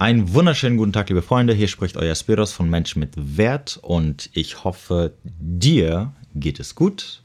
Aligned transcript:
Einen 0.00 0.32
wunderschönen 0.32 0.78
guten 0.78 0.94
Tag, 0.94 1.10
liebe 1.10 1.20
Freunde. 1.20 1.52
Hier 1.52 1.68
spricht 1.68 1.98
euer 1.98 2.14
Spiros 2.14 2.54
von 2.54 2.70
Mensch 2.70 2.96
mit 2.96 3.12
Wert 3.36 3.78
und 3.82 4.30
ich 4.32 4.64
hoffe, 4.64 5.12
dir 5.22 6.14
geht 6.34 6.58
es 6.58 6.74
gut. 6.74 7.22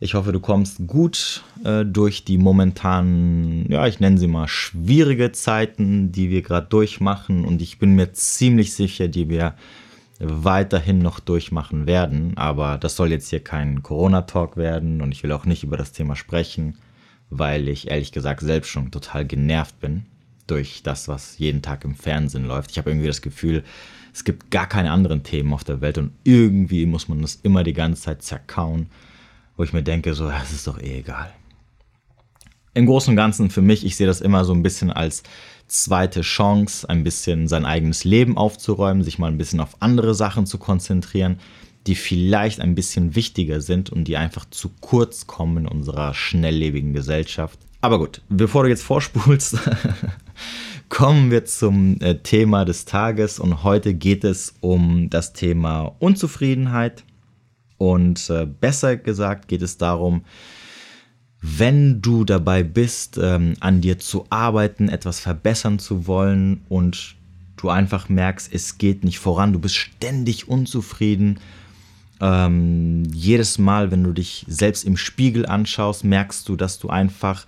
Ich 0.00 0.12
hoffe, 0.12 0.30
du 0.30 0.38
kommst 0.38 0.86
gut 0.86 1.42
äh, 1.64 1.82
durch 1.86 2.26
die 2.26 2.36
momentanen, 2.36 3.64
ja, 3.70 3.86
ich 3.86 4.00
nenne 4.00 4.18
sie 4.18 4.26
mal 4.26 4.48
schwierige 4.48 5.32
Zeiten, 5.32 6.12
die 6.12 6.28
wir 6.28 6.42
gerade 6.42 6.66
durchmachen 6.66 7.46
und 7.46 7.62
ich 7.62 7.78
bin 7.78 7.94
mir 7.94 8.12
ziemlich 8.12 8.74
sicher, 8.74 9.08
die 9.08 9.30
wir 9.30 9.54
weiterhin 10.18 10.98
noch 10.98 11.20
durchmachen 11.20 11.86
werden. 11.86 12.36
Aber 12.36 12.76
das 12.76 12.96
soll 12.96 13.12
jetzt 13.12 13.30
hier 13.30 13.42
kein 13.42 13.82
Corona-Talk 13.82 14.58
werden 14.58 15.00
und 15.00 15.12
ich 15.12 15.22
will 15.22 15.32
auch 15.32 15.46
nicht 15.46 15.64
über 15.64 15.78
das 15.78 15.92
Thema 15.92 16.16
sprechen, 16.16 16.76
weil 17.30 17.66
ich 17.66 17.88
ehrlich 17.88 18.12
gesagt 18.12 18.42
selbst 18.42 18.68
schon 18.68 18.90
total 18.90 19.24
genervt 19.26 19.80
bin 19.80 20.04
durch 20.46 20.82
das, 20.82 21.08
was 21.08 21.38
jeden 21.38 21.62
Tag 21.62 21.84
im 21.84 21.94
Fernsehen 21.94 22.46
läuft. 22.46 22.70
Ich 22.70 22.78
habe 22.78 22.90
irgendwie 22.90 23.06
das 23.06 23.22
Gefühl, 23.22 23.64
es 24.12 24.24
gibt 24.24 24.50
gar 24.50 24.68
keine 24.68 24.92
anderen 24.92 25.22
Themen 25.22 25.52
auf 25.52 25.64
der 25.64 25.80
Welt 25.80 25.98
und 25.98 26.12
irgendwie 26.22 26.86
muss 26.86 27.08
man 27.08 27.22
das 27.22 27.36
immer 27.42 27.64
die 27.64 27.72
ganze 27.72 28.02
Zeit 28.02 28.22
zerkauen, 28.22 28.86
wo 29.56 29.64
ich 29.64 29.72
mir 29.72 29.82
denke, 29.82 30.14
so, 30.14 30.28
es 30.28 30.52
ist 30.52 30.66
doch 30.66 30.80
eh 30.80 30.98
egal. 30.98 31.32
Im 32.74 32.86
Großen 32.86 33.10
und 33.10 33.16
Ganzen 33.16 33.50
für 33.50 33.62
mich, 33.62 33.84
ich 33.84 33.96
sehe 33.96 34.06
das 34.06 34.20
immer 34.20 34.44
so 34.44 34.52
ein 34.52 34.62
bisschen 34.62 34.90
als 34.90 35.22
zweite 35.66 36.20
Chance, 36.22 36.88
ein 36.88 37.04
bisschen 37.04 37.48
sein 37.48 37.64
eigenes 37.64 38.04
Leben 38.04 38.36
aufzuräumen, 38.36 39.02
sich 39.02 39.18
mal 39.18 39.28
ein 39.28 39.38
bisschen 39.38 39.60
auf 39.60 39.76
andere 39.80 40.14
Sachen 40.14 40.46
zu 40.46 40.58
konzentrieren, 40.58 41.38
die 41.86 41.94
vielleicht 41.94 42.60
ein 42.60 42.74
bisschen 42.74 43.14
wichtiger 43.14 43.60
sind 43.60 43.90
und 43.90 44.04
die 44.04 44.16
einfach 44.16 44.46
zu 44.50 44.70
kurz 44.80 45.26
kommen 45.26 45.58
in 45.58 45.68
unserer 45.68 46.14
schnelllebigen 46.14 46.94
Gesellschaft. 46.94 47.58
Aber 47.80 47.98
gut, 47.98 48.22
bevor 48.28 48.62
du 48.62 48.70
jetzt 48.70 48.82
vorspulst, 48.82 49.58
kommen 50.88 51.30
wir 51.30 51.44
zum 51.44 52.00
äh, 52.00 52.16
Thema 52.16 52.64
des 52.64 52.84
Tages 52.84 53.38
und 53.38 53.62
heute 53.64 53.94
geht 53.94 54.24
es 54.24 54.54
um 54.60 55.10
das 55.10 55.32
Thema 55.32 55.94
Unzufriedenheit 55.98 57.04
und 57.78 58.30
äh, 58.30 58.46
besser 58.46 58.96
gesagt 58.96 59.48
geht 59.48 59.62
es 59.62 59.78
darum, 59.78 60.24
wenn 61.46 62.00
du 62.00 62.24
dabei 62.24 62.62
bist, 62.62 63.18
ähm, 63.22 63.54
an 63.60 63.82
dir 63.82 63.98
zu 63.98 64.24
arbeiten, 64.30 64.88
etwas 64.88 65.20
verbessern 65.20 65.78
zu 65.78 66.06
wollen 66.06 66.62
und 66.70 67.16
du 67.56 67.68
einfach 67.68 68.08
merkst, 68.08 68.52
es 68.52 68.78
geht 68.78 69.04
nicht 69.04 69.18
voran, 69.18 69.52
du 69.52 69.58
bist 69.58 69.74
ständig 69.74 70.48
unzufrieden. 70.48 71.40
Ähm, 72.20 73.04
jedes 73.12 73.58
Mal, 73.58 73.90
wenn 73.90 74.04
du 74.04 74.12
dich 74.12 74.46
selbst 74.48 74.84
im 74.84 74.96
Spiegel 74.96 75.44
anschaust, 75.44 76.04
merkst 76.04 76.48
du, 76.48 76.56
dass 76.56 76.78
du 76.78 76.88
einfach 76.88 77.44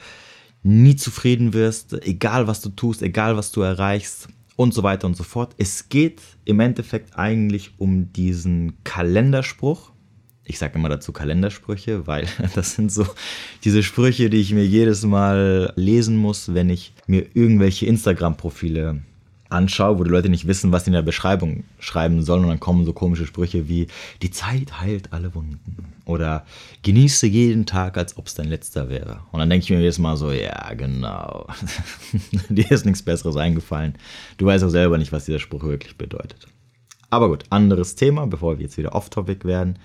nie 0.67 0.97
zufrieden 0.97 1.53
wirst, 1.53 1.93
egal 2.05 2.49
was 2.49 2.61
du 2.61 2.71
tust, 2.71 3.01
egal 3.01 3.37
was 3.37 3.53
du 3.53 3.61
erreichst 3.61 4.29
und 4.57 4.75
so 4.75 4.83
weiter 4.83 5.07
und 5.07 5.17
so 5.17 5.23
fort. 5.23 5.55
Es 5.59 5.89
geht 5.89 6.21
im 6.45 6.59
Endeffekt 6.59 7.17
eigentlich 7.17 7.75
um 7.79 8.13
diesen 8.13 8.83
Kalenderspruch. 8.83 9.93
Ich 10.45 10.59
sage 10.59 10.79
immer 10.79 10.89
dazu 10.89 11.13
Kalendersprüche, 11.13 12.07
weil 12.07 12.27
das 12.55 12.75
sind 12.75 12.91
so 12.91 13.07
diese 13.65 13.83
Sprüche, 13.85 14.29
die 14.29 14.39
ich 14.39 14.53
mir 14.53 14.67
jedes 14.67 15.05
Mal 15.05 15.73
lesen 15.77 16.17
muss, 16.17 16.53
wenn 16.53 16.69
ich 16.69 16.93
mir 17.07 17.27
irgendwelche 17.35 17.87
Instagram-Profile 17.87 19.03
anschaue, 19.49 19.99
wo 19.99 20.05
die 20.05 20.11
Leute 20.11 20.29
nicht 20.29 20.47
wissen, 20.47 20.73
was 20.73 20.85
sie 20.85 20.91
in 20.91 20.95
der 20.95 21.03
Beschreibung 21.03 21.65
schreiben 21.79 22.23
sollen 22.23 22.45
und 22.45 22.51
dann 22.51 22.61
kommen 22.61 22.85
so 22.85 22.93
komische 22.93 23.27
Sprüche 23.27 23.69
wie 23.69 23.87
die 24.23 24.31
Zeit 24.31 24.81
heilt 24.81 25.13
alle 25.13 25.35
Wunden 25.35 25.93
oder 26.05 26.45
genieße 26.83 27.27
jeden 27.27 27.67
Tag, 27.67 27.97
als 27.99 28.17
ob 28.17 28.27
es 28.27 28.35
dein 28.35 28.49
letzter 28.49 28.89
wäre. 28.89 29.21
Und 29.33 29.41
dann 29.41 29.51
denke 29.51 29.65
ich 29.65 29.71
mir 29.71 29.81
jedes 29.81 29.99
Mal 29.99 30.17
so, 30.17 30.31
ja 30.31 30.73
genau, 30.75 31.47
dir 32.49 32.71
ist 32.71 32.87
nichts 32.87 33.03
Besseres 33.03 33.37
eingefallen. 33.37 33.95
Du 34.39 34.47
weißt 34.47 34.65
auch 34.65 34.71
selber 34.71 34.99
nicht, 34.99 35.13
was 35.13 35.25
dieser 35.25 35.41
Spruch 35.41 35.65
wirklich 35.65 35.97
bedeutet. 35.99 36.47
Aber 37.11 37.29
gut, 37.29 37.45
anderes 37.51 37.95
Thema, 37.95 38.27
bevor 38.27 38.59
wir 38.59 38.65
jetzt 38.65 38.79
wieder 38.79 38.95
off-topic 38.95 39.47
werden. 39.47 39.79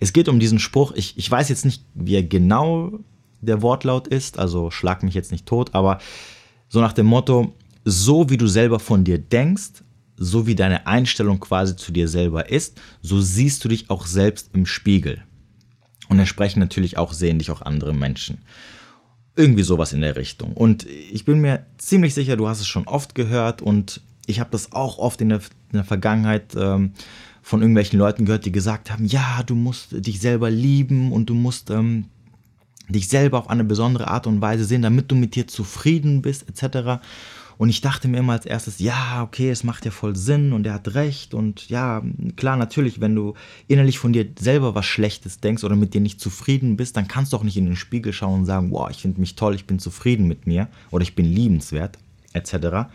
Es 0.00 0.12
geht 0.12 0.28
um 0.28 0.38
diesen 0.38 0.58
Spruch, 0.58 0.92
ich, 0.94 1.16
ich 1.16 1.30
weiß 1.30 1.48
jetzt 1.48 1.64
nicht, 1.64 1.84
wie 1.94 2.16
er 2.16 2.22
genau 2.22 2.92
der 3.40 3.62
Wortlaut 3.62 4.08
ist, 4.08 4.38
also 4.38 4.70
schlag 4.70 5.02
mich 5.02 5.14
jetzt 5.14 5.32
nicht 5.32 5.46
tot, 5.46 5.70
aber 5.74 5.98
so 6.68 6.80
nach 6.80 6.92
dem 6.92 7.06
Motto, 7.06 7.54
so 7.88 8.28
wie 8.28 8.36
du 8.36 8.48
selber 8.48 8.80
von 8.80 9.04
dir 9.04 9.16
denkst, 9.16 9.84
so 10.16 10.46
wie 10.46 10.56
deine 10.56 10.88
Einstellung 10.88 11.38
quasi 11.38 11.76
zu 11.76 11.92
dir 11.92 12.08
selber 12.08 12.50
ist, 12.50 12.80
so 13.00 13.20
siehst 13.20 13.64
du 13.64 13.68
dich 13.68 13.90
auch 13.90 14.06
selbst 14.06 14.50
im 14.54 14.66
Spiegel. 14.66 15.22
Und 16.08 16.18
entsprechend 16.18 16.58
natürlich 16.58 16.98
auch 16.98 17.12
sehen 17.12 17.38
dich 17.38 17.50
auch 17.50 17.62
andere 17.62 17.94
Menschen. 17.94 18.38
Irgendwie 19.36 19.62
sowas 19.62 19.92
in 19.92 20.00
der 20.00 20.16
Richtung. 20.16 20.52
Und 20.54 20.84
ich 20.86 21.24
bin 21.24 21.40
mir 21.40 21.64
ziemlich 21.78 22.14
sicher, 22.14 22.36
du 22.36 22.48
hast 22.48 22.60
es 22.60 22.66
schon 22.66 22.88
oft 22.88 23.14
gehört 23.14 23.62
und 23.62 24.00
ich 24.26 24.40
habe 24.40 24.50
das 24.50 24.72
auch 24.72 24.98
oft 24.98 25.20
in 25.20 25.28
der, 25.28 25.38
in 25.70 25.74
der 25.74 25.84
Vergangenheit 25.84 26.56
ähm, 26.56 26.92
von 27.42 27.60
irgendwelchen 27.60 28.00
Leuten 28.00 28.24
gehört, 28.24 28.46
die 28.46 28.52
gesagt 28.52 28.90
haben, 28.90 29.04
ja, 29.04 29.44
du 29.44 29.54
musst 29.54 29.88
dich 29.92 30.20
selber 30.20 30.50
lieben 30.50 31.12
und 31.12 31.30
du 31.30 31.34
musst 31.34 31.70
ähm, 31.70 32.06
dich 32.88 33.06
selber 33.08 33.38
auf 33.38 33.50
eine 33.50 33.62
besondere 33.62 34.08
Art 34.08 34.26
und 34.26 34.40
Weise 34.40 34.64
sehen, 34.64 34.82
damit 34.82 35.12
du 35.12 35.14
mit 35.14 35.36
dir 35.36 35.46
zufrieden 35.46 36.22
bist, 36.22 36.46
etc. 36.48 37.00
Und 37.58 37.70
ich 37.70 37.80
dachte 37.80 38.08
mir 38.08 38.18
immer 38.18 38.34
als 38.34 38.44
erstes, 38.44 38.78
ja, 38.78 39.22
okay, 39.22 39.50
es 39.50 39.64
macht 39.64 39.84
ja 39.84 39.90
voll 39.90 40.14
Sinn 40.14 40.52
und 40.52 40.66
er 40.66 40.74
hat 40.74 40.94
recht. 40.94 41.32
Und 41.32 41.68
ja, 41.68 42.02
klar, 42.36 42.56
natürlich, 42.56 43.00
wenn 43.00 43.14
du 43.14 43.34
innerlich 43.66 43.98
von 43.98 44.12
dir 44.12 44.26
selber 44.38 44.74
was 44.74 44.84
Schlechtes 44.84 45.40
denkst 45.40 45.64
oder 45.64 45.76
mit 45.76 45.94
dir 45.94 46.00
nicht 46.00 46.20
zufrieden 46.20 46.76
bist, 46.76 46.96
dann 46.96 47.08
kannst 47.08 47.32
du 47.32 47.36
auch 47.36 47.42
nicht 47.42 47.56
in 47.56 47.66
den 47.66 47.76
Spiegel 47.76 48.12
schauen 48.12 48.40
und 48.40 48.46
sagen, 48.46 48.70
wow, 48.70 48.90
ich 48.90 48.98
finde 48.98 49.20
mich 49.20 49.36
toll, 49.36 49.54
ich 49.54 49.66
bin 49.66 49.78
zufrieden 49.78 50.26
mit 50.28 50.46
mir 50.46 50.68
oder 50.90 51.02
ich 51.02 51.14
bin 51.14 51.24
liebenswert, 51.24 51.98
etc. 52.34 52.88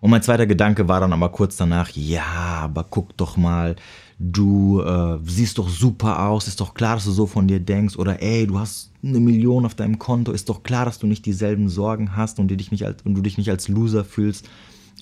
Und 0.00 0.10
mein 0.10 0.22
zweiter 0.22 0.46
Gedanke 0.46 0.88
war 0.88 1.00
dann 1.00 1.12
aber 1.12 1.30
kurz 1.30 1.56
danach, 1.56 1.90
ja, 1.90 2.24
aber 2.24 2.84
guck 2.84 3.16
doch 3.16 3.36
mal, 3.36 3.76
du 4.22 4.82
äh, 4.82 5.18
siehst 5.24 5.56
doch 5.56 5.70
super 5.70 6.26
aus, 6.28 6.46
ist 6.46 6.60
doch 6.60 6.74
klar, 6.74 6.96
dass 6.96 7.06
du 7.06 7.10
so 7.10 7.26
von 7.26 7.48
dir 7.48 7.58
denkst. 7.58 7.96
Oder 7.96 8.22
ey, 8.22 8.46
du 8.46 8.58
hast 8.58 8.92
eine 9.02 9.18
Million 9.18 9.64
auf 9.64 9.74
deinem 9.74 9.98
Konto, 9.98 10.30
ist 10.32 10.50
doch 10.50 10.62
klar, 10.62 10.84
dass 10.84 10.98
du 10.98 11.06
nicht 11.06 11.24
dieselben 11.24 11.70
Sorgen 11.70 12.14
hast 12.16 12.38
und, 12.38 12.48
dich 12.48 12.70
nicht 12.70 12.84
als, 12.84 13.00
und 13.02 13.14
du 13.14 13.22
dich 13.22 13.38
nicht 13.38 13.48
als 13.48 13.68
Loser 13.68 14.04
fühlst, 14.04 14.46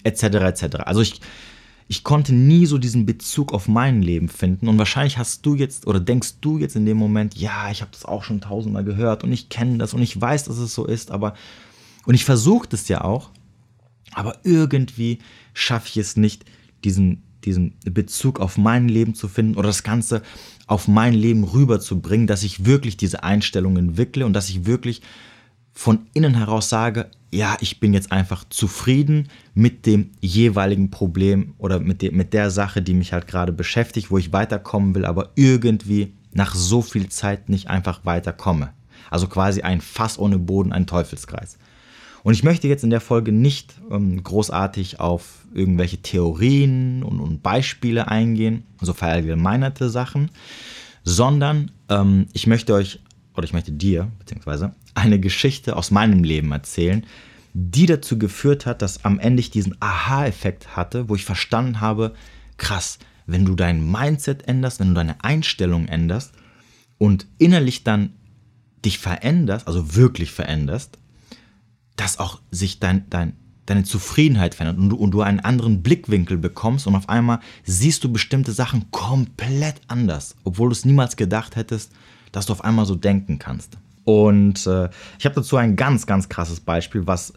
etc. 0.05 0.23
etc. 0.23 0.77
Also 0.85 1.01
ich, 1.01 1.21
ich 1.89 2.05
konnte 2.05 2.33
nie 2.33 2.65
so 2.67 2.79
diesen 2.79 3.07
Bezug 3.07 3.53
auf 3.53 3.67
mein 3.67 4.03
Leben 4.03 4.29
finden. 4.29 4.69
Und 4.69 4.79
wahrscheinlich 4.79 5.19
hast 5.19 5.45
du 5.45 5.57
jetzt 5.57 5.89
oder 5.89 5.99
denkst 5.99 6.35
du 6.41 6.59
jetzt 6.59 6.77
in 6.77 6.87
dem 6.87 6.97
Moment, 6.97 7.37
ja, 7.37 7.73
ich 7.73 7.81
habe 7.81 7.91
das 7.91 8.05
auch 8.05 8.23
schon 8.23 8.41
tausendmal 8.41 8.85
gehört 8.85 9.25
und 9.25 9.33
ich 9.33 9.49
kenne 9.49 9.79
das 9.79 9.95
und 9.95 10.03
ich 10.03 10.19
weiß, 10.19 10.45
dass 10.45 10.59
es 10.59 10.73
so 10.73 10.87
ist, 10.87 11.11
aber 11.11 11.35
und 12.07 12.15
ich 12.15 12.25
versuche 12.25 12.69
das 12.69 12.87
ja 12.87 13.03
auch, 13.03 13.31
aber 14.13 14.39
irgendwie 14.45 15.19
schaffe 15.55 15.89
ich 15.89 15.97
es 15.97 16.17
nicht, 16.17 16.45
diesen 16.85 17.25
diesen 17.45 17.75
Bezug 17.85 18.41
auf 18.41 18.59
mein 18.59 18.89
Leben 18.89 19.15
zu 19.15 19.29
finden 19.29 19.57
oder 19.57 19.69
das 19.69 19.83
Ganze 19.83 20.23
auf 20.67 20.89
mein 20.89 21.15
Leben 21.15 21.45
rüberzubringen, 21.45 22.27
dass 22.27 22.43
ich 22.43 22.65
wirklich 22.65 22.97
diese 22.97 23.23
Einstellung 23.23 23.77
entwickle 23.77 24.27
und 24.27 24.33
dass 24.33 24.49
ich 24.49 24.67
wirklich 24.67 25.03
von 25.73 26.07
innen 26.13 26.35
heraus 26.35 26.69
sage, 26.69 27.09
ja, 27.31 27.57
ich 27.61 27.79
bin 27.79 27.95
jetzt 27.95 28.11
einfach 28.11 28.45
zufrieden 28.49 29.29
mit 29.55 29.87
dem 29.87 30.11
jeweiligen 30.21 30.91
Problem 30.91 31.55
oder 31.59 31.79
mit, 31.79 32.03
de 32.03 32.11
mit 32.11 32.33
der 32.33 32.51
Sache, 32.51 32.83
die 32.83 32.95
mich 32.95 33.13
halt 33.13 33.29
gerade 33.29 33.53
beschäftigt, 33.53 34.11
wo 34.11 34.19
ich 34.19 34.33
weiterkommen 34.33 34.95
will, 34.95 35.05
aber 35.05 35.31
irgendwie 35.37 36.15
nach 36.33 36.55
so 36.55 36.83
viel 36.83 37.09
Zeit 37.09 37.49
nicht 37.49 37.69
einfach 37.69 38.05
weiterkomme. 38.05 38.71
Also 39.11 39.29
quasi 39.29 39.63
ein 39.63 39.81
Fass 39.81 40.19
ohne 40.19 40.39
Boden, 40.39 40.73
ein 40.73 40.87
Teufelskreis. 40.87 41.59
Und 42.23 42.35
ich 42.35 42.43
möchte 42.43 42.69
jetzt 42.69 42.85
in 42.85 42.91
der 42.91 43.01
Folge 43.01 43.33
nicht 43.33 43.75
ähm, 43.91 44.23
großartig 44.23 45.01
auf 45.01 45.47
irgendwelche 45.55 45.99
Theorien 45.99 47.03
und, 47.03 47.21
und, 47.21 47.43
Beispiele 47.43 48.09
eingehen, 48.09 48.65
so 48.81 48.93
verallgemeinerte 48.93 49.89
Sachen, 49.89 50.31
sondern 51.05 51.71
ähm, 51.89 52.27
ich 52.33 52.47
möchte 52.47 52.75
euch 52.75 53.01
oder 53.35 53.45
ich 53.45 53.53
möchte 53.53 53.73
dir 53.73 54.11
beziehungsweise 54.19 54.75
eine 54.95 55.21
Geschichte 55.21 55.77
aus 55.77 55.91
meinem 55.91 56.25
Leben 56.25 56.51
erzählen, 56.51 57.07
die 57.55 57.87
dazu 57.87 58.19
geführt 58.19 58.67
hat, 58.67 58.83
dass 58.83 59.05
am 59.05 59.19
Ende 59.19 59.41
ich 59.41 59.51
diesen 59.51 59.77
Aha-Effekt 59.81 60.77
hatte, 60.77 61.09
wo 61.09 61.15
ich 61.15 61.25
verstanden 61.25 61.81
habe, 61.81 62.15
krass, 62.57 62.99
wenn 63.27 63.45
du 63.45 63.55
dein 63.55 63.91
Mindset 63.91 64.49
änderst, 64.49 64.81
wenn 64.81 64.89
du 64.89 64.95
deine 64.95 65.23
Einstellung 65.23 65.87
änderst 65.87 66.33
und 66.99 67.27
innerlich 67.39 67.85
dann 67.85 68.15
dich 68.85 68.99
veränderst, 68.99 69.67
also 69.67 69.95
wirklich 69.95 70.33
veränderst, 70.33 70.99
dass 71.99 72.19
auch 72.19 72.41
sich 72.51 72.81
dein, 72.81 73.05
dein, 73.11 73.35
deine 73.67 73.85
Zufriedenheit 73.85 74.55
verändert 74.55 74.79
und 74.79 74.89
du, 74.89 74.97
und 74.97 75.11
du 75.11 75.21
einen 75.21 75.41
anderen 75.41 75.83
Blickwinkel 75.83 76.39
bekommst 76.39 76.87
und 76.87 76.95
auf 76.95 77.09
einmal 77.09 77.41
siehst 77.65 78.03
du 78.05 78.11
bestimmte 78.11 78.53
Sachen 78.53 78.91
komplett 78.91 79.81
anders, 79.89 80.37
obwohl 80.45 80.69
du 80.69 80.73
es 80.73 80.85
niemals 80.85 81.17
gedacht 81.17 81.57
hättest, 81.57 81.93
dass 82.33 82.47
du 82.47 82.53
auf 82.53 82.65
einmal 82.65 82.87
so 82.87 82.95
denken 82.95 83.39
kannst. 83.39 83.77
Und 84.05 84.67
äh, 84.67 84.89
ich 85.19 85.27
habe 85.27 85.35
dazu 85.35 85.57
ein 85.57 85.77
ganz, 85.77 86.07
ganz 86.07 86.29
krasses 86.29 86.61
Beispiel, 86.61 87.07
was 87.07 87.35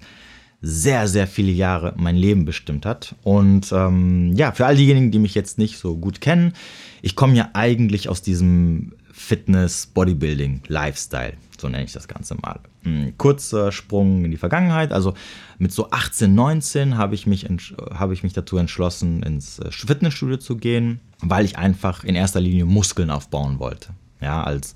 sehr, 0.62 1.08
sehr 1.08 1.28
viele 1.28 1.52
Jahre 1.52 1.94
mein 1.98 2.16
Leben 2.16 2.46
bestimmt 2.46 2.86
hat. 2.86 3.16
Und 3.24 3.72
ähm, 3.72 4.34
ja, 4.36 4.52
für 4.52 4.68
all 4.68 4.75
diejenigen, 4.75 5.12
die 5.12 5.19
mich 5.19 5.34
jetzt 5.34 5.58
nicht 5.58 5.80
so 5.80 5.98
gut 5.98 6.22
kennen, 6.22 6.54
ich 7.02 7.16
komme 7.16 7.34
ja 7.34 7.50
eigentlich 7.54 8.10
aus 8.10 8.22
diesem 8.22 8.94
Fitness, 9.12 9.88
Bodybuilding, 9.88 10.62
Lifestyle. 10.68 11.34
So 11.62 11.69
nenne 11.69 11.84
ich 11.84 11.94
das 11.94 12.08
Ganze 12.08 12.36
mal. 12.36 12.60
Ein 12.84 13.13
kurzer 13.18 13.72
Sprung 13.72 14.25
in 14.25 14.31
die 14.31 14.38
Vergangenheit. 14.38 14.92
Also 14.92 15.13
mit 15.60 15.72
so 15.72 15.92
18, 15.92 16.34
19 16.34 16.98
habe 16.98 17.13
ich, 17.13 17.28
mich 17.28 17.48
habe 17.94 18.13
ich 18.13 18.24
mich 18.24 18.34
dazu 18.34 18.58
entschlossen, 18.58 19.22
ins 19.22 19.60
äh, 19.60 19.72
Fitnessstudio 19.72 20.38
zu 20.38 20.58
gehen, 20.58 21.00
weil 21.19 21.46
ich 21.46 21.58
einfach 21.58 22.04
in 22.04 22.16
erster 22.16 22.42
Linie 22.42 22.66
Muskeln 22.66 23.12
aufbauen 23.12 23.60
wollte. 23.60 23.90
Ja, 24.19 24.44
als 24.44 24.74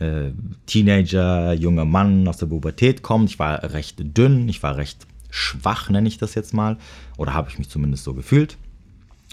äh, 0.00 0.32
Teenager, 0.66 1.52
junger 1.52 1.84
Mann 1.84 2.26
aus 2.26 2.38
der 2.38 2.46
Pubertät 2.46 3.02
kommt. 3.02 3.30
Ich 3.30 3.38
war 3.38 3.62
recht 3.72 3.96
dünn, 3.98 4.48
ich 4.48 4.62
war 4.62 4.76
recht 4.76 5.06
schwach, 5.30 5.90
nenne 5.90 6.08
ich 6.08 6.18
das 6.18 6.34
jetzt 6.34 6.52
mal. 6.52 6.76
Oder 7.16 7.34
habe 7.34 7.48
ich 7.50 7.58
mich 7.58 7.68
zumindest 7.68 8.02
so 8.02 8.14
gefühlt. 8.14 8.58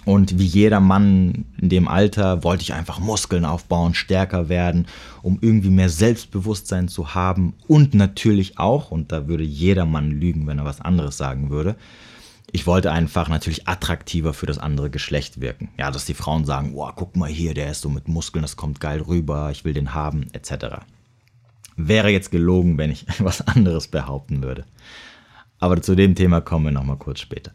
Und 0.08 0.40
wie 0.40 0.46
jeder 0.46 0.80
Mann 0.80 1.44
in 1.60 1.68
dem 1.68 1.90
Alter 1.90 2.42
wollte 2.46 2.62
ich 2.64 2.74
einfach 2.74 2.98
Muskeln 2.98 3.44
aufbauen, 3.44 3.94
stärker 3.94 4.48
werden, 4.48 4.88
um 5.22 5.38
irgendwie 5.42 5.70
mehr 5.70 5.90
Selbstbewusstsein 5.90 6.88
zu 6.88 7.14
haben. 7.14 7.56
Und 7.68 7.94
natürlich 7.94 8.58
auch, 8.58 8.90
und 8.90 9.12
da 9.12 9.28
würde 9.28 9.44
jeder 9.44 9.86
Mann 9.86 10.12
lügen, 10.12 10.48
wenn 10.48 10.60
er 10.60 10.64
was 10.64 10.80
anderes 10.80 11.18
sagen 11.18 11.50
würde, 11.50 11.76
ich 12.54 12.66
wollte 12.66 12.94
einfach 12.94 13.28
natürlich 13.28 13.68
attraktiver 13.68 14.34
für 14.34 14.46
das 14.46 14.60
andere 14.60 14.90
Geschlecht 14.90 15.42
wirken. 15.42 15.68
Ja, 15.78 15.92
dass 15.92 16.06
die 16.06 16.14
Frauen 16.14 16.46
sagen, 16.46 16.72
wow, 16.74 16.94
guck 16.96 17.18
mal 17.18 17.28
hier, 17.28 17.54
der 17.54 17.70
ist 17.70 17.82
so 17.82 17.90
mit 17.90 18.08
Muskeln, 18.08 18.44
das 18.44 18.56
kommt 18.56 18.80
geil 18.80 19.02
rüber, 19.02 19.52
ich 19.52 19.66
will 19.66 19.74
den 19.74 19.94
haben, 19.94 20.28
etc. 20.32 20.86
Wäre 21.76 22.12
jetzt 22.12 22.32
gelogen, 22.32 22.78
wenn 22.78 22.92
ich 22.92 23.06
was 23.20 23.46
anderes 23.46 23.90
behaupten 23.90 24.42
würde. 24.42 24.64
Aber 25.60 25.82
zu 25.82 25.96
dem 25.96 26.16
Thema 26.16 26.40
kommen 26.40 26.64
wir 26.64 26.72
nochmal 26.72 26.96
kurz 26.96 27.20
später. 27.20 27.52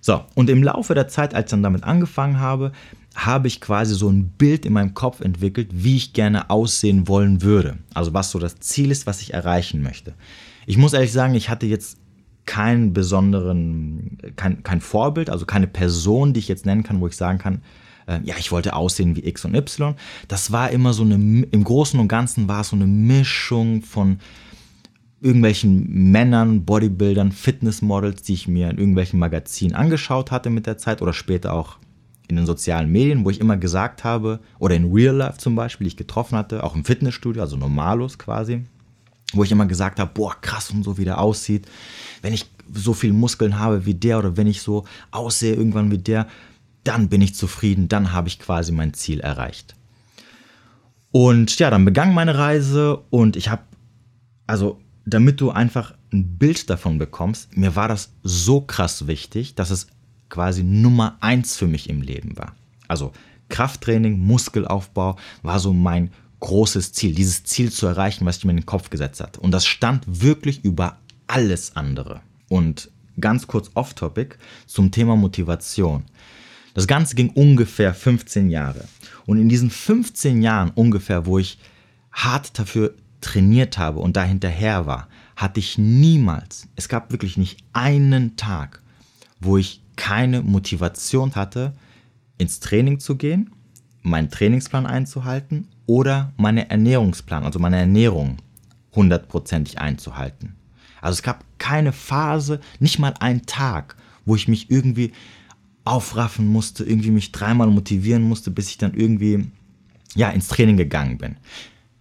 So, 0.00 0.24
und 0.34 0.48
im 0.48 0.62
Laufe 0.62 0.94
der 0.94 1.08
Zeit, 1.08 1.34
als 1.34 1.46
ich 1.46 1.50
dann 1.50 1.62
damit 1.62 1.84
angefangen 1.84 2.40
habe, 2.40 2.72
habe 3.14 3.48
ich 3.48 3.60
quasi 3.60 3.94
so 3.94 4.08
ein 4.08 4.28
Bild 4.30 4.64
in 4.64 4.72
meinem 4.72 4.94
Kopf 4.94 5.20
entwickelt, 5.20 5.68
wie 5.72 5.96
ich 5.96 6.12
gerne 6.12 6.48
aussehen 6.48 7.08
wollen 7.08 7.42
würde. 7.42 7.78
Also 7.92 8.14
was 8.14 8.30
so 8.30 8.38
das 8.38 8.60
Ziel 8.60 8.90
ist, 8.90 9.06
was 9.06 9.20
ich 9.20 9.34
erreichen 9.34 9.82
möchte. 9.82 10.14
Ich 10.66 10.78
muss 10.78 10.92
ehrlich 10.92 11.12
sagen, 11.12 11.34
ich 11.34 11.50
hatte 11.50 11.66
jetzt 11.66 11.98
keinen 12.46 12.92
besonderen, 12.92 14.18
kein, 14.36 14.62
kein 14.62 14.80
Vorbild, 14.80 15.28
also 15.28 15.44
keine 15.44 15.66
Person, 15.66 16.32
die 16.32 16.40
ich 16.40 16.48
jetzt 16.48 16.66
nennen 16.66 16.82
kann, 16.82 17.00
wo 17.00 17.06
ich 17.06 17.16
sagen 17.16 17.38
kann, 17.38 17.62
äh, 18.06 18.20
ja, 18.24 18.34
ich 18.38 18.50
wollte 18.52 18.74
aussehen 18.74 19.16
wie 19.16 19.26
X 19.26 19.44
und 19.44 19.54
Y. 19.54 19.94
Das 20.28 20.50
war 20.50 20.70
immer 20.70 20.92
so 20.92 21.02
eine, 21.02 21.14
im 21.14 21.64
Großen 21.64 21.98
und 22.00 22.08
Ganzen 22.08 22.48
war 22.48 22.62
es 22.62 22.70
so 22.70 22.76
eine 22.76 22.86
Mischung 22.86 23.82
von 23.82 24.18
irgendwelchen 25.20 26.10
Männern, 26.10 26.64
Bodybuildern, 26.64 27.32
Fitnessmodels, 27.32 28.22
die 28.22 28.34
ich 28.34 28.48
mir 28.48 28.70
in 28.70 28.78
irgendwelchen 28.78 29.18
Magazinen 29.18 29.74
angeschaut 29.74 30.30
hatte 30.30 30.50
mit 30.50 30.66
der 30.66 30.78
Zeit 30.78 31.02
oder 31.02 31.12
später 31.12 31.52
auch 31.52 31.78
in 32.28 32.36
den 32.36 32.46
sozialen 32.46 32.90
Medien, 32.90 33.24
wo 33.24 33.30
ich 33.30 33.40
immer 33.40 33.56
gesagt 33.56 34.04
habe, 34.04 34.40
oder 34.58 34.76
in 34.76 34.92
Real 34.92 35.14
Life 35.14 35.38
zum 35.38 35.56
Beispiel, 35.56 35.84
die 35.84 35.88
ich 35.88 35.96
getroffen 35.96 36.38
hatte, 36.38 36.64
auch 36.64 36.74
im 36.74 36.84
Fitnessstudio, 36.84 37.42
also 37.42 37.56
Normalos 37.56 38.18
quasi, 38.18 38.64
wo 39.32 39.44
ich 39.44 39.52
immer 39.52 39.66
gesagt 39.66 39.98
habe, 39.98 40.10
boah, 40.14 40.34
krass 40.40 40.70
und 40.70 40.84
so 40.84 40.96
wie 40.96 41.04
der 41.04 41.20
aussieht. 41.20 41.66
Wenn 42.22 42.32
ich 42.32 42.46
so 42.72 42.94
viel 42.94 43.12
Muskeln 43.12 43.58
habe 43.58 43.84
wie 43.84 43.94
der 43.94 44.18
oder 44.18 44.36
wenn 44.36 44.46
ich 44.46 44.62
so 44.62 44.84
aussehe 45.10 45.54
irgendwann 45.54 45.90
wie 45.90 45.98
der, 45.98 46.28
dann 46.84 47.08
bin 47.08 47.20
ich 47.20 47.34
zufrieden, 47.34 47.88
dann 47.88 48.12
habe 48.12 48.28
ich 48.28 48.38
quasi 48.38 48.72
mein 48.72 48.94
Ziel 48.94 49.20
erreicht. 49.20 49.74
Und 51.10 51.58
ja, 51.58 51.70
dann 51.70 51.84
begann 51.84 52.14
meine 52.14 52.38
Reise 52.38 53.02
und 53.10 53.36
ich 53.36 53.48
habe, 53.48 53.62
also 54.46 54.78
damit 55.14 55.40
du 55.40 55.50
einfach 55.50 55.94
ein 56.12 56.38
Bild 56.38 56.70
davon 56.70 56.98
bekommst, 56.98 57.56
mir 57.56 57.76
war 57.76 57.88
das 57.88 58.12
so 58.22 58.60
krass 58.60 59.06
wichtig, 59.06 59.54
dass 59.54 59.70
es 59.70 59.88
quasi 60.28 60.62
Nummer 60.62 61.16
eins 61.20 61.56
für 61.56 61.66
mich 61.66 61.88
im 61.88 62.02
Leben 62.02 62.36
war. 62.36 62.54
Also 62.88 63.12
Krafttraining, 63.48 64.18
Muskelaufbau 64.18 65.16
war 65.42 65.60
so 65.60 65.72
mein 65.72 66.10
großes 66.40 66.92
Ziel, 66.92 67.14
dieses 67.14 67.44
Ziel 67.44 67.70
zu 67.70 67.86
erreichen, 67.86 68.24
was 68.24 68.38
ich 68.38 68.44
mir 68.44 68.52
in 68.52 68.58
den 68.58 68.66
Kopf 68.66 68.90
gesetzt 68.90 69.20
habe. 69.20 69.38
Und 69.40 69.50
das 69.50 69.66
stand 69.66 70.04
wirklich 70.06 70.64
über 70.64 70.98
alles 71.26 71.76
andere. 71.76 72.22
Und 72.48 72.90
ganz 73.20 73.46
kurz 73.46 73.70
off-topic 73.74 74.36
zum 74.66 74.90
Thema 74.90 75.16
Motivation. 75.16 76.04
Das 76.74 76.86
Ganze 76.86 77.14
ging 77.14 77.30
ungefähr 77.30 77.92
15 77.92 78.48
Jahre. 78.48 78.84
Und 79.26 79.38
in 79.38 79.48
diesen 79.48 79.70
15 79.70 80.40
Jahren 80.40 80.70
ungefähr, 80.70 81.26
wo 81.26 81.38
ich 81.38 81.58
hart 82.12 82.58
dafür 82.58 82.94
trainiert 83.20 83.78
habe 83.78 84.00
und 84.00 84.16
da 84.16 84.24
hinterher 84.24 84.86
war, 84.86 85.08
hatte 85.36 85.60
ich 85.60 85.78
niemals, 85.78 86.68
es 86.76 86.88
gab 86.88 87.12
wirklich 87.12 87.36
nicht 87.36 87.64
einen 87.72 88.36
Tag, 88.36 88.82
wo 89.40 89.56
ich 89.56 89.82
keine 89.96 90.42
Motivation 90.42 91.34
hatte, 91.34 91.74
ins 92.38 92.60
Training 92.60 93.00
zu 93.00 93.16
gehen, 93.16 93.50
meinen 94.02 94.30
Trainingsplan 94.30 94.86
einzuhalten 94.86 95.68
oder 95.86 96.32
meine 96.36 96.70
Ernährungsplan, 96.70 97.44
also 97.44 97.58
meine 97.58 97.78
Ernährung 97.78 98.38
hundertprozentig 98.94 99.78
einzuhalten. 99.78 100.56
Also 101.00 101.14
es 101.14 101.22
gab 101.22 101.44
keine 101.58 101.92
Phase, 101.92 102.60
nicht 102.78 102.98
mal 102.98 103.14
einen 103.20 103.46
Tag, 103.46 103.96
wo 104.24 104.36
ich 104.36 104.48
mich 104.48 104.70
irgendwie 104.70 105.12
aufraffen 105.84 106.46
musste, 106.46 106.84
irgendwie 106.84 107.10
mich 107.10 107.32
dreimal 107.32 107.68
motivieren 107.68 108.22
musste, 108.22 108.50
bis 108.50 108.68
ich 108.68 108.78
dann 108.78 108.94
irgendwie 108.94 109.50
ja 110.14 110.30
ins 110.30 110.48
Training 110.48 110.76
gegangen 110.76 111.18
bin. 111.18 111.36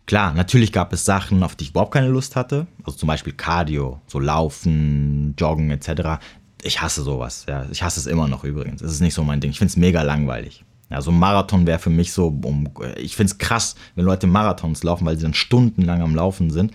Klar, 0.09 0.33
natürlich 0.33 0.71
gab 0.71 0.91
es 0.91 1.05
Sachen, 1.05 1.43
auf 1.43 1.55
die 1.55 1.65
ich 1.65 1.69
überhaupt 1.69 1.93
keine 1.93 2.07
Lust 2.07 2.35
hatte, 2.35 2.65
also 2.83 2.97
zum 2.97 3.05
Beispiel 3.05 3.31
Cardio, 3.31 4.01
so 4.07 4.17
Laufen, 4.17 5.35
Joggen 5.37 5.69
etc. 5.69 6.19
Ich 6.63 6.81
hasse 6.81 7.03
sowas, 7.03 7.45
ja, 7.47 7.67
ich 7.69 7.83
hasse 7.83 7.99
es 7.99 8.07
immer 8.07 8.27
noch 8.27 8.43
übrigens. 8.43 8.81
Es 8.81 8.91
ist 8.91 9.01
nicht 9.01 9.13
so 9.13 9.23
mein 9.23 9.39
Ding. 9.39 9.51
Ich 9.51 9.59
finde 9.59 9.69
es 9.69 9.77
mega 9.77 10.01
langweilig. 10.01 10.65
Ja, 10.89 10.99
so 11.03 11.11
ein 11.11 11.19
Marathon 11.19 11.67
wäre 11.67 11.77
für 11.77 11.91
mich 11.91 12.11
so, 12.11 12.29
um, 12.43 12.69
ich 12.97 13.15
finde 13.15 13.33
es 13.33 13.37
krass, 13.37 13.75
wenn 13.93 14.03
Leute 14.03 14.25
Marathons 14.25 14.81
laufen, 14.81 15.05
weil 15.05 15.15
sie 15.15 15.21
dann 15.21 15.35
stundenlang 15.35 16.01
am 16.01 16.15
Laufen 16.15 16.49
sind. 16.49 16.71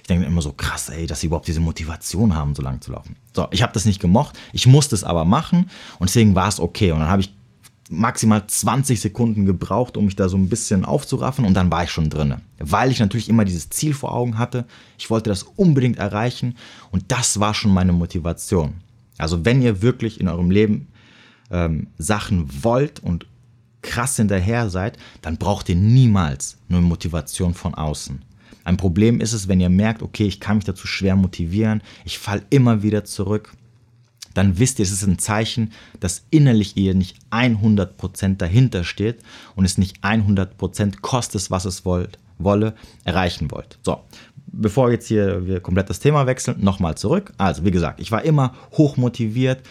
Ich 0.00 0.08
denke 0.08 0.24
immer 0.24 0.40
so 0.40 0.54
krass, 0.54 0.88
ey, 0.88 1.06
dass 1.06 1.20
sie 1.20 1.26
überhaupt 1.26 1.46
diese 1.46 1.60
Motivation 1.60 2.34
haben, 2.34 2.54
so 2.54 2.62
lang 2.62 2.80
zu 2.80 2.92
laufen. 2.92 3.16
So, 3.34 3.48
ich 3.50 3.60
habe 3.62 3.74
das 3.74 3.84
nicht 3.84 4.00
gemocht, 4.00 4.38
ich 4.54 4.66
musste 4.66 4.94
es 4.94 5.04
aber 5.04 5.26
machen 5.26 5.68
und 5.98 6.08
deswegen 6.08 6.34
war 6.34 6.48
es 6.48 6.58
okay. 6.58 6.92
Und 6.92 7.00
dann 7.00 7.10
habe 7.10 7.20
ich 7.20 7.34
maximal 7.88 8.46
20 8.46 9.00
Sekunden 9.00 9.46
gebraucht, 9.46 9.96
um 9.96 10.04
mich 10.04 10.16
da 10.16 10.28
so 10.28 10.36
ein 10.36 10.48
bisschen 10.48 10.84
aufzuraffen 10.84 11.44
und 11.44 11.54
dann 11.54 11.70
war 11.70 11.84
ich 11.84 11.90
schon 11.90 12.10
drin. 12.10 12.36
Weil 12.58 12.90
ich 12.90 13.00
natürlich 13.00 13.28
immer 13.28 13.44
dieses 13.44 13.70
Ziel 13.70 13.94
vor 13.94 14.14
Augen 14.14 14.38
hatte. 14.38 14.66
Ich 14.98 15.10
wollte 15.10 15.30
das 15.30 15.42
unbedingt 15.42 15.98
erreichen 15.98 16.56
und 16.90 17.04
das 17.08 17.40
war 17.40 17.54
schon 17.54 17.72
meine 17.72 17.92
Motivation. 17.92 18.74
Also 19.16 19.44
wenn 19.44 19.62
ihr 19.62 19.82
wirklich 19.82 20.20
in 20.20 20.28
eurem 20.28 20.50
Leben 20.50 20.88
ähm, 21.50 21.88
Sachen 21.98 22.48
wollt 22.62 23.00
und 23.00 23.26
krass 23.82 24.16
hinterher 24.16 24.68
seid, 24.70 24.98
dann 25.22 25.38
braucht 25.38 25.68
ihr 25.68 25.76
niemals 25.76 26.58
eine 26.68 26.80
Motivation 26.80 27.54
von 27.54 27.74
außen. 27.74 28.22
Ein 28.64 28.76
Problem 28.76 29.20
ist 29.20 29.32
es, 29.32 29.48
wenn 29.48 29.60
ihr 29.60 29.70
merkt, 29.70 30.02
okay, 30.02 30.26
ich 30.26 30.40
kann 30.40 30.56
mich 30.56 30.64
dazu 30.64 30.86
schwer 30.86 31.16
motivieren, 31.16 31.82
ich 32.04 32.18
falle 32.18 32.42
immer 32.50 32.82
wieder 32.82 33.04
zurück, 33.04 33.52
dann 34.34 34.58
wisst 34.58 34.78
ihr, 34.78 34.84
es 34.84 34.92
ist 34.92 35.04
ein 35.04 35.18
Zeichen, 35.18 35.72
dass 36.00 36.24
innerlich 36.30 36.76
ihr 36.76 36.94
nicht 36.94 37.16
100% 37.30 38.36
dahinter 38.36 38.84
steht 38.84 39.20
und 39.56 39.64
es 39.64 39.78
nicht 39.78 40.02
100% 40.02 41.00
kostet, 41.00 41.50
was 41.50 41.64
es 41.64 41.84
wollt, 41.84 42.18
wolle, 42.38 42.74
erreichen 43.04 43.50
wollt. 43.50 43.78
So, 43.82 44.00
bevor 44.46 44.90
jetzt 44.90 45.08
hier 45.08 45.46
wir 45.46 45.60
komplett 45.60 45.90
das 45.90 46.00
Thema 46.00 46.26
wechseln, 46.26 46.62
nochmal 46.62 46.96
zurück. 46.96 47.32
Also, 47.38 47.64
wie 47.64 47.70
gesagt, 47.70 48.00
ich 48.00 48.12
war 48.12 48.24
immer 48.24 48.54
hoch 48.72 48.96
motiviert. 48.96 49.62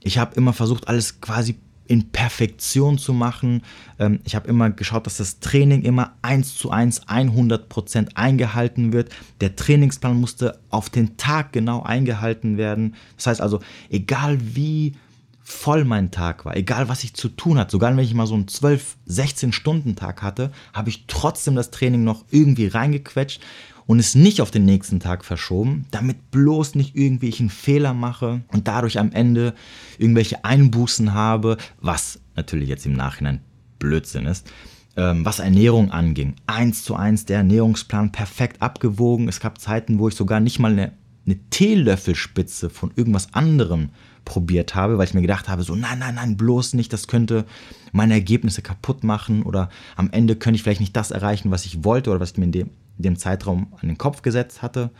Ich 0.00 0.18
habe 0.18 0.34
immer 0.36 0.52
versucht, 0.52 0.88
alles 0.88 1.20
quasi 1.20 1.56
in 1.88 2.10
Perfektion 2.10 2.98
zu 2.98 3.12
machen. 3.12 3.62
Ähm, 3.98 4.20
ich 4.24 4.34
habe 4.34 4.48
immer 4.48 4.70
geschaut, 4.70 5.06
dass 5.06 5.18
das 5.18 5.40
Training 5.40 5.82
immer 5.82 6.14
1 6.22 6.56
zu 6.56 6.70
1, 6.70 7.08
100 7.08 7.68
Prozent 7.68 8.16
eingehalten 8.16 8.92
wird. 8.92 9.10
Der 9.40 9.56
Trainingsplan 9.56 10.18
musste 10.20 10.58
auf 10.70 10.90
den 10.90 11.16
Tag 11.16 11.52
genau 11.52 11.82
eingehalten 11.82 12.56
werden. 12.56 12.94
Das 13.16 13.26
heißt 13.26 13.40
also, 13.40 13.60
egal 13.90 14.38
wie 14.40 14.94
voll 15.42 15.84
mein 15.84 16.10
Tag 16.10 16.44
war, 16.44 16.56
egal 16.56 16.88
was 16.88 17.04
ich 17.04 17.14
zu 17.14 17.28
tun 17.28 17.56
hatte, 17.56 17.70
sogar 17.70 17.96
wenn 17.96 18.02
ich 18.02 18.14
mal 18.14 18.26
so 18.26 18.34
einen 18.34 18.48
12, 18.48 18.96
16 19.06 19.52
Stunden 19.52 19.94
Tag 19.94 20.20
hatte, 20.20 20.50
habe 20.72 20.88
ich 20.88 21.04
trotzdem 21.06 21.54
das 21.54 21.70
Training 21.70 22.02
noch 22.02 22.24
irgendwie 22.30 22.66
reingequetscht 22.66 23.40
und 23.86 23.98
es 23.98 24.14
nicht 24.14 24.40
auf 24.40 24.50
den 24.50 24.64
nächsten 24.64 25.00
Tag 25.00 25.24
verschoben, 25.24 25.86
damit 25.90 26.30
bloß 26.30 26.74
nicht 26.74 26.96
irgendwie 26.96 27.28
ich 27.28 27.40
einen 27.40 27.50
Fehler 27.50 27.94
mache 27.94 28.42
und 28.48 28.68
dadurch 28.68 28.98
am 28.98 29.12
Ende 29.12 29.54
irgendwelche 29.98 30.44
Einbußen 30.44 31.14
habe, 31.14 31.56
was 31.80 32.20
natürlich 32.34 32.68
jetzt 32.68 32.86
im 32.86 32.94
Nachhinein 32.94 33.40
Blödsinn 33.78 34.26
ist. 34.26 34.50
Ähm, 34.96 35.24
was 35.24 35.40
Ernährung 35.40 35.90
anging, 35.90 36.36
eins 36.46 36.82
zu 36.82 36.96
eins 36.96 37.26
der 37.26 37.38
Ernährungsplan 37.38 38.12
perfekt 38.12 38.62
abgewogen. 38.62 39.28
Es 39.28 39.40
gab 39.40 39.60
Zeiten, 39.60 39.98
wo 39.98 40.08
ich 40.08 40.14
sogar 40.14 40.40
nicht 40.40 40.58
mal 40.58 40.72
eine, 40.72 40.92
eine 41.26 41.38
Teelöffelspitze 41.50 42.70
von 42.70 42.92
irgendwas 42.96 43.34
anderem 43.34 43.90
probiert 44.24 44.74
habe, 44.74 44.96
weil 44.96 45.06
ich 45.06 45.14
mir 45.14 45.20
gedacht 45.20 45.48
habe, 45.48 45.62
so 45.62 45.76
nein, 45.76 45.98
nein, 45.98 46.14
nein, 46.14 46.36
bloß 46.38 46.72
nicht, 46.74 46.92
das 46.94 47.08
könnte 47.08 47.44
meine 47.92 48.14
Ergebnisse 48.14 48.62
kaputt 48.62 49.04
machen 49.04 49.42
oder 49.42 49.68
am 49.96 50.10
Ende 50.10 50.34
könnte 50.34 50.56
ich 50.56 50.62
vielleicht 50.62 50.80
nicht 50.80 50.96
das 50.96 51.10
erreichen, 51.10 51.50
was 51.50 51.66
ich 51.66 51.84
wollte 51.84 52.10
oder 52.10 52.18
was 52.18 52.32
ich 52.32 52.38
mir 52.38 52.44
in 52.44 52.52
dem 52.52 52.70
dem 53.04 53.16
Zeitraum 53.16 53.74
an 53.80 53.88
den 53.88 53.98
Kopf 53.98 54.22
gesetzt 54.22 54.62
hatte. 54.62 54.90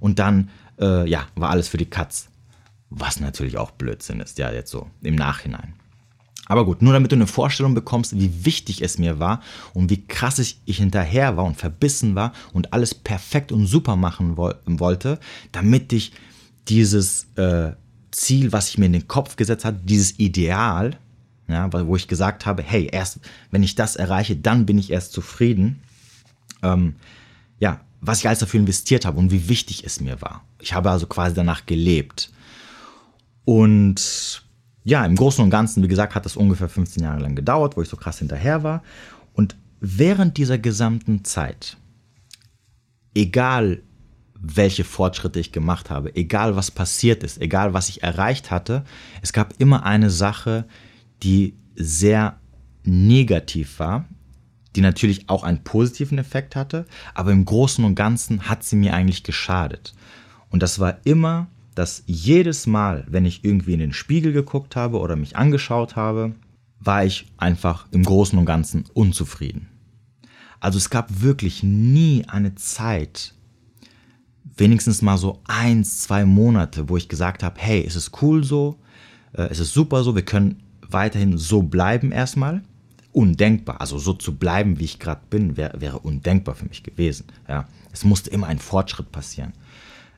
Und 0.00 0.18
dann, 0.18 0.50
äh, 0.80 1.08
ja, 1.08 1.26
war 1.34 1.50
alles 1.50 1.68
für 1.68 1.78
die 1.78 1.86
Katz. 1.86 2.28
was 2.96 3.18
natürlich 3.18 3.58
auch 3.58 3.72
Blödsinn 3.72 4.20
ist, 4.20 4.38
ja, 4.38 4.52
jetzt 4.52 4.70
so 4.70 4.88
im 5.02 5.16
Nachhinein. 5.16 5.74
Aber 6.46 6.64
gut, 6.64 6.82
nur 6.82 6.92
damit 6.92 7.10
du 7.10 7.16
eine 7.16 7.26
Vorstellung 7.26 7.74
bekommst, 7.74 8.18
wie 8.18 8.44
wichtig 8.44 8.82
es 8.82 8.98
mir 8.98 9.18
war 9.18 9.40
und 9.72 9.90
wie 9.90 10.06
krass 10.06 10.38
ich, 10.38 10.60
hinterher 10.66 11.36
war 11.36 11.44
und 11.44 11.56
verbissen 11.56 12.14
war 12.14 12.32
und 12.52 12.72
alles 12.72 12.94
perfekt 12.94 13.50
und 13.50 13.66
super 13.66 13.96
machen 13.96 14.36
wo 14.36 14.52
wollte, 14.66 15.18
damit 15.52 15.92
ich 15.92 16.12
dieses 16.68 17.26
äh, 17.36 17.72
Ziel, 18.10 18.52
was 18.52 18.68
ich 18.68 18.78
mir 18.78 18.86
in 18.86 18.92
den 18.92 19.08
Kopf 19.08 19.36
gesetzt 19.36 19.64
habe, 19.64 19.78
dieses 19.82 20.18
Ideal, 20.18 20.98
ja, 21.48 21.70
wo 21.72 21.96
ich 21.96 22.08
gesagt 22.08 22.46
habe, 22.46 22.62
hey, 22.62 22.88
erst 22.90 23.20
wenn 23.50 23.62
ich 23.62 23.74
das 23.74 23.96
erreiche, 23.96 24.36
dann 24.36 24.66
bin 24.66 24.78
ich 24.78 24.90
erst 24.90 25.12
zufrieden. 25.12 25.82
Ähm, 26.62 26.96
ja, 27.64 27.80
was 28.02 28.18
ich 28.18 28.26
alles 28.26 28.40
dafür 28.40 28.60
investiert 28.60 29.06
habe 29.06 29.18
und 29.18 29.30
wie 29.30 29.48
wichtig 29.48 29.84
es 29.86 29.98
mir 29.98 30.20
war. 30.20 30.44
Ich 30.60 30.74
habe 30.74 30.90
also 30.90 31.06
quasi 31.06 31.34
danach 31.34 31.64
gelebt. 31.64 32.30
Und 33.46 34.44
ja, 34.84 35.06
im 35.06 35.16
Großen 35.16 35.42
und 35.42 35.48
Ganzen, 35.48 35.82
wie 35.82 35.88
gesagt, 35.88 36.14
hat 36.14 36.26
das 36.26 36.36
ungefähr 36.36 36.68
15 36.68 37.02
Jahre 37.02 37.22
lang 37.22 37.34
gedauert, 37.34 37.74
wo 37.74 37.80
ich 37.80 37.88
so 37.88 37.96
krass 37.96 38.18
hinterher 38.18 38.62
war. 38.62 38.82
Und 39.32 39.56
während 39.80 40.36
dieser 40.36 40.58
gesamten 40.58 41.24
Zeit, 41.24 41.78
egal 43.14 43.82
welche 44.34 44.84
Fortschritte 44.84 45.40
ich 45.40 45.50
gemacht 45.50 45.88
habe, 45.88 46.14
egal 46.16 46.54
was 46.54 46.70
passiert 46.70 47.22
ist, 47.22 47.40
egal 47.40 47.72
was 47.72 47.88
ich 47.88 48.02
erreicht 48.02 48.50
hatte, 48.50 48.84
es 49.22 49.32
gab 49.32 49.54
immer 49.56 49.86
eine 49.86 50.10
Sache, 50.10 50.66
die 51.22 51.54
sehr 51.76 52.38
negativ 52.82 53.78
war, 53.78 54.04
die 54.76 54.80
natürlich 54.80 55.28
auch 55.28 55.44
einen 55.44 55.64
positiven 55.64 56.18
Effekt 56.18 56.56
hatte, 56.56 56.86
aber 57.14 57.32
im 57.32 57.44
Großen 57.44 57.84
und 57.84 57.94
Ganzen 57.94 58.48
hat 58.48 58.64
sie 58.64 58.76
mir 58.76 58.94
eigentlich 58.94 59.22
geschadet. 59.22 59.94
Und 60.50 60.62
das 60.62 60.78
war 60.78 60.98
immer 61.04 61.48
dass 61.74 62.02
jedes 62.06 62.66
Mal, 62.66 63.04
wenn 63.08 63.24
ich 63.24 63.44
irgendwie 63.44 63.74
in 63.74 63.80
den 63.80 63.92
Spiegel 63.92 64.32
geguckt 64.32 64.76
habe 64.76 64.98
oder 64.98 65.16
mich 65.16 65.36
angeschaut 65.36 65.96
habe, 65.96 66.34
war 66.78 67.04
ich 67.04 67.26
einfach 67.36 67.86
im 67.90 68.04
Großen 68.04 68.38
und 68.38 68.46
Ganzen 68.46 68.84
unzufrieden. 68.92 69.68
Also 70.60 70.78
es 70.78 70.90
gab 70.90 71.22
wirklich 71.22 71.62
nie 71.62 72.24
eine 72.28 72.54
Zeit, 72.54 73.34
wenigstens 74.56 75.02
mal 75.02 75.18
so 75.18 75.40
eins, 75.44 76.00
zwei 76.00 76.24
Monate, 76.24 76.88
wo 76.88 76.96
ich 76.96 77.08
gesagt 77.08 77.42
habe, 77.42 77.60
hey, 77.60 77.84
es 77.86 77.96
ist 77.96 78.22
cool 78.22 78.44
so, 78.44 78.78
äh, 79.32 79.48
es 79.50 79.58
ist 79.58 79.74
super 79.74 80.04
so, 80.04 80.14
wir 80.14 80.24
können 80.24 80.62
weiterhin 80.88 81.36
so 81.38 81.62
bleiben 81.62 82.12
erstmal. 82.12 82.62
Undenkbar, 83.14 83.80
also 83.80 83.98
so 83.98 84.12
zu 84.12 84.36
bleiben, 84.36 84.78
wie 84.78 84.84
ich 84.84 84.98
gerade 84.98 85.22
bin, 85.30 85.56
wär, 85.56 85.72
wäre 85.78 86.00
undenkbar 86.00 86.54
für 86.54 86.66
mich 86.66 86.82
gewesen. 86.82 87.26
Ja, 87.48 87.66
es 87.92 88.04
musste 88.04 88.28
immer 88.28 88.48
ein 88.48 88.58
Fortschritt 88.58 89.10
passieren. 89.10 89.52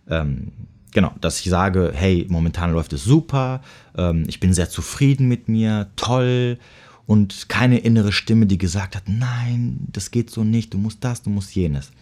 Ähm, 0.08 0.50
Genau, 0.96 1.12
dass 1.20 1.40
ich 1.40 1.50
sage, 1.50 1.92
hey, 1.94 2.24
momentan 2.30 2.72
läuft 2.72 2.94
es 2.94 3.04
super, 3.04 3.60
ähm, 3.98 4.24
ich 4.28 4.40
bin 4.40 4.54
sehr 4.54 4.70
zufrieden 4.70 5.28
mit 5.28 5.46
mir, 5.46 5.90
toll 5.96 6.58
und 7.04 7.50
keine 7.50 7.80
innere 7.80 8.12
Stimme, 8.12 8.46
die 8.46 8.56
gesagt 8.56 8.96
hat, 8.96 9.02
nein, 9.06 9.76
das 9.92 10.10
geht 10.10 10.30
so 10.30 10.42
nicht, 10.42 10.72
du 10.72 10.78
musst 10.78 11.04
das, 11.04 11.22
du 11.22 11.28
musst 11.28 11.54
jenes. 11.54 11.92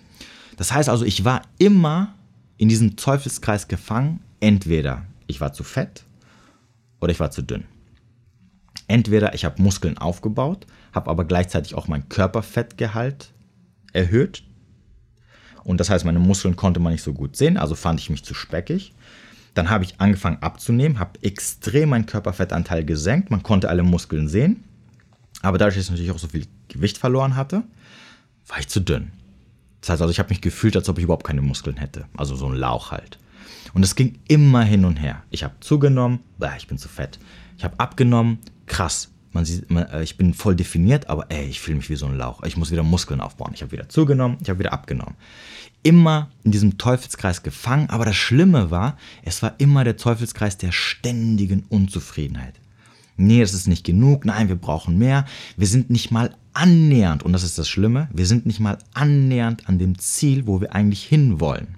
Das 0.57 0.73
heißt 0.73 0.89
also, 0.89 1.05
ich 1.05 1.25
war 1.25 1.43
immer 1.59 2.15
in 2.57 2.69
diesem 2.69 2.95
Teufelskreis 2.95 3.67
gefangen, 3.67 4.21
entweder 4.39 5.05
ich 5.27 5.41
war 5.41 5.53
zu 5.53 5.65
fett 5.65 6.05
oder 7.01 7.11
ich 7.11 7.19
war 7.19 7.33
zu 7.33 7.43
dünn. 7.43 7.65
Entweder 8.87 9.35
ich 9.35 9.45
habe 9.45 9.61
Muskeln 9.61 9.99
aufgebaut, 9.99 10.69
habe 10.95 11.11
aber 11.11 11.25
gleichzeitig 11.25 11.75
auch 11.75 11.89
mein 11.89 12.09
Körperfettgehalt 12.09 13.33
erhöht 13.93 14.45
und 15.65 15.81
das 15.81 15.91
heißt, 15.91 16.05
meine 16.05 16.19
Muskeln 16.19 16.57
konnte 16.57 16.79
man 16.79 16.93
nicht 16.93 17.03
so 17.03 17.13
gut 17.13 17.37
sehen, 17.37 17.57
also 17.57 17.75
fand 17.75 17.99
ich 17.99 18.11
mich 18.11 18.23
zu 18.23 18.35
speckig. 18.35 18.95
Dann 19.55 19.71
habe 19.71 19.85
ich 19.85 20.01
angefangen 20.01 20.43
abzunehmen, 20.43 20.99
habe 20.99 21.23
extrem 21.23 21.89
meinen 21.91 22.07
Körperfettanteil 22.07 22.85
gesenkt, 22.85 23.31
man 23.31 23.43
konnte 23.43 23.69
alle 23.69 23.83
Muskeln 23.83 24.29
sehen. 24.29 24.65
Aber 25.43 25.59
dadurch, 25.59 25.77
dass 25.77 25.85
ich 25.85 25.91
natürlich 25.91 26.11
auch 26.11 26.19
so 26.19 26.29
viel 26.29 26.47
Gewicht 26.69 26.99
verloren 26.99 27.37
hatte, 27.37 27.63
war 28.47 28.59
ich 28.59 28.69
zu 28.69 28.81
dünn. 28.81 29.13
Das 29.81 29.91
heißt 29.91 30.03
also, 30.03 30.11
ich 30.11 30.19
habe 30.19 30.31
mich 30.31 30.41
gefühlt, 30.41 30.77
als 30.77 30.89
ob 30.89 30.99
ich 30.99 31.05
überhaupt 31.05 31.27
keine 31.27 31.43
Muskeln 31.43 31.77
hätte. 31.77 32.07
Also 32.17 32.37
so 32.37 32.47
ein 32.47 32.55
Lauch 32.55 32.91
halt. 32.91 33.19
Und 33.75 33.83
es 33.83 33.95
ging 33.95 34.19
immer 34.29 34.63
hin 34.63 34.85
und 34.85 34.97
her. 34.97 35.23
Ich 35.31 35.45
habe 35.45 35.55
zugenommen, 35.61 36.21
ich 36.57 36.67
bin 36.67 36.79
zu 36.79 36.89
fett. 36.89 37.19
Ich 37.57 37.65
habe 37.65 37.79
abgenommen, 37.79 38.39
krass, 38.67 39.11
man 39.35 39.45
sieht, 39.45 39.71
man, 39.71 39.87
äh, 39.87 40.03
ich 40.03 40.17
bin 40.17 40.33
voll 40.33 40.57
definiert, 40.57 41.11
aber 41.11 41.31
ey, 41.31 41.47
ich 41.47 41.61
fühle 41.61 41.77
mich 41.77 41.91
wie 41.91 41.97
so 41.97 42.07
ein 42.07 42.17
Lauch. 42.17 42.43
Ich 42.45 42.57
muss 42.57 42.71
wieder 42.71 42.83
Muskeln 42.83 43.21
aufbauen. 43.21 43.53
Ich 43.55 43.63
habe 43.63 43.73
wieder 43.73 43.89
zugenommen, 43.89 44.39
ich 44.41 44.49
habe 44.49 44.61
wieder 44.61 44.73
abgenommen. 44.73 45.15
Immer 45.83 46.31
in 46.45 46.53
diesem 46.53 46.79
Teufelskreis 46.79 47.43
gefangen, 47.43 47.91
aber 47.91 48.07
das 48.07 48.17
Schlimme 48.17 48.71
war, 48.71 48.97
es 49.23 49.43
war 49.43 49.55
immer 49.59 49.85
der 49.85 49.99
Teufelskreis 49.99 50.57
der 50.57 50.73
ständigen 50.73 51.65
Unzufriedenheit. 51.69 52.55
Nee, 53.17 53.41
das 53.41 53.53
ist 53.55 53.69
nicht 53.69 53.85
genug, 53.85 54.25
nein, 54.25 54.49
wir 54.49 54.57
brauchen 54.57 54.99
mehr. 54.99 55.27
Wir 55.57 55.67
sind 55.67 55.91
nicht 55.91 56.11
mal 56.11 56.35
annähernd, 56.53 57.23
und 57.23 57.33
das 57.33 57.43
ist 57.43 57.59
das 57.59 57.69
Schlimme, 57.69 58.09
wir 58.13 58.27
sind 58.27 58.47
nicht 58.47 58.61
mal 58.61 58.79
annähernd 58.95 59.69
an 59.69 59.79
dem 59.79 59.99
Ziel, 59.99 60.47
wo 60.47 60.61
wir 60.61 60.75
eigentlich 60.75 61.05
hinwollen. 61.05 61.75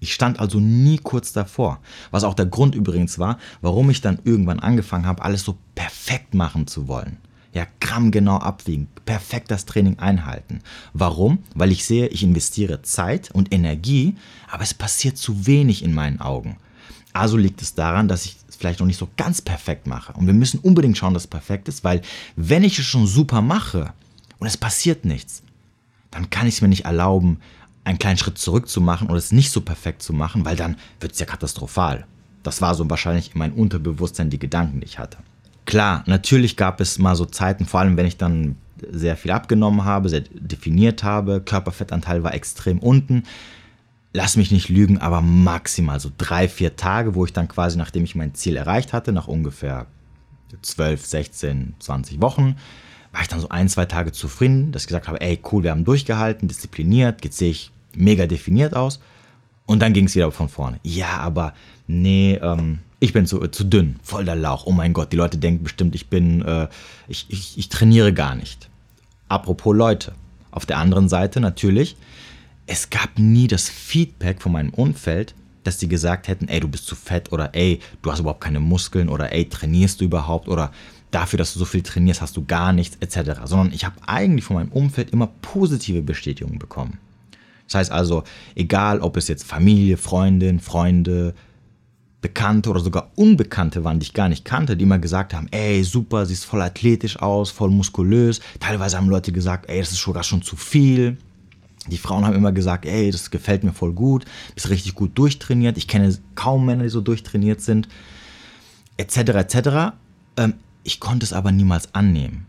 Ich 0.00 0.14
stand 0.14 0.40
also 0.40 0.58
nie 0.58 0.96
kurz 0.96 1.32
davor, 1.32 1.78
was 2.10 2.24
auch 2.24 2.34
der 2.34 2.46
Grund 2.46 2.74
übrigens 2.74 3.18
war, 3.18 3.38
warum 3.60 3.90
ich 3.90 4.00
dann 4.00 4.18
irgendwann 4.24 4.58
angefangen 4.58 5.06
habe, 5.06 5.22
alles 5.22 5.44
so 5.44 5.58
perfekt 5.74 6.32
machen 6.32 6.66
zu 6.66 6.88
wollen. 6.88 7.18
Ja, 7.52 7.66
grammgenau 7.80 8.36
abwiegen, 8.36 8.88
perfekt 9.04 9.50
das 9.50 9.66
Training 9.66 9.98
einhalten. 9.98 10.60
Warum? 10.94 11.40
Weil 11.54 11.72
ich 11.72 11.84
sehe, 11.84 12.06
ich 12.06 12.22
investiere 12.22 12.80
Zeit 12.82 13.30
und 13.32 13.52
Energie, 13.52 14.16
aber 14.48 14.62
es 14.62 14.72
passiert 14.72 15.18
zu 15.18 15.46
wenig 15.46 15.82
in 15.82 15.92
meinen 15.92 16.20
Augen. 16.20 16.56
Also 17.12 17.36
liegt 17.36 17.60
es 17.60 17.74
daran, 17.74 18.08
dass 18.08 18.24
ich 18.24 18.36
es 18.48 18.56
vielleicht 18.56 18.80
noch 18.80 18.86
nicht 18.86 18.98
so 18.98 19.08
ganz 19.16 19.42
perfekt 19.42 19.86
mache. 19.86 20.12
Und 20.12 20.26
wir 20.26 20.34
müssen 20.34 20.60
unbedingt 20.60 20.96
schauen, 20.96 21.12
dass 21.12 21.24
es 21.24 21.30
perfekt 21.30 21.68
ist, 21.68 21.82
weil 21.84 22.02
wenn 22.36 22.62
ich 22.62 22.78
es 22.78 22.86
schon 22.86 23.06
super 23.06 23.42
mache 23.42 23.92
und 24.38 24.46
es 24.46 24.56
passiert 24.56 25.04
nichts, 25.04 25.42
dann 26.12 26.30
kann 26.30 26.46
ich 26.46 26.54
es 26.54 26.60
mir 26.62 26.68
nicht 26.68 26.84
erlauben, 26.84 27.38
einen 27.84 27.98
kleinen 27.98 28.18
Schritt 28.18 28.38
zurück 28.38 28.68
zu 28.68 28.80
machen 28.80 29.08
oder 29.08 29.18
es 29.18 29.32
nicht 29.32 29.50
so 29.50 29.60
perfekt 29.60 30.02
zu 30.02 30.12
machen, 30.12 30.44
weil 30.44 30.56
dann 30.56 30.76
wird 31.00 31.12
es 31.12 31.18
ja 31.18 31.26
katastrophal. 31.26 32.06
Das 32.42 32.62
war 32.62 32.74
so 32.74 32.88
wahrscheinlich 32.88 33.32
in 33.34 33.38
meinem 33.38 33.54
Unterbewusstsein 33.54 34.30
die 34.30 34.38
Gedanken, 34.38 34.80
die 34.80 34.86
ich 34.86 34.98
hatte. 34.98 35.18
Klar, 35.66 36.02
natürlich 36.06 36.56
gab 36.56 36.80
es 36.80 36.98
mal 36.98 37.16
so 37.16 37.26
Zeiten, 37.26 37.66
vor 37.66 37.80
allem 37.80 37.96
wenn 37.96 38.06
ich 38.06 38.16
dann 38.16 38.56
sehr 38.90 39.16
viel 39.16 39.30
abgenommen 39.30 39.84
habe, 39.84 40.08
sehr 40.08 40.22
definiert 40.22 41.04
habe, 41.04 41.40
Körperfettanteil 41.40 42.22
war 42.22 42.34
extrem 42.34 42.78
unten. 42.78 43.24
Lass 44.12 44.36
mich 44.36 44.50
nicht 44.50 44.68
lügen, 44.68 44.98
aber 44.98 45.20
maximal 45.20 46.00
so 46.00 46.10
drei, 46.16 46.48
vier 46.48 46.76
Tage, 46.76 47.14
wo 47.14 47.24
ich 47.24 47.32
dann 47.32 47.46
quasi, 47.46 47.78
nachdem 47.78 48.04
ich 48.04 48.14
mein 48.14 48.34
Ziel 48.34 48.56
erreicht 48.56 48.92
hatte, 48.92 49.12
nach 49.12 49.28
ungefähr 49.28 49.86
12, 50.62 51.06
16, 51.06 51.74
20 51.78 52.20
Wochen, 52.20 52.56
war 53.12 53.22
ich 53.22 53.28
dann 53.28 53.40
so 53.40 53.48
ein, 53.48 53.68
zwei 53.68 53.86
Tage 53.86 54.12
zufrieden, 54.12 54.72
dass 54.72 54.82
ich 54.82 54.88
gesagt 54.88 55.08
habe, 55.08 55.20
ey, 55.20 55.40
cool, 55.50 55.64
wir 55.64 55.70
haben 55.70 55.84
durchgehalten, 55.84 56.48
diszipliniert, 56.48 57.24
jetzt 57.24 57.38
sehe 57.38 57.50
ich 57.50 57.72
mega 57.94 58.26
definiert 58.26 58.74
aus. 58.74 59.00
Und 59.66 59.80
dann 59.80 59.92
ging 59.92 60.06
es 60.06 60.14
wieder 60.14 60.30
von 60.32 60.48
vorne. 60.48 60.80
Ja, 60.82 61.18
aber 61.18 61.54
nee, 61.86 62.34
ähm, 62.42 62.80
ich 62.98 63.12
bin 63.12 63.26
zu, 63.26 63.38
zu 63.48 63.64
dünn, 63.64 63.96
voll 64.02 64.24
der 64.24 64.36
Lauch. 64.36 64.66
Oh 64.66 64.72
mein 64.72 64.92
Gott, 64.92 65.12
die 65.12 65.16
Leute 65.16 65.38
denken 65.38 65.64
bestimmt, 65.64 65.94
ich 65.94 66.08
bin, 66.08 66.42
äh, 66.42 66.68
ich, 67.08 67.26
ich, 67.28 67.58
ich 67.58 67.68
trainiere 67.68 68.12
gar 68.12 68.34
nicht. 68.34 68.68
Apropos 69.28 69.76
Leute. 69.76 70.12
Auf 70.52 70.66
der 70.66 70.78
anderen 70.78 71.08
Seite 71.08 71.40
natürlich, 71.40 71.96
es 72.66 72.90
gab 72.90 73.18
nie 73.18 73.46
das 73.46 73.68
Feedback 73.68 74.42
von 74.42 74.52
meinem 74.52 74.70
Umfeld, 74.70 75.34
dass 75.62 75.78
die 75.78 75.88
gesagt 75.88 76.28
hätten, 76.28 76.48
ey, 76.48 76.60
du 76.60 76.68
bist 76.68 76.86
zu 76.86 76.96
fett 76.96 77.32
oder 77.32 77.54
ey, 77.54 77.80
du 78.02 78.10
hast 78.10 78.20
überhaupt 78.20 78.40
keine 78.40 78.60
Muskeln 78.60 79.08
oder 79.08 79.32
ey, 79.32 79.48
trainierst 79.48 80.00
du 80.00 80.04
überhaupt 80.04 80.48
oder 80.48 80.72
dafür, 81.10 81.38
dass 81.38 81.52
du 81.52 81.58
so 81.58 81.64
viel 81.64 81.82
trainierst, 81.82 82.20
hast 82.20 82.36
du 82.36 82.44
gar 82.44 82.72
nichts, 82.72 82.96
etc. 83.00 83.40
Sondern 83.44 83.72
ich 83.72 83.84
habe 83.84 83.96
eigentlich 84.06 84.44
von 84.44 84.56
meinem 84.56 84.72
Umfeld 84.72 85.10
immer 85.10 85.28
positive 85.42 86.02
Bestätigungen 86.02 86.58
bekommen. 86.58 86.98
Das 87.66 87.76
heißt 87.76 87.92
also, 87.92 88.24
egal 88.54 89.00
ob 89.00 89.16
es 89.16 89.28
jetzt 89.28 89.44
Familie, 89.44 89.96
Freundin, 89.96 90.60
Freunde, 90.60 91.34
Bekannte 92.20 92.68
oder 92.68 92.80
sogar 92.80 93.10
Unbekannte 93.14 93.82
waren, 93.84 93.98
die 93.98 94.06
ich 94.06 94.12
gar 94.12 94.28
nicht 94.28 94.44
kannte, 94.44 94.76
die 94.76 94.84
immer 94.84 94.98
gesagt 94.98 95.32
haben, 95.32 95.48
ey, 95.52 95.82
super, 95.84 96.26
siehst 96.26 96.44
voll 96.44 96.60
athletisch 96.60 97.18
aus, 97.18 97.50
voll 97.50 97.70
muskulös. 97.70 98.40
Teilweise 98.58 98.96
haben 98.96 99.08
Leute 99.08 99.32
gesagt, 99.32 99.70
ey, 99.70 99.80
das 99.80 99.92
ist 99.92 100.00
sogar 100.00 100.22
schon 100.22 100.42
zu 100.42 100.56
viel. 100.56 101.16
Die 101.86 101.96
Frauen 101.96 102.26
haben 102.26 102.34
immer 102.34 102.52
gesagt, 102.52 102.84
ey, 102.84 103.10
das 103.10 103.30
gefällt 103.30 103.64
mir 103.64 103.72
voll 103.72 103.92
gut, 103.92 104.26
bist 104.54 104.68
richtig 104.68 104.94
gut 104.94 105.16
durchtrainiert. 105.16 105.78
Ich 105.78 105.88
kenne 105.88 106.14
kaum 106.34 106.66
Männer, 106.66 106.82
die 106.82 106.90
so 106.90 107.00
durchtrainiert 107.00 107.62
sind, 107.62 107.88
etc. 108.98 109.16
etc. 109.16 109.68
Ähm, 110.36 110.54
ich 110.82 111.00
konnte 111.00 111.24
es 111.24 111.32
aber 111.32 111.52
niemals 111.52 111.94
annehmen. 111.94 112.46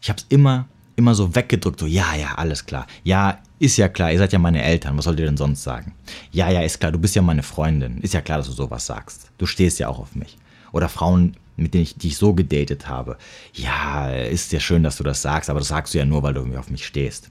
Ich 0.00 0.08
habe 0.08 0.18
es 0.18 0.26
immer, 0.28 0.66
immer 0.96 1.14
so 1.14 1.34
weggedrückt, 1.34 1.80
so 1.80 1.86
ja, 1.86 2.14
ja, 2.14 2.34
alles 2.34 2.66
klar. 2.66 2.86
Ja, 3.04 3.38
ist 3.58 3.76
ja 3.76 3.88
klar, 3.88 4.12
ihr 4.12 4.18
seid 4.18 4.32
ja 4.32 4.38
meine 4.38 4.62
Eltern, 4.62 4.96
was 4.96 5.04
sollt 5.04 5.20
ihr 5.20 5.26
denn 5.26 5.36
sonst 5.36 5.62
sagen? 5.62 5.92
Ja, 6.32 6.50
ja, 6.50 6.62
ist 6.62 6.80
klar, 6.80 6.92
du 6.92 6.98
bist 6.98 7.14
ja 7.14 7.22
meine 7.22 7.42
Freundin. 7.42 7.98
Ist 7.98 8.14
ja 8.14 8.20
klar, 8.20 8.38
dass 8.38 8.46
du 8.46 8.52
sowas 8.52 8.86
sagst. 8.86 9.30
Du 9.38 9.46
stehst 9.46 9.78
ja 9.78 9.88
auch 9.88 9.98
auf 9.98 10.14
mich. 10.14 10.38
Oder 10.72 10.88
Frauen, 10.88 11.36
mit 11.56 11.74
denen 11.74 11.82
ich, 11.82 11.96
die 11.96 12.08
ich 12.08 12.16
so 12.16 12.32
gedatet 12.32 12.88
habe. 12.88 13.18
Ja, 13.52 14.08
ist 14.10 14.52
ja 14.52 14.60
schön, 14.60 14.82
dass 14.82 14.96
du 14.96 15.04
das 15.04 15.20
sagst, 15.20 15.50
aber 15.50 15.58
das 15.58 15.68
sagst 15.68 15.92
du 15.92 15.98
ja 15.98 16.06
nur, 16.06 16.22
weil 16.22 16.34
du 16.34 16.40
irgendwie 16.40 16.58
auf 16.58 16.70
mich 16.70 16.86
stehst. 16.86 17.30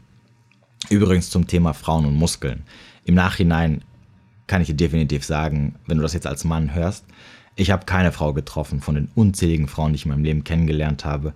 Übrigens 0.89 1.29
zum 1.29 1.48
Thema 1.48 1.74
Frauen 1.74 2.06
und 2.06 2.15
Muskeln. 2.15 2.63
Im 3.06 3.15
Nachhinein 3.15 3.84
kann 4.48 4.62
ich 4.62 4.68
dir 4.68 4.75
definitiv 4.75 5.24
sagen, 5.24 5.75
wenn 5.88 5.98
du 5.98 6.03
das 6.03 6.13
jetzt 6.13 6.27
als 6.27 6.44
Mann 6.44 6.74
hörst, 6.74 7.06
Ich 7.60 7.72
habe 7.72 7.86
keine 7.86 8.13
Frau 8.13 8.32
getroffen 8.32 8.80
von 8.80 8.96
den 8.96 9.10
unzähligen 9.16 9.68
Frauen, 9.68 9.92
die 9.92 9.98
ich 9.98 10.06
in 10.06 10.12
meinem 10.12 10.24
Leben 10.24 10.46
kennengelernt 10.46 11.04
habe, 11.04 11.34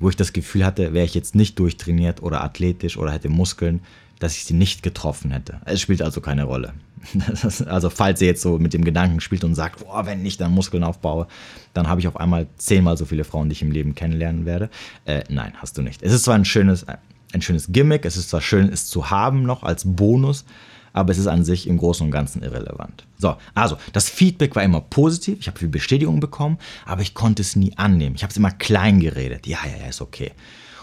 wo 0.00 0.08
ich 0.08 0.16
das 0.16 0.32
Gefühl 0.32 0.64
hatte, 0.64 0.94
wäre 0.94 1.04
ich 1.04 1.14
jetzt 1.14 1.34
nicht 1.34 1.58
durchtrainiert 1.58 2.22
oder 2.22 2.42
athletisch 2.42 2.96
oder 2.96 3.12
hätte 3.12 3.28
Muskeln, 3.28 3.80
dass 4.18 4.36
ich 4.36 4.46
sie 4.46 4.54
nicht 4.54 4.82
getroffen 4.82 5.30
hätte. 5.32 5.60
Es 5.66 5.82
spielt 5.82 6.00
also 6.00 6.22
keine 6.22 6.44
Rolle. 6.44 6.72
also 7.66 7.90
falls 7.90 8.22
ihr 8.22 8.28
jetzt 8.28 8.40
so 8.40 8.58
mit 8.58 8.72
dem 8.72 8.84
Gedanken 8.86 9.20
spielt 9.20 9.44
und 9.44 9.54
sagt, 9.54 9.84
boah, 9.84 10.06
wenn 10.06 10.24
ich 10.24 10.38
dann 10.38 10.52
Muskeln 10.52 10.82
aufbaue, 10.82 11.26
dann 11.74 11.88
habe 11.88 12.00
ich 12.00 12.08
auf 12.08 12.16
einmal 12.16 12.46
zehnmal 12.56 12.96
so 12.96 13.04
viele 13.04 13.24
Frauen, 13.24 13.50
die 13.50 13.52
ich 13.52 13.62
im 13.62 13.70
Leben 13.70 13.94
kennenlernen 13.94 14.46
werde. 14.46 14.70
Äh, 15.04 15.24
nein, 15.28 15.52
hast 15.58 15.76
du 15.76 15.82
nicht. 15.82 16.02
Es 16.02 16.14
ist 16.14 16.24
zwar 16.24 16.36
ein 16.36 16.46
schönes, 16.46 16.86
ein 17.34 17.42
schönes 17.42 17.66
Gimmick, 17.70 18.06
es 18.06 18.16
ist 18.16 18.30
zwar 18.30 18.40
schön, 18.40 18.70
es 18.72 18.86
zu 18.86 19.10
haben 19.10 19.42
noch 19.42 19.62
als 19.62 19.84
Bonus, 19.84 20.46
aber 20.96 21.12
es 21.12 21.18
ist 21.18 21.26
an 21.26 21.44
sich 21.44 21.68
im 21.68 21.76
Großen 21.76 22.06
und 22.06 22.10
Ganzen 22.10 22.42
irrelevant. 22.42 23.04
So, 23.18 23.36
also 23.54 23.76
das 23.92 24.08
Feedback 24.08 24.56
war 24.56 24.62
immer 24.62 24.80
positiv, 24.80 25.38
ich 25.40 25.46
habe 25.46 25.58
viel 25.58 25.68
Bestätigung 25.68 26.20
bekommen, 26.20 26.56
aber 26.86 27.02
ich 27.02 27.12
konnte 27.12 27.42
es 27.42 27.54
nie 27.54 27.76
annehmen. 27.76 28.16
Ich 28.16 28.22
habe 28.22 28.30
es 28.30 28.36
immer 28.38 28.50
klein 28.50 28.98
geredet. 28.98 29.46
Ja, 29.46 29.58
ja, 29.64 29.82
ja, 29.82 29.88
ist 29.88 30.00
okay. 30.00 30.32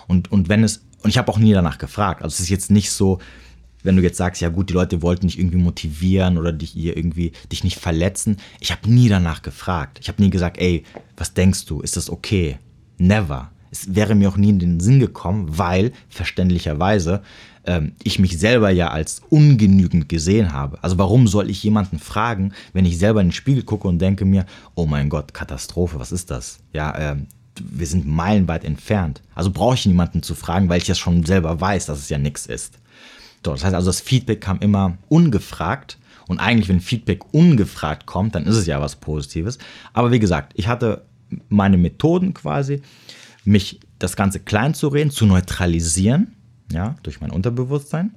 Und, 0.07 0.31
und 0.31 0.49
wenn 0.49 0.63
es, 0.63 0.83
und 1.01 1.09
ich 1.09 1.17
habe 1.17 1.31
auch 1.31 1.39
nie 1.39 1.51
danach 1.51 1.79
gefragt. 1.79 2.21
Also 2.21 2.35
es 2.35 2.41
ist 2.41 2.49
jetzt 2.49 2.69
nicht 2.69 2.91
so, 2.91 3.17
wenn 3.81 3.95
du 3.95 4.03
jetzt 4.03 4.17
sagst, 4.17 4.39
ja 4.39 4.49
gut, 4.49 4.69
die 4.69 4.73
Leute 4.73 5.01
wollten 5.01 5.25
dich 5.25 5.39
irgendwie 5.39 5.57
motivieren 5.57 6.37
oder 6.37 6.53
dich 6.53 6.71
hier 6.71 6.95
irgendwie 6.95 7.31
dich 7.51 7.63
nicht 7.63 7.79
verletzen. 7.79 8.37
Ich 8.59 8.71
habe 8.71 8.87
nie 8.87 9.09
danach 9.09 9.41
gefragt. 9.41 9.97
Ich 9.99 10.09
habe 10.09 10.21
nie 10.21 10.29
gesagt, 10.29 10.59
ey, 10.59 10.83
was 11.17 11.33
denkst 11.33 11.65
du? 11.65 11.81
Ist 11.81 11.97
das 11.97 12.11
okay? 12.11 12.59
Never. 12.99 13.49
Es 13.71 13.95
wäre 13.95 14.13
mir 14.13 14.29
auch 14.29 14.37
nie 14.37 14.49
in 14.49 14.59
den 14.59 14.79
Sinn 14.79 14.99
gekommen, 14.99 15.47
weil 15.57 15.91
verständlicherweise 16.07 17.23
ähm, 17.65 17.93
ich 18.03 18.19
mich 18.19 18.37
selber 18.37 18.69
ja 18.69 18.89
als 18.89 19.21
ungenügend 19.29 20.09
gesehen 20.09 20.53
habe. 20.53 20.77
Also 20.81 20.97
warum 20.97 21.27
soll 21.27 21.49
ich 21.49 21.63
jemanden 21.63 21.99
fragen, 21.99 22.53
wenn 22.73 22.85
ich 22.85 22.97
selber 22.97 23.21
in 23.21 23.27
den 23.27 23.33
Spiegel 23.33 23.63
gucke 23.63 23.87
und 23.87 23.99
denke 23.99 24.25
mir, 24.25 24.45
oh 24.75 24.85
mein 24.85 25.09
Gott, 25.09 25.33
Katastrophe, 25.33 25.99
was 25.99 26.11
ist 26.11 26.31
das? 26.31 26.59
Ja, 26.73 26.97
ähm, 26.97 27.27
wir 27.59 27.87
sind 27.87 28.07
meilenweit 28.07 28.63
entfernt. 28.63 29.21
Also 29.35 29.51
brauche 29.51 29.75
ich 29.75 29.85
niemanden 29.85 30.23
zu 30.23 30.35
fragen, 30.35 30.69
weil 30.69 30.81
ich 30.81 30.87
ja 30.87 30.95
schon 30.95 31.25
selber 31.25 31.59
weiß, 31.59 31.85
dass 31.85 31.99
es 31.99 32.09
ja 32.09 32.17
nichts 32.17 32.45
ist. 32.45 32.79
So, 33.45 33.51
das 33.51 33.63
heißt 33.63 33.75
also, 33.75 33.89
das 33.89 34.01
Feedback 34.01 34.41
kam 34.41 34.59
immer 34.59 34.97
ungefragt. 35.09 35.97
Und 36.27 36.39
eigentlich, 36.39 36.69
wenn 36.69 36.79
Feedback 36.79 37.33
ungefragt 37.33 38.05
kommt, 38.05 38.35
dann 38.35 38.45
ist 38.45 38.55
es 38.55 38.65
ja 38.65 38.79
was 38.79 38.95
Positives. 38.95 39.57
Aber 39.91 40.11
wie 40.11 40.19
gesagt, 40.19 40.53
ich 40.55 40.67
hatte 40.67 41.03
meine 41.49 41.77
Methoden 41.77 42.33
quasi, 42.33 42.81
mich 43.43 43.79
das 43.99 44.15
Ganze 44.15 44.39
klein 44.39 44.73
zu 44.73 44.87
reden, 44.87 45.11
zu 45.11 45.25
neutralisieren, 45.25 46.33
ja, 46.73 46.95
durch 47.03 47.21
mein 47.21 47.31
Unterbewusstsein, 47.31 48.11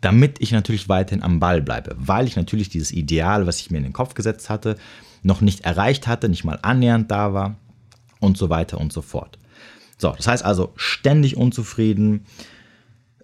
damit 0.00 0.40
ich 0.40 0.52
natürlich 0.52 0.88
weiterhin 0.88 1.22
am 1.22 1.40
Ball 1.40 1.62
bleibe, 1.62 1.94
weil 1.98 2.26
ich 2.26 2.36
natürlich 2.36 2.68
dieses 2.68 2.92
Ideal, 2.92 3.46
was 3.46 3.60
ich 3.60 3.70
mir 3.70 3.78
in 3.78 3.84
den 3.84 3.92
Kopf 3.92 4.14
gesetzt 4.14 4.50
hatte, 4.50 4.76
noch 5.22 5.40
nicht 5.40 5.64
erreicht 5.64 6.06
hatte, 6.06 6.28
nicht 6.28 6.44
mal 6.44 6.58
annähernd 6.62 7.10
da 7.10 7.34
war 7.34 7.56
und 8.20 8.36
so 8.36 8.48
weiter 8.48 8.78
und 8.80 8.92
so 8.92 9.02
fort. 9.02 9.38
So, 9.98 10.12
das 10.16 10.26
heißt 10.26 10.44
also 10.44 10.72
ständig 10.76 11.36
unzufrieden, 11.36 12.26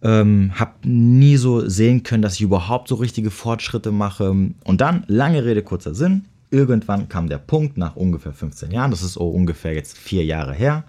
ähm, 0.03 0.53
habe 0.57 0.89
nie 0.89 1.37
so 1.37 1.69
sehen 1.69 2.03
können, 2.03 2.23
dass 2.23 2.35
ich 2.35 2.41
überhaupt 2.41 2.89
so 2.89 2.97
richtige 2.97 3.31
Fortschritte 3.31 3.93
mache. 3.93 4.31
Und 4.31 4.81
dann, 4.81 5.05
lange 5.07 5.45
Rede, 5.45 5.63
kurzer 5.63 5.95
Sinn, 5.95 6.25
irgendwann 6.51 7.09
kam 7.09 7.29
der 7.29 7.39
Punkt 7.39 7.77
nach 7.77 7.97
ungefähr 7.97 8.33
15 8.33 8.71
Jahren, 8.71 8.91
das 8.91 9.03
ist 9.03 9.17
oh, 9.17 9.29
ungefähr 9.29 9.75
jetzt 9.75 9.97
vier 9.97 10.25
Jahre 10.25 10.55
her, 10.55 10.85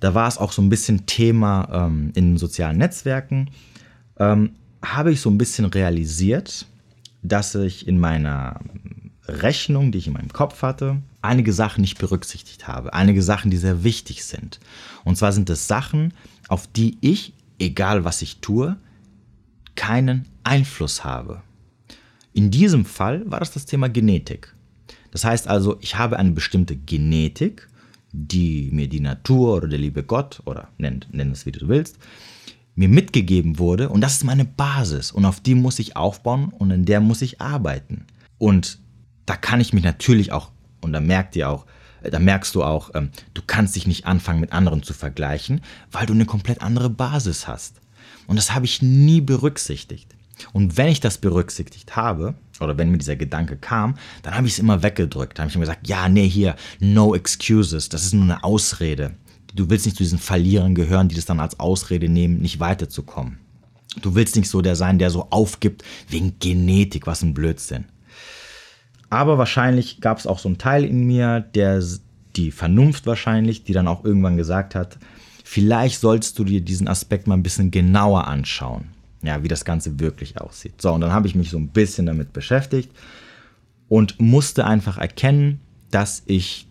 da 0.00 0.14
war 0.14 0.28
es 0.28 0.38
auch 0.38 0.52
so 0.52 0.62
ein 0.62 0.68
bisschen 0.68 1.06
Thema 1.06 1.68
ähm, 1.72 2.12
in 2.14 2.36
sozialen 2.36 2.78
Netzwerken, 2.78 3.50
ähm, 4.18 4.52
habe 4.82 5.12
ich 5.12 5.20
so 5.20 5.30
ein 5.30 5.38
bisschen 5.38 5.66
realisiert, 5.66 6.66
dass 7.22 7.54
ich 7.54 7.86
in 7.86 7.98
meiner 7.98 8.60
Rechnung, 9.28 9.92
die 9.92 9.98
ich 9.98 10.06
in 10.06 10.14
meinem 10.14 10.32
Kopf 10.32 10.62
hatte, 10.62 11.02
einige 11.22 11.52
Sachen 11.52 11.82
nicht 11.82 11.98
berücksichtigt 11.98 12.66
habe. 12.66 12.94
Einige 12.94 13.22
Sachen, 13.22 13.50
die 13.50 13.58
sehr 13.58 13.84
wichtig 13.84 14.24
sind. 14.24 14.58
Und 15.04 15.16
zwar 15.16 15.32
sind 15.32 15.50
es 15.50 15.68
Sachen, 15.68 16.14
auf 16.48 16.66
die 16.66 16.96
ich, 17.00 17.34
egal 17.58 18.04
was 18.04 18.22
ich 18.22 18.38
tue, 18.40 18.76
keinen 19.76 20.26
Einfluss 20.44 21.04
habe. 21.04 21.42
In 22.32 22.50
diesem 22.50 22.84
Fall 22.84 23.28
war 23.30 23.40
das 23.40 23.52
das 23.52 23.66
Thema 23.66 23.88
Genetik. 23.88 24.54
Das 25.10 25.24
heißt 25.24 25.48
also, 25.48 25.78
ich 25.80 25.96
habe 25.96 26.18
eine 26.18 26.30
bestimmte 26.30 26.76
Genetik, 26.76 27.68
die 28.12 28.70
mir 28.72 28.88
die 28.88 29.00
Natur 29.00 29.56
oder 29.56 29.68
der 29.68 29.78
liebe 29.78 30.02
Gott 30.02 30.42
oder 30.44 30.68
nenn, 30.78 31.04
nenn 31.12 31.32
es 31.32 31.46
wie 31.46 31.52
du 31.52 31.68
willst, 31.68 31.98
mir 32.74 32.88
mitgegeben 32.88 33.58
wurde 33.58 33.88
und 33.88 34.00
das 34.00 34.14
ist 34.14 34.24
meine 34.24 34.44
Basis 34.44 35.12
und 35.12 35.24
auf 35.24 35.40
die 35.40 35.54
muss 35.54 35.78
ich 35.78 35.96
aufbauen 35.96 36.52
und 36.56 36.70
in 36.70 36.84
der 36.84 37.00
muss 37.00 37.22
ich 37.22 37.40
arbeiten. 37.40 38.06
Und 38.38 38.78
da 39.26 39.36
kann 39.36 39.60
ich 39.60 39.72
mich 39.72 39.84
natürlich 39.84 40.32
auch, 40.32 40.50
und 40.80 40.92
da 40.92 41.00
merkt 41.00 41.36
ihr 41.36 41.50
auch, 41.50 41.66
da 42.02 42.18
merkst 42.18 42.54
du 42.54 42.64
auch, 42.64 42.90
ähm, 42.94 43.10
du 43.34 43.42
kannst 43.46 43.76
dich 43.76 43.86
nicht 43.86 44.06
anfangen 44.06 44.40
mit 44.40 44.52
anderen 44.52 44.82
zu 44.82 44.94
vergleichen, 44.94 45.60
weil 45.92 46.06
du 46.06 46.14
eine 46.14 46.24
komplett 46.24 46.62
andere 46.62 46.88
Basis 46.88 47.46
hast. 47.46 47.80
Und 48.26 48.36
das 48.36 48.54
habe 48.54 48.64
ich 48.64 48.80
nie 48.80 49.20
berücksichtigt. 49.20 50.14
Und 50.52 50.76
wenn 50.76 50.88
ich 50.88 51.00
das 51.00 51.18
berücksichtigt 51.18 51.96
habe, 51.96 52.34
oder 52.60 52.76
wenn 52.78 52.90
mir 52.90 52.98
dieser 52.98 53.16
Gedanke 53.16 53.56
kam, 53.56 53.96
dann 54.22 54.34
habe 54.34 54.46
ich 54.46 54.54
es 54.54 54.58
immer 54.58 54.82
weggedrückt. 54.82 55.38
Da 55.38 55.42
habe 55.42 55.50
ich 55.50 55.56
immer 55.56 55.64
gesagt, 55.64 55.88
ja, 55.88 56.08
nee, 56.08 56.28
hier, 56.28 56.56
no 56.78 57.14
excuses, 57.14 57.88
das 57.88 58.04
ist 58.04 58.14
nur 58.14 58.24
eine 58.24 58.44
Ausrede. 58.44 59.12
Du 59.54 59.68
willst 59.68 59.86
nicht 59.86 59.96
zu 59.96 60.02
diesen 60.02 60.18
Verlierern 60.18 60.74
gehören, 60.74 61.08
die 61.08 61.16
das 61.16 61.24
dann 61.24 61.40
als 61.40 61.58
Ausrede 61.58 62.08
nehmen, 62.08 62.40
nicht 62.40 62.60
weiterzukommen. 62.60 63.38
Du 64.02 64.14
willst 64.14 64.36
nicht 64.36 64.48
so 64.48 64.60
der 64.60 64.76
sein, 64.76 64.98
der 64.98 65.10
so 65.10 65.26
aufgibt 65.30 65.82
wegen 66.08 66.38
Genetik, 66.38 67.06
was 67.06 67.22
ein 67.22 67.34
Blödsinn. 67.34 67.86
Aber 69.08 69.38
wahrscheinlich 69.38 70.00
gab 70.00 70.18
es 70.18 70.26
auch 70.28 70.38
so 70.38 70.48
einen 70.48 70.58
Teil 70.58 70.84
in 70.84 71.04
mir, 71.04 71.40
der 71.40 71.82
die 72.36 72.52
Vernunft 72.52 73.06
wahrscheinlich, 73.06 73.64
die 73.64 73.72
dann 73.72 73.88
auch 73.88 74.04
irgendwann 74.04 74.36
gesagt 74.36 74.76
hat, 74.76 74.98
vielleicht 75.42 75.98
sollst 75.98 76.38
du 76.38 76.44
dir 76.44 76.60
diesen 76.60 76.86
Aspekt 76.86 77.26
mal 77.26 77.34
ein 77.34 77.42
bisschen 77.42 77.72
genauer 77.72 78.28
anschauen 78.28 78.84
ja, 79.22 79.42
wie 79.42 79.48
das 79.48 79.64
Ganze 79.64 80.00
wirklich 80.00 80.40
aussieht. 80.40 80.80
So, 80.80 80.92
und 80.92 81.00
dann 81.00 81.12
habe 81.12 81.26
ich 81.26 81.34
mich 81.34 81.50
so 81.50 81.58
ein 81.58 81.68
bisschen 81.68 82.06
damit 82.06 82.32
beschäftigt 82.32 82.90
und 83.88 84.20
musste 84.20 84.66
einfach 84.66 84.98
erkennen, 84.98 85.60
dass 85.90 86.22
ich 86.26 86.66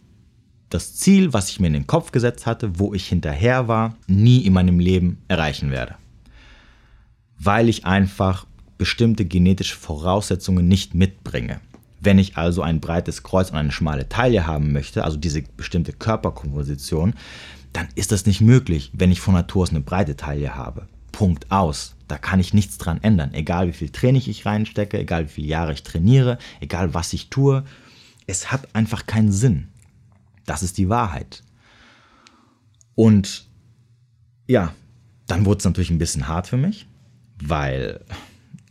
das 0.69 0.95
Ziel, 0.95 1.33
was 1.33 1.49
ich 1.49 1.59
mir 1.59 1.67
in 1.67 1.73
den 1.73 1.87
Kopf 1.87 2.11
gesetzt 2.11 2.45
hatte, 2.45 2.79
wo 2.79 2.93
ich 2.93 3.07
hinterher 3.07 3.67
war, 3.67 3.95
nie 4.07 4.45
in 4.45 4.53
meinem 4.53 4.79
Leben 4.79 5.17
erreichen 5.27 5.71
werde. 5.71 5.95
Weil 7.39 7.69
ich 7.69 7.85
einfach 7.85 8.45
bestimmte 8.77 9.25
genetische 9.25 9.75
Voraussetzungen 9.75 10.67
nicht 10.67 10.93
mitbringe. 10.93 11.59
Wenn 11.99 12.17
ich 12.17 12.37
also 12.37 12.61
ein 12.61 12.79
breites 12.79 13.23
Kreuz 13.23 13.49
und 13.49 13.57
eine 13.57 13.71
schmale 13.71 14.07
Taille 14.07 14.47
haben 14.47 14.71
möchte, 14.71 15.03
also 15.03 15.17
diese 15.17 15.41
bestimmte 15.41 15.91
Körperkomposition, 15.91 17.13
dann 17.73 17.87
ist 17.95 18.11
das 18.11 18.25
nicht 18.25 18.41
möglich, 18.41 18.91
wenn 18.93 19.11
ich 19.11 19.19
von 19.19 19.33
Natur 19.33 19.63
aus 19.63 19.69
eine 19.71 19.81
breite 19.81 20.15
Taille 20.15 20.55
habe. 20.55 20.87
Punkt 21.11 21.51
aus. 21.51 21.95
Da 22.07 22.17
kann 22.17 22.39
ich 22.39 22.53
nichts 22.53 22.77
dran 22.77 22.99
ändern. 23.01 23.33
Egal 23.33 23.67
wie 23.67 23.73
viel 23.73 23.89
Training 23.89 24.23
ich 24.25 24.45
reinstecke, 24.45 24.99
egal 24.99 25.25
wie 25.25 25.33
viele 25.33 25.47
Jahre 25.47 25.73
ich 25.73 25.83
trainiere, 25.83 26.37
egal 26.59 26.93
was 26.93 27.13
ich 27.13 27.29
tue. 27.29 27.63
Es 28.25 28.51
hat 28.51 28.73
einfach 28.73 29.05
keinen 29.05 29.31
Sinn. 29.31 29.67
Das 30.45 30.63
ist 30.63 30.77
die 30.77 30.89
Wahrheit. 30.89 31.43
Und 32.95 33.47
ja, 34.47 34.73
dann 35.27 35.45
wurde 35.45 35.59
es 35.59 35.65
natürlich 35.65 35.91
ein 35.91 35.99
bisschen 35.99 36.27
hart 36.27 36.47
für 36.47 36.57
mich, 36.57 36.87
weil 37.41 38.03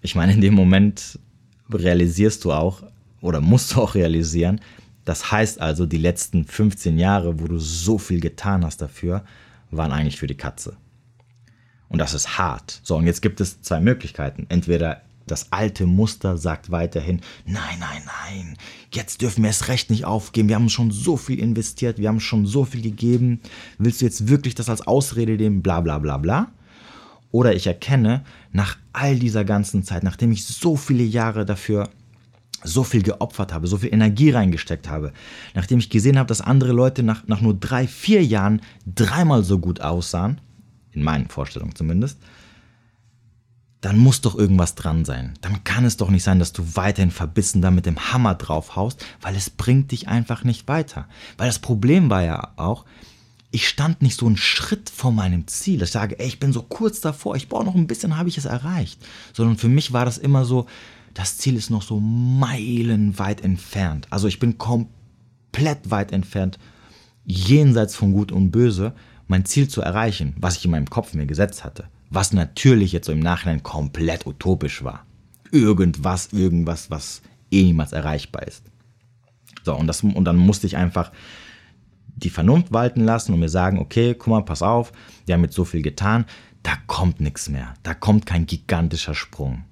ich 0.03 0.14
meine, 0.14 0.33
in 0.33 0.40
dem 0.40 0.55
Moment 0.55 1.18
realisierst 1.70 2.44
du 2.44 2.53
auch 2.53 2.83
oder 3.20 3.40
musst 3.40 3.74
du 3.74 3.83
auch 3.83 3.94
realisieren, 3.94 4.61
das 5.05 5.33
heißt 5.33 5.61
also, 5.62 5.87
die 5.87 5.96
letzten 5.96 6.44
15 6.44 6.98
Jahre, 6.98 7.40
wo 7.40 7.46
du 7.46 7.59
so 7.59 7.96
viel 7.96 8.20
getan 8.20 8.62
hast 8.62 8.83
dafür, 8.83 9.24
waren 9.70 9.90
eigentlich 9.90 10.18
für 10.18 10.27
die 10.27 10.37
Katze. 10.37 10.77
Und 11.88 11.98
das 11.98 12.14
ist 12.14 12.38
hart. 12.38 12.81
So, 12.83 12.96
und 12.96 13.07
jetzt 13.07 13.22
gibt 13.22 13.40
es 13.40 13.62
zwei 13.62 13.81
Möglichkeiten. 13.81 14.46
Entweder 14.48 15.03
das 15.27 15.53
alte 15.53 15.87
Muster 15.87 16.37
sagt 16.37 16.70
weiterhin, 16.70 17.20
nein, 17.44 17.79
nein, 17.79 18.03
nein, 18.07 18.57
jetzt 18.92 19.20
dürfen 19.20 19.44
wir 19.44 19.51
es 19.51 19.68
recht 19.68 19.90
nicht 19.90 20.05
aufgeben, 20.05 20.48
wir 20.48 20.57
haben 20.57 20.70
schon 20.70 20.90
so 20.90 21.16
viel 21.16 21.38
investiert, 21.38 21.98
wir 21.98 22.09
haben 22.09 22.20
schon 22.20 22.46
so 22.46 22.64
viel 22.64 22.83
gegeben, 22.83 23.40
willst 23.79 24.01
du 24.01 24.07
jetzt 24.07 24.29
wirklich 24.29 24.55
das 24.55 24.68
als 24.68 24.87
Ausrede 24.87 25.33
nehmen, 25.33 25.62
bla 25.62 25.81
bla 25.81 25.98
bla 25.98 26.16
bla? 26.16 26.51
Oder 27.31 27.55
ich 27.55 27.66
erkenne, 27.66 28.24
nach 28.53 28.79
all 28.94 29.18
dieser 29.18 29.44
ganzen 29.44 29.83
Zeit, 29.83 30.03
nachdem 30.03 30.33
ich 30.33 30.46
so 30.46 30.77
viele 30.77 31.05
Jahre 31.05 31.44
dafür 31.44 31.90
so 32.64 32.83
viel 32.83 33.03
geopfert 33.03 33.53
habe, 33.53 33.66
so 33.66 33.77
viel 33.77 33.92
Energie 33.92 34.31
reingesteckt 34.31 34.88
habe, 34.88 35.12
nachdem 35.55 35.79
ich 35.79 35.90
gesehen 35.90 36.18
habe, 36.18 36.27
dass 36.27 36.40
andere 36.40 36.72
Leute 36.72 37.03
nach, 37.03 37.27
nach 37.29 37.40
nur 37.40 37.55
drei, 37.55 37.87
vier 37.87 38.24
Jahren 38.24 38.62
dreimal 38.87 39.44
so 39.44 39.59
gut 39.59 39.81
aussahen, 39.81 40.40
in 40.99 41.05
meinen 41.05 41.29
Vorstellungen 41.29 41.75
zumindest, 41.75 42.19
dann 43.81 43.99
muss 43.99 44.21
doch 44.21 44.35
irgendwas 44.35 44.75
dran 44.75 45.05
sein. 45.05 45.35
Dann 45.41 45.63
kann 45.63 45.85
es 45.85 45.97
doch 45.97 46.11
nicht 46.11 46.25
sein, 46.25 46.41
dass 46.41 46.53
du 46.53 46.77
weiterhin 46.77 47.13
verbissen 47.13 47.63
da 47.63 47.71
mit 47.71 47.87
dem 47.87 48.13
Hammer 48.13 48.35
draufhaust, 48.35 49.05
weil 49.21 49.37
es 49.37 49.51
bringt 49.51 49.93
dich 49.93 50.09
einfach 50.09 50.43
nicht 50.43 50.67
weiter. 50.67 51.09
Weil 51.37 51.47
das 51.47 51.61
Problem 51.61 52.11
war 52.11 52.23
ja 52.23 52.53
auch, 52.57 52.85
ich 53.51 53.69
stand 53.69 54.03
nicht 54.03 54.19
so 54.19 54.27
einen 54.27 54.37
Schritt 54.37 54.91
vor 54.91 55.13
meinem 55.13 55.47
Ziel. 55.47 55.81
Ich 55.83 55.91
sage, 55.91 56.19
ey, 56.19 56.27
ich 56.27 56.41
bin 56.41 56.53
so 56.53 56.63
kurz 56.63 57.01
davor, 57.01 57.37
ich 57.37 57.49
brauche 57.49 57.65
noch 57.65 57.77
ein 57.77 57.87
bisschen, 57.87 58.19
habe 58.19 58.29
ich 58.29 58.37
es 58.37 58.45
erreicht. 58.45 59.01
Sondern 59.33 59.57
für 59.57 59.69
mich 59.69 59.93
war 59.93 60.05
das 60.05 60.19
immer 60.19 60.45
so, 60.45 60.67
das 61.15 61.39
Ziel 61.39 61.57
ist 61.57 61.71
noch 61.71 61.83
so 61.83 62.01
meilenweit 62.01 63.41
entfernt. 63.41 64.07
Also 64.11 64.29
ich 64.29 64.39
bin 64.39 64.59
komplett 64.59 65.91
weit 65.91 66.13
entfernt, 66.13 66.59
jenseits 67.25 67.95
von 67.95 68.13
Gut 68.13 68.33
und 68.33 68.51
Böse, 68.51 68.93
mein 69.29 69.45
Ziel 69.45 69.69
zu 69.69 69.83
erreichen, 69.83 70.35
was 70.38 70.57
ich 70.57 70.64
in 70.64 70.71
meinem 70.71 70.91
Kopf 70.91 71.14
mir 71.14 71.27
gesetzt 71.27 71.64
hatte. 71.64 71.88
Was 72.11 72.33
natürlich 72.33 72.93
jetzt 72.93 73.07
so 73.07 73.12
im 73.12 73.21
Nachhinein 73.21 73.62
komplett 73.62 74.27
utopisch 74.27 74.83
war. 74.83 75.07
Irgendwas, 75.53 76.33
irgendwas, 76.33 76.91
was 76.91 77.23
eh 77.51 77.62
niemals 77.62 77.93
erreichbar 77.93 78.47
ist. 78.47 78.64
So, 79.64 79.75
und, 79.75 79.87
das, 79.87 80.03
und 80.03 80.25
dann 80.25 80.37
musste 80.37 80.67
ich 80.67 80.77
einfach 80.77 81.12
die 82.07 82.31
Vernunft 82.31 82.73
walten 82.73 83.05
lassen 83.05 83.33
und 83.33 83.41
mir 83.41 83.49
sagen, 83.49 83.79
okay, 83.79 84.14
guck 84.14 84.29
mal, 84.29 84.43
pass 84.43 84.62
auf, 84.62 84.93
wir 85.27 85.35
haben 85.35 85.45
jetzt 85.45 85.55
so 85.55 85.64
viel 85.64 85.83
getan, 85.83 86.25
da 86.62 86.73
kommt 86.87 87.21
nichts 87.21 87.49
mehr. 87.49 87.75
Da 87.83 87.95
kommt 87.95 88.27
kein 88.27 88.47
gigantischer 88.47 89.14
Sprung. 89.14 89.64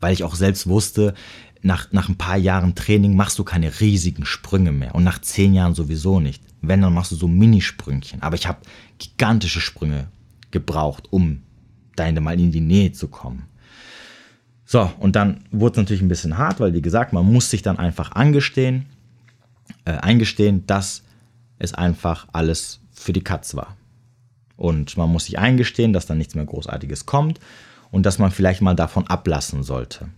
Weil 0.00 0.12
ich 0.12 0.24
auch 0.24 0.34
selbst 0.34 0.66
wusste, 0.66 1.14
nach, 1.66 1.92
nach 1.92 2.08
ein 2.08 2.16
paar 2.16 2.36
Jahren 2.36 2.74
Training 2.74 3.16
machst 3.16 3.38
du 3.38 3.44
keine 3.44 3.80
riesigen 3.80 4.24
Sprünge 4.24 4.72
mehr. 4.72 4.94
Und 4.94 5.04
nach 5.04 5.20
zehn 5.20 5.52
Jahren 5.52 5.74
sowieso 5.74 6.20
nicht. 6.20 6.42
Wenn, 6.62 6.80
dann 6.80 6.94
machst 6.94 7.12
du 7.12 7.16
so 7.16 7.28
Minisprüngchen. 7.28 8.22
Aber 8.22 8.36
ich 8.36 8.46
habe 8.46 8.60
gigantische 8.98 9.60
Sprünge 9.60 10.08
gebraucht, 10.50 11.08
um 11.10 11.42
da 11.96 12.10
mal 12.20 12.38
in 12.38 12.52
die 12.52 12.60
Nähe 12.60 12.92
zu 12.92 13.08
kommen. 13.08 13.44
So, 14.64 14.90
und 14.98 15.16
dann 15.16 15.44
wurde 15.50 15.72
es 15.72 15.76
natürlich 15.78 16.02
ein 16.02 16.08
bisschen 16.08 16.38
hart, 16.38 16.60
weil 16.60 16.74
wie 16.74 16.82
gesagt, 16.82 17.12
man 17.12 17.30
muss 17.30 17.50
sich 17.50 17.62
dann 17.62 17.78
einfach 17.78 18.12
angestehen, 18.12 18.86
äh, 19.84 19.92
eingestehen, 19.92 20.66
dass 20.66 21.02
es 21.58 21.72
einfach 21.72 22.26
alles 22.32 22.80
für 22.92 23.12
die 23.12 23.22
Katz 23.22 23.54
war. 23.54 23.76
Und 24.56 24.96
man 24.96 25.10
muss 25.10 25.26
sich 25.26 25.38
eingestehen, 25.38 25.92
dass 25.92 26.06
dann 26.06 26.18
nichts 26.18 26.34
mehr 26.34 26.44
Großartiges 26.44 27.06
kommt 27.06 27.40
und 27.90 28.04
dass 28.04 28.18
man 28.18 28.30
vielleicht 28.30 28.60
mal 28.60 28.74
davon 28.74 29.06
ablassen 29.06 29.62
sollte. 29.62 30.08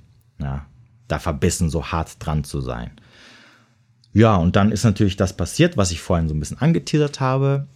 Ja, 0.41 0.67
da 1.09 1.19
verbissen 1.19 1.71
so 1.71 1.87
hart 1.87 2.17
dran 2.25 2.45
zu 2.45 2.61
sein. 2.61 2.93
Ja, 4.13 4.37
und 4.37 4.57
dann 4.57 4.73
ist 4.73 4.85
natürlich 4.85 5.17
das 5.17 5.37
passiert, 5.37 5.77
was 5.77 5.91
ich 5.91 6.01
vorhin 6.01 6.29
so 6.29 6.35
ein 6.35 6.41
bisschen 6.41 6.59
angeteasert 6.59 7.21
habe. 7.21 7.67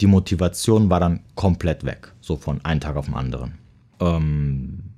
Die 0.00 0.06
Motivation 0.06 0.90
war 0.90 1.00
dann 1.00 1.20
komplett 1.34 1.84
weg, 1.84 2.12
so 2.20 2.36
von 2.36 2.64
einem 2.64 2.80
Tag 2.80 2.96
auf 2.96 3.06
den 3.06 3.14
anderen. 3.14 3.58
Ähm, 4.00 4.88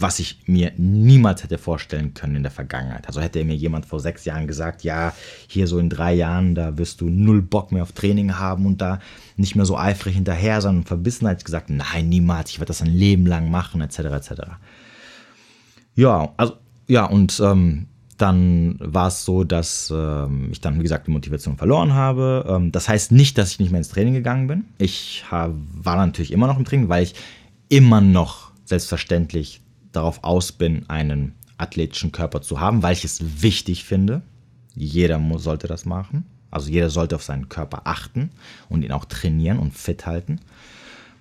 was 0.00 0.18
ich 0.18 0.42
mir 0.46 0.72
niemals 0.76 1.42
hätte 1.42 1.58
vorstellen 1.58 2.14
können 2.14 2.36
in 2.36 2.42
der 2.42 2.52
Vergangenheit. 2.52 3.06
Also 3.06 3.20
hätte 3.20 3.44
mir 3.44 3.54
jemand 3.54 3.86
vor 3.86 4.00
sechs 4.00 4.24
Jahren 4.24 4.46
gesagt, 4.46 4.82
ja, 4.82 5.12
hier 5.46 5.66
so 5.66 5.78
in 5.78 5.90
drei 5.90 6.14
Jahren, 6.14 6.54
da 6.54 6.78
wirst 6.78 7.00
du 7.00 7.08
null 7.08 7.42
Bock 7.42 7.70
mehr 7.70 7.82
auf 7.82 7.92
Training 7.92 8.38
haben 8.38 8.66
und 8.66 8.80
da 8.80 9.00
nicht 9.36 9.56
mehr 9.56 9.66
so 9.66 9.76
eifrig 9.76 10.14
hinterher 10.14 10.64
und 10.64 10.84
verbissen, 10.84 11.28
ich 11.36 11.44
gesagt, 11.44 11.70
nein, 11.70 12.08
niemals, 12.08 12.50
ich 12.50 12.58
werde 12.58 12.68
das 12.68 12.82
ein 12.82 12.88
Leben 12.94 13.26
lang 13.26 13.50
machen, 13.50 13.80
etc., 13.80 13.98
etc. 13.98 14.30
Ja, 15.94 16.32
also, 16.36 16.56
ja, 16.90 17.04
und 17.04 17.40
ähm, 17.40 17.86
dann 18.18 18.76
war 18.80 19.06
es 19.06 19.24
so, 19.24 19.44
dass 19.44 19.92
ähm, 19.94 20.48
ich 20.50 20.60
dann, 20.60 20.78
wie 20.78 20.82
gesagt, 20.82 21.06
die 21.06 21.12
Motivation 21.12 21.56
verloren 21.56 21.94
habe. 21.94 22.44
Ähm, 22.48 22.72
das 22.72 22.88
heißt 22.88 23.12
nicht, 23.12 23.38
dass 23.38 23.52
ich 23.52 23.60
nicht 23.60 23.70
mehr 23.70 23.78
ins 23.78 23.90
Training 23.90 24.12
gegangen 24.12 24.48
bin. 24.48 24.64
Ich 24.76 25.24
hab, 25.30 25.52
war 25.72 25.94
natürlich 25.94 26.32
immer 26.32 26.48
noch 26.48 26.58
im 26.58 26.64
Training, 26.64 26.88
weil 26.88 27.04
ich 27.04 27.14
immer 27.68 28.00
noch 28.00 28.50
selbstverständlich 28.64 29.60
darauf 29.92 30.24
aus 30.24 30.50
bin, 30.50 30.88
einen 30.90 31.34
athletischen 31.58 32.10
Körper 32.10 32.42
zu 32.42 32.58
haben, 32.58 32.82
weil 32.82 32.94
ich 32.94 33.04
es 33.04 33.42
wichtig 33.42 33.84
finde. 33.84 34.22
Jeder 34.74 35.20
muss, 35.20 35.44
sollte 35.44 35.68
das 35.68 35.84
machen. 35.84 36.24
Also 36.50 36.70
jeder 36.70 36.90
sollte 36.90 37.14
auf 37.14 37.22
seinen 37.22 37.48
Körper 37.48 37.82
achten 37.84 38.30
und 38.68 38.82
ihn 38.82 38.90
auch 38.90 39.04
trainieren 39.04 39.60
und 39.60 39.74
fit 39.74 40.06
halten. 40.06 40.40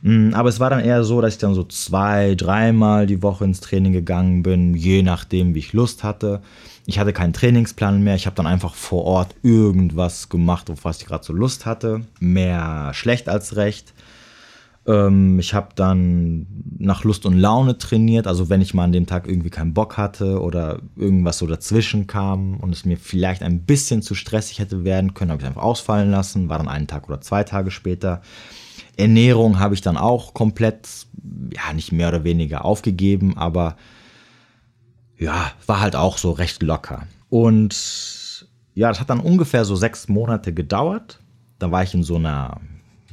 Mm, 0.02 0.34
aber 0.34 0.50
es 0.50 0.60
war 0.60 0.70
dann 0.70 0.80
eher 0.80 1.04
so, 1.04 1.22
dass 1.22 1.34
ich 1.34 1.40
dann 1.40 1.54
so 1.54 1.64
zwei, 1.64 2.36
dreimal 2.36 3.06
die 3.06 3.22
Woche 3.22 3.44
ins 3.44 3.60
Training 3.60 3.92
gegangen 3.94 4.44
bin, 4.44 4.74
je 4.74 5.02
nachdem, 5.02 5.56
wie 5.56 5.60
ich 5.60 5.74
Lust 5.74 6.04
hatte. 6.04 6.42
Ich 6.86 7.00
hatte 7.00 7.14
keinen 7.14 7.34
Trainingsplan 7.34 8.02
mehr. 8.02 8.16
Ich 8.16 8.26
habe 8.26 8.36
dann 8.36 8.48
einfach 8.48 8.74
vor 8.74 9.04
Ort 9.06 9.36
irgendwas 9.44 10.30
gemacht, 10.30 10.70
auf 10.70 10.86
was 10.86 11.02
ich 11.02 11.08
gerade 11.08 11.24
so 11.24 11.34
Lust 11.34 11.66
hatte. 11.66 12.02
Mehr 12.20 12.92
schlecht 12.94 13.30
als 13.30 13.56
recht. 13.58 13.94
Ähm, 14.88 15.38
ich 15.40 15.54
habe 15.54 15.70
dann 15.76 16.48
nach 16.80 17.04
Lust 17.04 17.26
und 17.26 17.38
Laune 17.38 17.78
trainiert, 17.78 18.26
also 18.26 18.50
wenn 18.50 18.62
ich 18.62 18.74
mal 18.74 18.86
an 18.86 18.92
dem 18.92 19.06
Tag 19.06 19.28
irgendwie 19.28 19.50
keinen 19.50 19.74
Bock 19.74 19.98
hatte 19.98 20.42
oder 20.42 20.80
irgendwas 20.96 21.38
so 21.38 21.46
dazwischen 21.46 22.08
kam 22.08 22.58
und 22.58 22.72
es 22.72 22.86
mir 22.86 22.98
vielleicht 22.98 23.44
ein 23.44 23.66
bisschen 23.66 24.02
zu 24.02 24.16
stressig 24.16 24.60
hätte 24.60 24.84
werden 24.86 25.14
können, 25.14 25.32
habe 25.32 25.42
ich 25.42 25.48
einfach 25.48 25.62
ausfallen 25.62 26.10
lassen, 26.10 26.50
war 26.50 26.58
dann 26.58 26.70
einen 26.70 26.88
Tag 26.88 27.08
oder 27.08 27.22
zwei 27.22 27.44
Tage 27.44 27.70
später. 27.70 28.22
Ernährung 29.00 29.60
habe 29.60 29.74
ich 29.74 29.82
dann 29.82 29.98
auch 29.98 30.34
komplett, 30.34 30.88
ja, 31.54 31.74
nicht 31.74 31.92
mehr 31.92 32.10
oder 32.10 32.24
weniger 32.24 32.66
aufgegeben, 32.66 33.38
aber 33.38 33.76
ja, 35.18 35.52
war 35.66 35.80
halt 35.80 35.96
auch 35.96 36.18
so 36.18 36.32
recht 36.32 36.64
locker. 36.64 37.08
Und 37.30 38.48
ja, 38.74 38.90
das 38.90 39.00
hat 39.00 39.10
dann 39.10 39.20
ungefähr 39.20 39.66
so 39.66 39.76
sechs 39.76 40.08
Monate 40.08 40.54
gedauert. 40.54 41.20
Da 41.60 41.72
war 41.72 41.84
ich 41.84 41.94
in 41.94 42.04
so 42.04 42.16
einer 42.16 42.62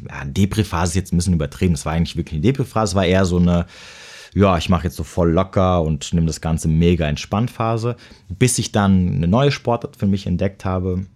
ja, 0.08 0.24
Depri-Phase 0.24 0.90
ist 0.90 0.94
jetzt 0.94 1.12
ein 1.12 1.16
bisschen 1.16 1.34
übertrieben. 1.34 1.74
Das 1.74 1.84
war 1.84 1.92
eigentlich 1.92 2.16
wirklich 2.16 2.34
eine 2.34 2.42
Depri-Phase. 2.42 2.92
Es 2.92 2.94
war 2.94 3.04
eher 3.04 3.24
so 3.24 3.38
eine, 3.38 3.66
ja, 4.34 4.56
ich 4.58 4.68
mache 4.68 4.84
jetzt 4.84 4.96
so 4.96 5.04
voll 5.04 5.32
locker 5.32 5.82
und 5.82 6.12
nehme 6.12 6.26
das 6.26 6.40
Ganze 6.40 6.68
mega 6.68 7.08
entspannt 7.08 7.50
Phase, 7.50 7.96
bis 8.28 8.58
ich 8.58 8.72
dann 8.72 9.16
eine 9.16 9.28
neue 9.28 9.50
Sportart 9.50 9.96
für 9.96 10.06
mich 10.06 10.26
entdeckt 10.26 10.64
habe, 10.64 11.06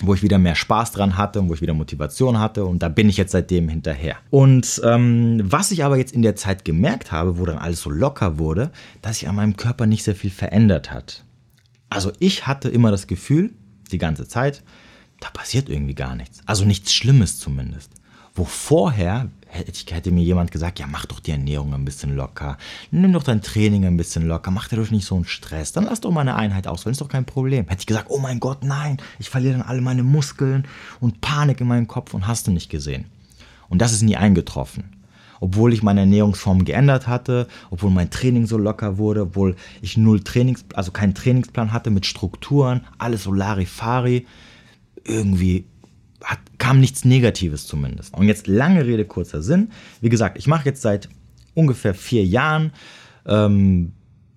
wo 0.00 0.14
ich 0.14 0.22
wieder 0.22 0.38
mehr 0.38 0.56
Spaß 0.56 0.92
dran 0.92 1.16
hatte 1.16 1.40
und 1.40 1.48
wo 1.48 1.54
ich 1.54 1.60
wieder 1.60 1.74
Motivation 1.74 2.38
hatte 2.38 2.64
und 2.64 2.82
da 2.82 2.88
bin 2.88 3.08
ich 3.08 3.16
jetzt 3.16 3.32
seitdem 3.32 3.68
hinterher. 3.68 4.16
Und 4.30 4.80
ähm, 4.84 5.40
was 5.44 5.70
ich 5.70 5.84
aber 5.84 5.96
jetzt 5.96 6.12
in 6.12 6.22
der 6.22 6.36
Zeit 6.36 6.64
gemerkt 6.64 7.12
habe, 7.12 7.38
wo 7.38 7.46
dann 7.46 7.58
alles 7.58 7.80
so 7.80 7.90
locker 7.90 8.38
wurde, 8.38 8.70
dass 9.02 9.18
sich 9.18 9.28
an 9.28 9.36
meinem 9.36 9.56
Körper 9.56 9.86
nicht 9.86 10.02
sehr 10.02 10.16
viel 10.16 10.30
verändert 10.30 10.90
hat. 10.90 11.24
Also 11.90 12.10
ich 12.18 12.46
hatte 12.46 12.68
immer 12.68 12.90
das 12.90 13.06
Gefühl, 13.06 13.52
die 13.92 13.98
ganze 13.98 14.26
Zeit, 14.26 14.64
da 15.20 15.30
passiert 15.30 15.68
irgendwie 15.68 15.94
gar 15.94 16.16
nichts. 16.16 16.40
Also 16.44 16.64
nichts 16.64 16.92
Schlimmes 16.92 17.38
zumindest. 17.38 17.92
Wo 18.34 18.44
vorher 18.44 19.30
hätte 19.54 20.10
mir 20.10 20.22
jemand 20.22 20.50
gesagt, 20.50 20.78
ja, 20.78 20.86
mach 20.86 21.06
doch 21.06 21.20
die 21.20 21.30
Ernährung 21.30 21.72
ein 21.74 21.84
bisschen 21.84 22.14
locker, 22.16 22.58
nimm 22.90 23.12
doch 23.12 23.22
dein 23.22 23.42
Training 23.42 23.84
ein 23.86 23.96
bisschen 23.96 24.26
locker, 24.26 24.50
mach 24.50 24.68
dir 24.68 24.76
doch 24.76 24.90
nicht 24.90 25.06
so 25.06 25.14
einen 25.14 25.24
Stress, 25.24 25.72
dann 25.72 25.84
lass 25.84 26.00
doch 26.00 26.10
mal 26.10 26.22
eine 26.22 26.34
Einheit 26.34 26.66
ausfallen, 26.66 26.92
ist 26.92 27.00
doch 27.00 27.08
kein 27.08 27.24
Problem. 27.24 27.66
Hätte 27.68 27.80
ich 27.80 27.86
gesagt, 27.86 28.06
oh 28.10 28.18
mein 28.18 28.40
Gott, 28.40 28.64
nein, 28.64 28.98
ich 29.18 29.30
verliere 29.30 29.58
dann 29.58 29.66
alle 29.66 29.80
meine 29.80 30.02
Muskeln 30.02 30.66
und 31.00 31.20
Panik 31.20 31.60
in 31.60 31.68
meinem 31.68 31.86
Kopf 31.86 32.14
und 32.14 32.26
hast 32.26 32.46
du 32.46 32.50
nicht 32.50 32.68
gesehen. 32.68 33.06
Und 33.68 33.80
das 33.80 33.92
ist 33.92 34.02
nie 34.02 34.16
eingetroffen. 34.16 34.84
Obwohl 35.40 35.72
ich 35.72 35.82
meine 35.82 36.00
Ernährungsform 36.00 36.64
geändert 36.64 37.06
hatte, 37.06 37.48
obwohl 37.70 37.90
mein 37.90 38.10
Training 38.10 38.46
so 38.46 38.56
locker 38.56 38.98
wurde, 38.98 39.22
obwohl 39.22 39.56
ich 39.82 39.96
null 39.96 40.20
Trainings, 40.20 40.64
also 40.74 40.90
keinen 40.90 41.14
Trainingsplan 41.14 41.72
hatte 41.72 41.90
mit 41.90 42.06
Strukturen, 42.06 42.82
alles 42.98 43.24
so 43.24 43.32
Larifari, 43.32 44.26
irgendwie 45.04 45.66
hat, 46.22 46.38
kam 46.64 46.80
nichts 46.80 47.04
Negatives 47.04 47.66
zumindest. 47.66 48.14
Und 48.14 48.26
jetzt 48.26 48.46
lange 48.46 48.86
Rede, 48.86 49.04
kurzer 49.04 49.42
Sinn. 49.42 49.68
Wie 50.00 50.08
gesagt, 50.08 50.38
ich 50.38 50.46
mache 50.46 50.64
jetzt 50.64 50.80
seit 50.80 51.10
ungefähr 51.52 51.92
vier 51.92 52.24
Jahren, 52.24 52.72
ähm, 53.26 53.92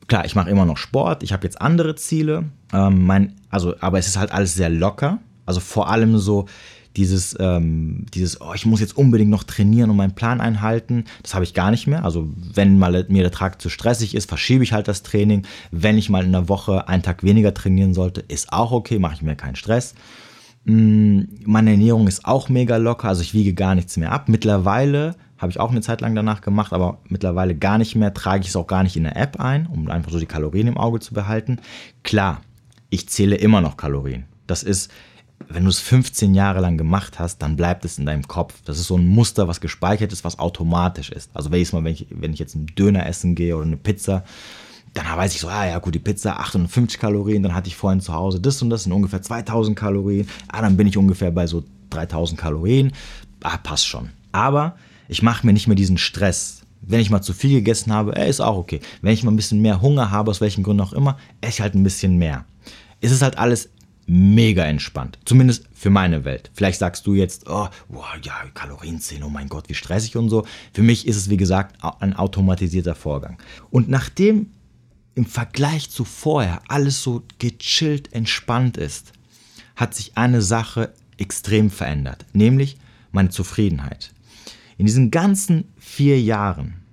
klar, 0.07 0.25
ich 0.25 0.35
mache 0.35 0.49
immer 0.49 0.65
noch 0.65 0.75
Sport, 0.75 1.23
ich 1.23 1.31
habe 1.31 1.45
jetzt 1.45 1.61
andere 1.61 1.95
Ziele, 1.95 2.43
ähm, 2.73 3.05
mein, 3.05 3.35
also, 3.49 3.75
aber 3.79 3.97
es 3.97 4.07
ist 4.07 4.17
halt 4.17 4.33
alles 4.33 4.55
sehr 4.55 4.69
locker. 4.69 5.19
Also 5.45 5.61
vor 5.61 5.89
allem 5.89 6.17
so 6.17 6.47
dieses, 6.97 7.33
ähm, 7.39 8.05
dieses, 8.13 8.41
oh, 8.41 8.51
ich 8.53 8.65
muss 8.65 8.81
jetzt 8.81 8.97
unbedingt 8.97 9.31
noch 9.31 9.45
trainieren 9.45 9.89
und 9.89 9.95
meinen 9.95 10.15
Plan 10.15 10.41
einhalten, 10.41 11.05
das 11.23 11.33
habe 11.33 11.45
ich 11.45 11.53
gar 11.53 11.71
nicht 11.71 11.87
mehr. 11.87 12.03
Also 12.03 12.27
wenn 12.35 12.77
mal 12.77 13.05
mir 13.07 13.23
der 13.23 13.31
Tag 13.31 13.61
zu 13.61 13.69
stressig 13.69 14.15
ist, 14.15 14.27
verschiebe 14.27 14.65
ich 14.65 14.73
halt 14.73 14.89
das 14.89 15.01
Training. 15.01 15.43
Wenn 15.71 15.97
ich 15.97 16.09
mal 16.09 16.25
in 16.25 16.33
der 16.33 16.49
Woche 16.49 16.89
einen 16.89 17.03
Tag 17.03 17.23
weniger 17.23 17.53
trainieren 17.53 17.93
sollte, 17.93 18.19
ist 18.19 18.51
auch 18.51 18.73
okay, 18.73 18.99
mache 18.99 19.15
ich 19.15 19.21
mir 19.21 19.37
keinen 19.37 19.55
Stress. 19.55 19.95
Mm, 20.67 21.21
meine 21.45 21.71
Ernährung 21.71 22.07
ist 22.07 22.25
auch 22.25 22.49
mega 22.49 22.75
locker, 22.75 23.07
also 23.07 23.21
ich 23.21 23.33
wiege 23.33 23.53
gar 23.53 23.73
nichts 23.73 23.95
mehr 23.95 24.11
ab. 24.11 24.27
Mittlerweile 24.27 25.15
habe 25.37 25.49
ich 25.49 25.61
auch 25.61 25.71
eine 25.71 25.79
Zeit 25.79 26.01
lang 26.01 26.13
danach 26.13 26.41
gemacht, 26.41 26.73
aber 26.73 26.97
mittlerweile 27.07 27.55
gar 27.55 27.77
nicht 27.77 27.95
mehr, 27.95 28.13
trage 28.13 28.41
ich 28.41 28.49
es 28.49 28.55
auch 28.57 28.67
gar 28.67 28.83
nicht 28.83 28.97
in 28.97 29.03
der 29.03 29.15
App 29.15 29.39
ein, 29.39 29.67
um 29.67 29.89
einfach 29.89 30.11
so 30.11 30.19
die 30.19 30.25
Kalorien 30.25 30.67
im 30.67 30.77
Auge 30.77 30.99
zu 30.99 31.13
behalten. 31.13 31.59
Klar, 32.03 32.41
ich 32.89 33.07
zähle 33.07 33.37
immer 33.37 33.61
noch 33.61 33.77
Kalorien. 33.77 34.25
Das 34.45 34.61
ist, 34.61 34.91
wenn 35.47 35.63
du 35.63 35.69
es 35.69 35.79
15 35.79 36.35
Jahre 36.35 36.59
lang 36.59 36.77
gemacht 36.77 37.17
hast, 37.17 37.41
dann 37.41 37.55
bleibt 37.55 37.85
es 37.85 37.97
in 37.97 38.05
deinem 38.05 38.27
Kopf. 38.27 38.55
Das 38.65 38.77
ist 38.77 38.87
so 38.87 38.97
ein 38.97 39.07
Muster, 39.07 39.47
was 39.47 39.61
gespeichert 39.61 40.11
ist, 40.11 40.25
was 40.25 40.37
automatisch 40.37 41.11
ist. 41.11 41.31
Also 41.33 41.49
ich, 41.53 41.71
mal, 41.71 41.85
wenn 41.85 41.93
ich, 41.93 42.07
wenn 42.09 42.33
ich 42.33 42.39
jetzt 42.39 42.55
einen 42.55 42.67
Döner 42.67 43.05
essen 43.05 43.35
gehe 43.35 43.55
oder 43.55 43.67
eine 43.67 43.77
Pizza, 43.77 44.25
dann 44.97 45.17
weiß 45.17 45.33
ich 45.33 45.41
so, 45.41 45.47
ah 45.47 45.65
ja, 45.65 45.79
gut, 45.79 45.95
die 45.95 45.99
Pizza 45.99 46.39
850 46.39 46.99
Kalorien, 46.99 47.43
dann 47.43 47.53
hatte 47.53 47.67
ich 47.67 47.75
vorhin 47.75 48.01
zu 48.01 48.13
Hause 48.13 48.39
das 48.39 48.61
und 48.61 48.69
das 48.69 48.83
sind 48.83 48.91
ungefähr 48.91 49.21
2000 49.21 49.77
Kalorien. 49.77 50.27
Ah, 50.47 50.61
dann 50.61 50.77
bin 50.77 50.87
ich 50.87 50.97
ungefähr 50.97 51.31
bei 51.31 51.47
so 51.47 51.63
3000 51.91 52.39
Kalorien. 52.39 52.91
Ah, 53.43 53.57
passt 53.57 53.87
schon. 53.87 54.09
Aber 54.31 54.75
ich 55.07 55.21
mache 55.21 55.45
mir 55.45 55.53
nicht 55.53 55.67
mehr 55.67 55.75
diesen 55.75 55.97
Stress. 55.97 56.61
Wenn 56.81 56.99
ich 56.99 57.09
mal 57.09 57.21
zu 57.21 57.33
viel 57.33 57.51
gegessen 57.51 57.93
habe, 57.93 58.15
äh, 58.15 58.29
ist 58.29 58.39
auch 58.39 58.57
okay. 58.57 58.79
Wenn 59.01 59.13
ich 59.13 59.23
mal 59.23 59.31
ein 59.31 59.35
bisschen 59.35 59.61
mehr 59.61 59.81
Hunger 59.81 60.11
habe, 60.11 60.31
aus 60.31 60.41
welchen 60.41 60.63
Gründen 60.63 60.81
auch 60.81 60.93
immer, 60.93 61.17
esse 61.41 61.51
ich 61.51 61.61
halt 61.61 61.75
ein 61.75 61.83
bisschen 61.83 62.17
mehr. 62.17 62.45
Es 63.01 63.11
ist 63.11 63.21
halt 63.21 63.37
alles 63.37 63.69
mega 64.07 64.63
entspannt. 64.63 65.19
Zumindest 65.25 65.65
für 65.73 65.89
meine 65.89 66.23
Welt. 66.23 66.49
Vielleicht 66.53 66.79
sagst 66.79 67.05
du 67.05 67.13
jetzt, 67.13 67.49
oh, 67.49 67.67
wow, 67.89 68.05
ja, 68.23 68.33
Kalorienzählen, 68.53 69.23
oh 69.23 69.29
mein 69.29 69.49
Gott, 69.49 69.67
wie 69.67 69.73
stressig 69.73 70.15
und 70.15 70.29
so. 70.29 70.45
Für 70.73 70.81
mich 70.81 71.07
ist 71.07 71.17
es, 71.17 71.29
wie 71.29 71.37
gesagt, 71.37 71.75
ein 71.99 72.15
automatisierter 72.15 72.95
Vorgang. 72.95 73.37
Und 73.69 73.89
nachdem 73.89 74.47
im 75.17 75.25
Vergleich 75.25 75.89
zu 75.89 76.05
vorher 76.05 76.61
alles 76.67 77.01
so 77.01 77.23
gechillt, 77.39 78.13
entspannt 78.13 78.77
ist, 78.77 79.13
hat 79.75 79.95
sich 79.95 80.15
eine 80.15 80.43
Sache 80.43 80.93
extrem 81.17 81.71
verändert, 81.71 82.23
nämlich 82.33 82.77
meine 83.11 83.29
Zufriedenheit. 83.29 84.13
In 84.77 84.85
diesen 84.85 85.09
ganzen 85.09 85.73
vier 85.79 86.21
Jahren, 86.21 86.83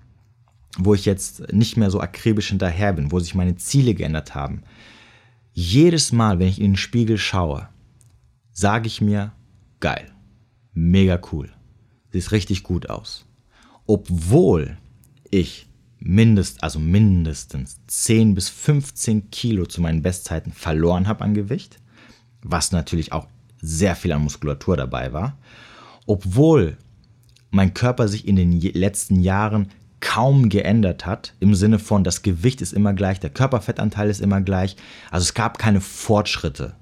wo 0.78 0.94
ich 0.94 1.04
jetzt 1.04 1.52
nicht 1.52 1.76
mehr 1.76 1.90
so 1.90 2.00
akribisch 2.00 2.48
hinterher 2.48 2.94
bin, 2.94 3.12
wo 3.12 3.20
sich 3.20 3.34
meine 3.34 3.56
Ziele 3.56 3.92
geändert 3.92 4.34
haben, 4.34 4.62
jedes 5.52 6.10
Mal, 6.10 6.38
wenn 6.38 6.48
ich 6.48 6.58
in 6.58 6.72
den 6.72 6.76
Spiegel 6.78 7.18
schaue, 7.18 7.68
sage 8.52 8.86
ich 8.86 9.02
mir, 9.02 9.32
geil, 9.80 10.10
mega 10.72 11.20
cool, 11.30 11.52
sieht 12.10 12.32
richtig 12.32 12.62
gut 12.62 12.88
aus. 12.88 13.26
Obwohl 13.86 14.78
ich 15.30 15.66
mindest, 15.98 16.62
also 16.62 16.78
mindestens 16.78 17.80
10 17.86 18.34
bis 18.34 18.48
15 18.48 19.30
Kilo 19.30 19.66
zu 19.66 19.80
meinen 19.80 20.02
Bestzeiten 20.02 20.52
verloren 20.52 21.08
habe 21.08 21.24
an 21.24 21.34
Gewicht, 21.34 21.78
was 22.42 22.72
natürlich 22.72 23.12
auch 23.12 23.26
sehr 23.60 23.96
viel 23.96 24.12
an 24.12 24.22
Muskulatur 24.22 24.76
dabei 24.76 25.12
war, 25.12 25.38
obwohl 26.06 26.76
mein 27.50 27.72
Körper 27.72 28.08
sich 28.08 28.28
in 28.28 28.36
den 28.36 28.60
letzten 28.60 29.20
Jahren 29.20 29.68
kaum 30.00 30.50
geändert 30.50 31.06
hat, 31.06 31.32
im 31.40 31.54
Sinne 31.54 31.78
von 31.78 32.04
das 32.04 32.22
Gewicht 32.22 32.60
ist 32.60 32.74
immer 32.74 32.92
gleich, 32.92 33.20
der 33.20 33.30
Körperfettanteil 33.30 34.10
ist 34.10 34.20
immer 34.20 34.42
gleich, 34.42 34.76
also 35.10 35.22
es 35.24 35.32
gab 35.32 35.58
keine 35.58 35.80
Fortschritte, 35.80 36.74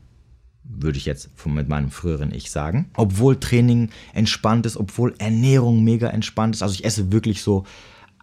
würde 0.65 0.99
ich 0.99 1.05
jetzt 1.05 1.31
mit 1.47 1.69
meinem 1.69 1.91
früheren 1.91 2.35
Ich 2.35 2.51
sagen. 2.51 2.91
Obwohl 2.97 3.39
Training 3.39 3.91
entspannt 4.13 4.67
ist, 4.67 4.77
obwohl 4.77 5.15
Ernährung 5.19 5.85
mega 5.85 6.09
entspannt 6.09 6.57
ist, 6.57 6.63
also 6.63 6.75
ich 6.75 6.85
esse 6.85 7.13
wirklich 7.13 7.43
so 7.43 7.65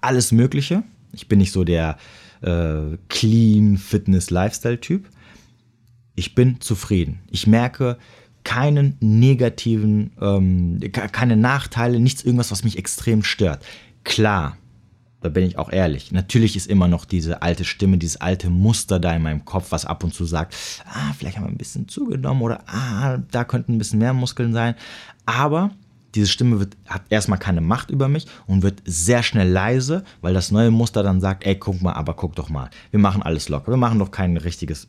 alles 0.02 0.32
Mögliche. 0.32 0.84
Ich 1.12 1.28
bin 1.28 1.40
nicht 1.40 1.52
so 1.52 1.64
der 1.64 1.98
äh, 2.42 2.98
Clean 3.10 3.78
Fitness 3.78 4.30
Lifestyle 4.30 4.80
Typ. 4.80 5.08
Ich 6.16 6.36
bin 6.36 6.60
zufrieden. 6.62 7.20
Ich 7.32 7.48
merke, 7.48 7.98
keinen 8.44 8.98
negativen, 9.00 10.12
ähm, 10.20 10.80
keine 10.92 11.38
Nachteile, 11.38 12.00
nichts 12.00 12.24
irgendwas, 12.24 12.52
was 12.52 12.64
mich 12.64 12.78
extrem 12.78 13.24
stört. 13.24 13.64
Klar, 14.04 14.58
da 15.22 15.30
bin 15.30 15.46
ich 15.46 15.58
auch 15.58 15.72
ehrlich. 15.72 16.12
Natürlich 16.12 16.56
ist 16.56 16.68
immer 16.68 16.88
noch 16.88 17.06
diese 17.06 17.42
alte 17.42 17.66
Stimme, 17.66 17.98
dieses 17.98 18.22
alte 18.22 18.50
Muster 18.50 19.00
da 19.00 19.14
in 19.16 19.22
meinem 19.22 19.44
Kopf, 19.44 19.72
was 19.72 19.86
ab 19.86 20.04
und 20.04 20.14
zu 20.14 20.26
sagt, 20.26 20.56
ah, 20.86 21.14
vielleicht 21.18 21.38
haben 21.38 21.46
wir 21.46 21.52
ein 21.52 21.58
bisschen 21.58 21.88
zugenommen 21.88 22.42
oder 22.42 22.64
ah, 22.68 23.18
da 23.32 23.44
könnten 23.44 23.74
ein 23.74 23.78
bisschen 23.78 24.00
mehr 24.00 24.14
Muskeln 24.14 24.54
sein. 24.54 24.76
Aber 25.26 25.72
diese 26.16 26.28
Stimme 26.28 26.60
wird, 26.60 26.76
hat 26.88 27.04
erstmal 27.10 27.40
keine 27.40 27.62
Macht 27.62 27.90
über 27.90 28.08
mich 28.08 28.26
und 28.48 28.64
wird 28.64 28.82
sehr 28.86 29.24
schnell 29.24 29.50
leise, 29.50 30.04
weil 30.22 30.34
das 30.34 30.52
neue 30.52 30.72
Muster 30.72 31.04
dann 31.04 31.22
sagt, 31.22 31.46
ey, 31.46 31.56
guck 31.56 31.82
mal, 31.82 31.94
aber 31.94 32.14
guck 32.14 32.36
doch 32.36 32.50
mal, 32.50 32.70
wir 32.92 33.00
machen 33.00 33.22
alles 33.22 33.50
locker, 33.50 33.72
wir 33.72 33.78
machen 33.78 34.00
doch 34.00 34.12
kein 34.12 34.38
richtiges 34.38 34.88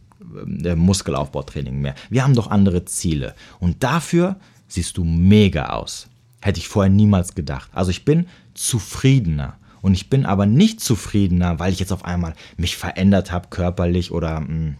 äh, 0.65 0.75
Muskelaufbautraining 0.75 1.81
mehr. 1.81 1.95
Wir 2.09 2.25
haben 2.25 2.35
doch 2.35 2.51
andere 2.51 2.85
Ziele. 2.85 3.35
Und 3.59 3.83
dafür 3.83 4.37
siehst 4.69 4.97
du 4.97 5.05
mega 5.05 5.71
aus. 5.71 6.09
Hätte 6.41 6.61
ich 6.61 6.69
vorher 6.69 6.91
niemals 6.91 7.35
gedacht. 7.35 7.71
Also 7.73 7.91
ich 7.91 8.05
bin 8.05 8.27
zufriedener. 8.55 9.57
Und 9.83 9.95
ich 9.95 10.11
bin 10.11 10.27
aber 10.27 10.47
nicht 10.47 10.81
zufriedener, 10.81 11.59
weil 11.59 11.73
ich 11.73 11.81
jetzt 11.81 11.93
auf 11.93 12.05
einmal 12.05 12.35
mich 12.57 12.77
verändert 12.77 13.33
habe 13.33 13.49
körperlich 13.49 14.13
oder 14.13 14.41
mh, 14.41 14.47
hm, 14.47 14.77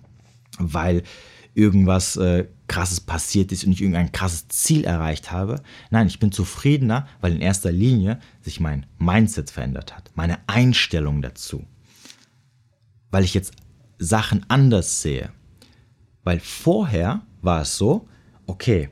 weil 0.59 1.03
irgendwas 1.55 2.17
äh, 2.17 2.47
krasses 2.69 3.01
passiert 3.01 3.53
ist 3.53 3.65
und 3.65 3.73
ich 3.73 3.81
irgendein 3.81 4.13
krasses 4.13 4.49
Ziel 4.49 4.85
erreicht 4.85 5.33
habe. 5.33 5.63
Nein, 5.91 6.07
ich 6.07 6.21
bin 6.21 6.33
zufriedener, 6.33 7.09
weil 7.21 7.33
in 7.33 7.41
erster 7.41 7.73
Linie 7.73 8.21
sich 8.41 8.61
mein 8.61 8.87
Mindset 8.99 9.51
verändert 9.51 9.97
hat, 9.97 10.11
meine 10.15 10.39
Einstellung 10.47 11.23
dazu. 11.23 11.65
Weil 13.11 13.25
ich 13.25 13.35
jetzt 13.35 13.55
Sachen 13.99 14.47
anders 14.49 15.03
sehe. 15.03 15.31
Weil 16.23 16.41
vorher 16.41 17.23
war 17.43 17.63
es 17.63 17.77
so, 17.77 18.09
okay, 18.47 18.89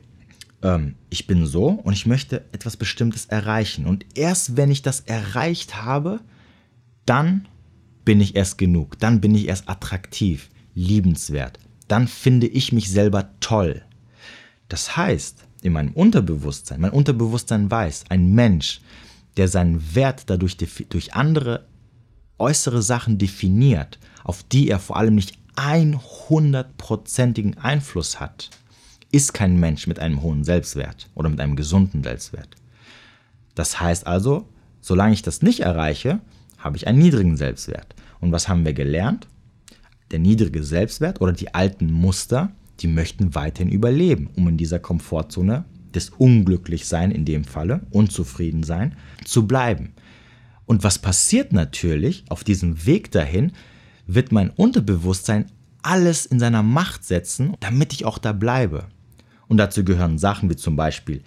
ähm, 0.61 0.95
ich 1.09 1.27
bin 1.27 1.45
so 1.45 1.67
und 1.67 1.93
ich 1.93 2.05
möchte 2.05 2.45
etwas 2.51 2.77
Bestimmtes 2.77 3.25
erreichen. 3.25 3.85
Und 3.85 4.05
erst 4.15 4.57
wenn 4.57 4.71
ich 4.71 4.81
das 4.81 5.01
erreicht 5.01 5.81
habe, 5.81 6.19
dann 7.05 7.47
bin 8.05 8.21
ich 8.21 8.35
erst 8.35 8.57
genug, 8.57 8.99
dann 8.99 9.21
bin 9.21 9.35
ich 9.35 9.47
erst 9.47 9.69
attraktiv, 9.69 10.49
liebenswert, 10.73 11.59
dann 11.91 12.07
finde 12.07 12.47
ich 12.47 12.71
mich 12.71 12.89
selber 12.89 13.31
toll. 13.39 13.83
Das 14.69 14.95
heißt, 14.95 15.45
in 15.61 15.73
meinem 15.73 15.93
Unterbewusstsein, 15.93 16.81
mein 16.81 16.91
Unterbewusstsein 16.91 17.69
weiß, 17.69 18.05
ein 18.09 18.33
Mensch, 18.33 18.81
der 19.37 19.47
seinen 19.47 19.95
Wert 19.95 20.29
dadurch 20.29 20.57
durch 20.57 21.13
andere 21.13 21.67
äußere 22.37 22.81
Sachen 22.81 23.17
definiert, 23.17 23.99
auf 24.23 24.43
die 24.43 24.69
er 24.69 24.79
vor 24.79 24.97
allem 24.97 25.15
nicht 25.15 25.37
100%igen 25.55 27.57
Einfluss 27.57 28.19
hat, 28.19 28.49
ist 29.11 29.33
kein 29.33 29.59
Mensch 29.59 29.87
mit 29.87 29.99
einem 29.99 30.21
hohen 30.21 30.43
Selbstwert 30.43 31.09
oder 31.15 31.29
mit 31.29 31.41
einem 31.41 31.55
gesunden 31.55 32.03
Selbstwert. 32.03 32.49
Das 33.55 33.79
heißt 33.79 34.07
also, 34.07 34.47
solange 34.79 35.13
ich 35.13 35.21
das 35.21 35.41
nicht 35.41 35.61
erreiche, 35.61 36.19
habe 36.57 36.77
ich 36.77 36.87
einen 36.87 36.99
niedrigen 36.99 37.35
Selbstwert. 37.35 37.95
Und 38.21 38.31
was 38.31 38.47
haben 38.47 38.65
wir 38.65 38.73
gelernt? 38.73 39.27
Der 40.11 40.19
niedrige 40.19 40.63
Selbstwert 40.63 41.21
oder 41.21 41.33
die 41.33 41.53
alten 41.53 41.91
Muster, 41.91 42.51
die 42.79 42.87
möchten 42.87 43.35
weiterhin 43.35 43.71
überleben, 43.71 44.29
um 44.35 44.47
in 44.47 44.57
dieser 44.57 44.79
Komfortzone 44.79 45.65
des 45.93 46.09
Unglücklichsein 46.09 47.11
in 47.11 47.25
dem 47.25 47.43
Falle, 47.43 47.81
Unzufriedensein, 47.91 48.95
zu 49.25 49.47
bleiben. 49.47 49.93
Und 50.65 50.83
was 50.83 50.99
passiert 50.99 51.51
natürlich 51.51 52.25
auf 52.29 52.43
diesem 52.43 52.85
Weg 52.85 53.11
dahin, 53.11 53.51
wird 54.05 54.31
mein 54.31 54.49
Unterbewusstsein 54.49 55.45
alles 55.81 56.25
in 56.25 56.39
seiner 56.39 56.63
Macht 56.63 57.05
setzen, 57.05 57.55
damit 57.59 57.93
ich 57.93 58.05
auch 58.05 58.17
da 58.17 58.33
bleibe. 58.33 58.85
Und 59.47 59.57
dazu 59.57 59.83
gehören 59.83 60.17
Sachen 60.17 60.49
wie 60.49 60.55
zum 60.55 60.75
Beispiel 60.75 61.23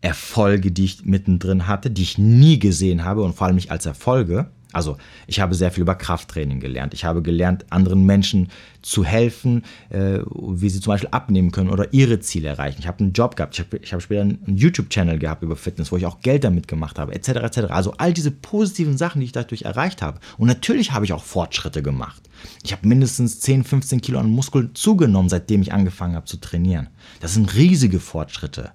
Erfolge, 0.00 0.70
die 0.70 0.84
ich 0.84 1.04
mittendrin 1.04 1.66
hatte, 1.66 1.90
die 1.90 2.02
ich 2.02 2.18
nie 2.18 2.58
gesehen 2.58 3.04
habe 3.04 3.22
und 3.22 3.34
vor 3.34 3.46
allem 3.46 3.56
nicht 3.56 3.70
als 3.70 3.86
Erfolge, 3.86 4.50
also 4.74 4.96
ich 5.26 5.40
habe 5.40 5.54
sehr 5.54 5.70
viel 5.70 5.82
über 5.82 5.94
Krafttraining 5.94 6.60
gelernt. 6.60 6.94
Ich 6.94 7.04
habe 7.04 7.22
gelernt, 7.22 7.66
anderen 7.70 8.04
Menschen 8.04 8.48
zu 8.82 9.04
helfen, 9.04 9.64
äh, 9.88 10.18
wie 10.28 10.68
sie 10.68 10.80
zum 10.80 10.92
Beispiel 10.92 11.08
abnehmen 11.10 11.50
können 11.50 11.70
oder 11.70 11.92
ihre 11.92 12.20
Ziele 12.20 12.48
erreichen. 12.48 12.78
Ich 12.80 12.86
habe 12.86 13.00
einen 13.00 13.12
Job 13.12 13.36
gehabt. 13.36 13.54
Ich 13.54 13.60
habe 13.60 13.78
ich 13.78 13.92
hab 13.92 14.02
später 14.02 14.22
einen 14.22 14.56
YouTube-Channel 14.56 15.18
gehabt 15.18 15.42
über 15.42 15.56
Fitness, 15.56 15.90
wo 15.90 15.96
ich 15.96 16.06
auch 16.06 16.20
Geld 16.20 16.44
damit 16.44 16.68
gemacht 16.68 16.98
habe, 16.98 17.14
etc. 17.14 17.28
etc. 17.28 17.58
Also 17.70 17.94
all 17.98 18.12
diese 18.12 18.30
positiven 18.30 18.98
Sachen, 18.98 19.20
die 19.20 19.26
ich 19.26 19.32
dadurch 19.32 19.62
erreicht 19.62 20.02
habe. 20.02 20.20
Und 20.36 20.48
natürlich 20.48 20.92
habe 20.92 21.04
ich 21.04 21.12
auch 21.12 21.24
Fortschritte 21.24 21.82
gemacht. 21.82 22.22
Ich 22.62 22.72
habe 22.72 22.86
mindestens 22.86 23.40
10, 23.40 23.64
15 23.64 24.00
Kilo 24.00 24.18
an 24.18 24.30
Muskeln 24.30 24.74
zugenommen, 24.74 25.28
seitdem 25.28 25.62
ich 25.62 25.72
angefangen 25.72 26.14
habe 26.14 26.26
zu 26.26 26.36
trainieren. 26.36 26.88
Das 27.20 27.34
sind 27.34 27.54
riesige 27.54 28.00
Fortschritte. 28.00 28.72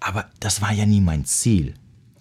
Aber 0.00 0.26
das 0.40 0.62
war 0.62 0.72
ja 0.72 0.86
nie 0.86 1.00
mein 1.00 1.24
Ziel 1.24 1.74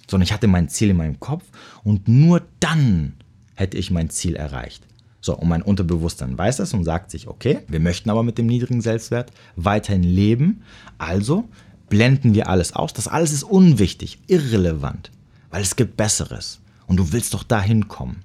sondern 0.10 0.26
ich 0.26 0.34
hatte 0.34 0.48
mein 0.48 0.70
Ziel 0.70 0.90
in 0.90 0.98
meinem 0.98 1.20
Kopf 1.20 1.44
und 1.84 2.08
nur 2.08 2.42
dann 2.60 3.14
hätte 3.56 3.78
ich 3.78 3.92
mein 3.92 4.10
Ziel 4.10 4.36
erreicht. 4.36 4.84
So, 5.22 5.36
und 5.36 5.50
mein 5.50 5.62
Unterbewusstsein 5.62 6.38
weiß 6.38 6.58
das 6.58 6.74
und 6.74 6.86
sagt 6.86 7.12
sich, 7.12 7.28
okay, 7.28 7.60
wir 7.68 7.80
möchten 7.80 8.10
aber 8.10 8.24
mit 8.24 8.38
dem 8.38 8.48
niedrigen 8.48 8.82
Selbstwert 8.82 9.32
weiterhin 9.56 10.04
leben, 10.04 10.64
also 10.98 11.50
blenden 11.90 12.34
wir 12.34 12.48
alles 12.48 12.74
aus. 12.74 12.94
Das 12.94 13.08
alles 13.08 13.34
ist 13.34 13.44
unwichtig, 13.44 14.20
irrelevant, 14.28 15.12
weil 15.50 15.62
es 15.62 15.76
gibt 15.76 15.98
Besseres 15.98 16.62
und 16.88 16.98
du 16.98 17.12
willst 17.12 17.34
doch 17.34 17.44
dahin 17.44 17.88
kommen. 17.88 18.24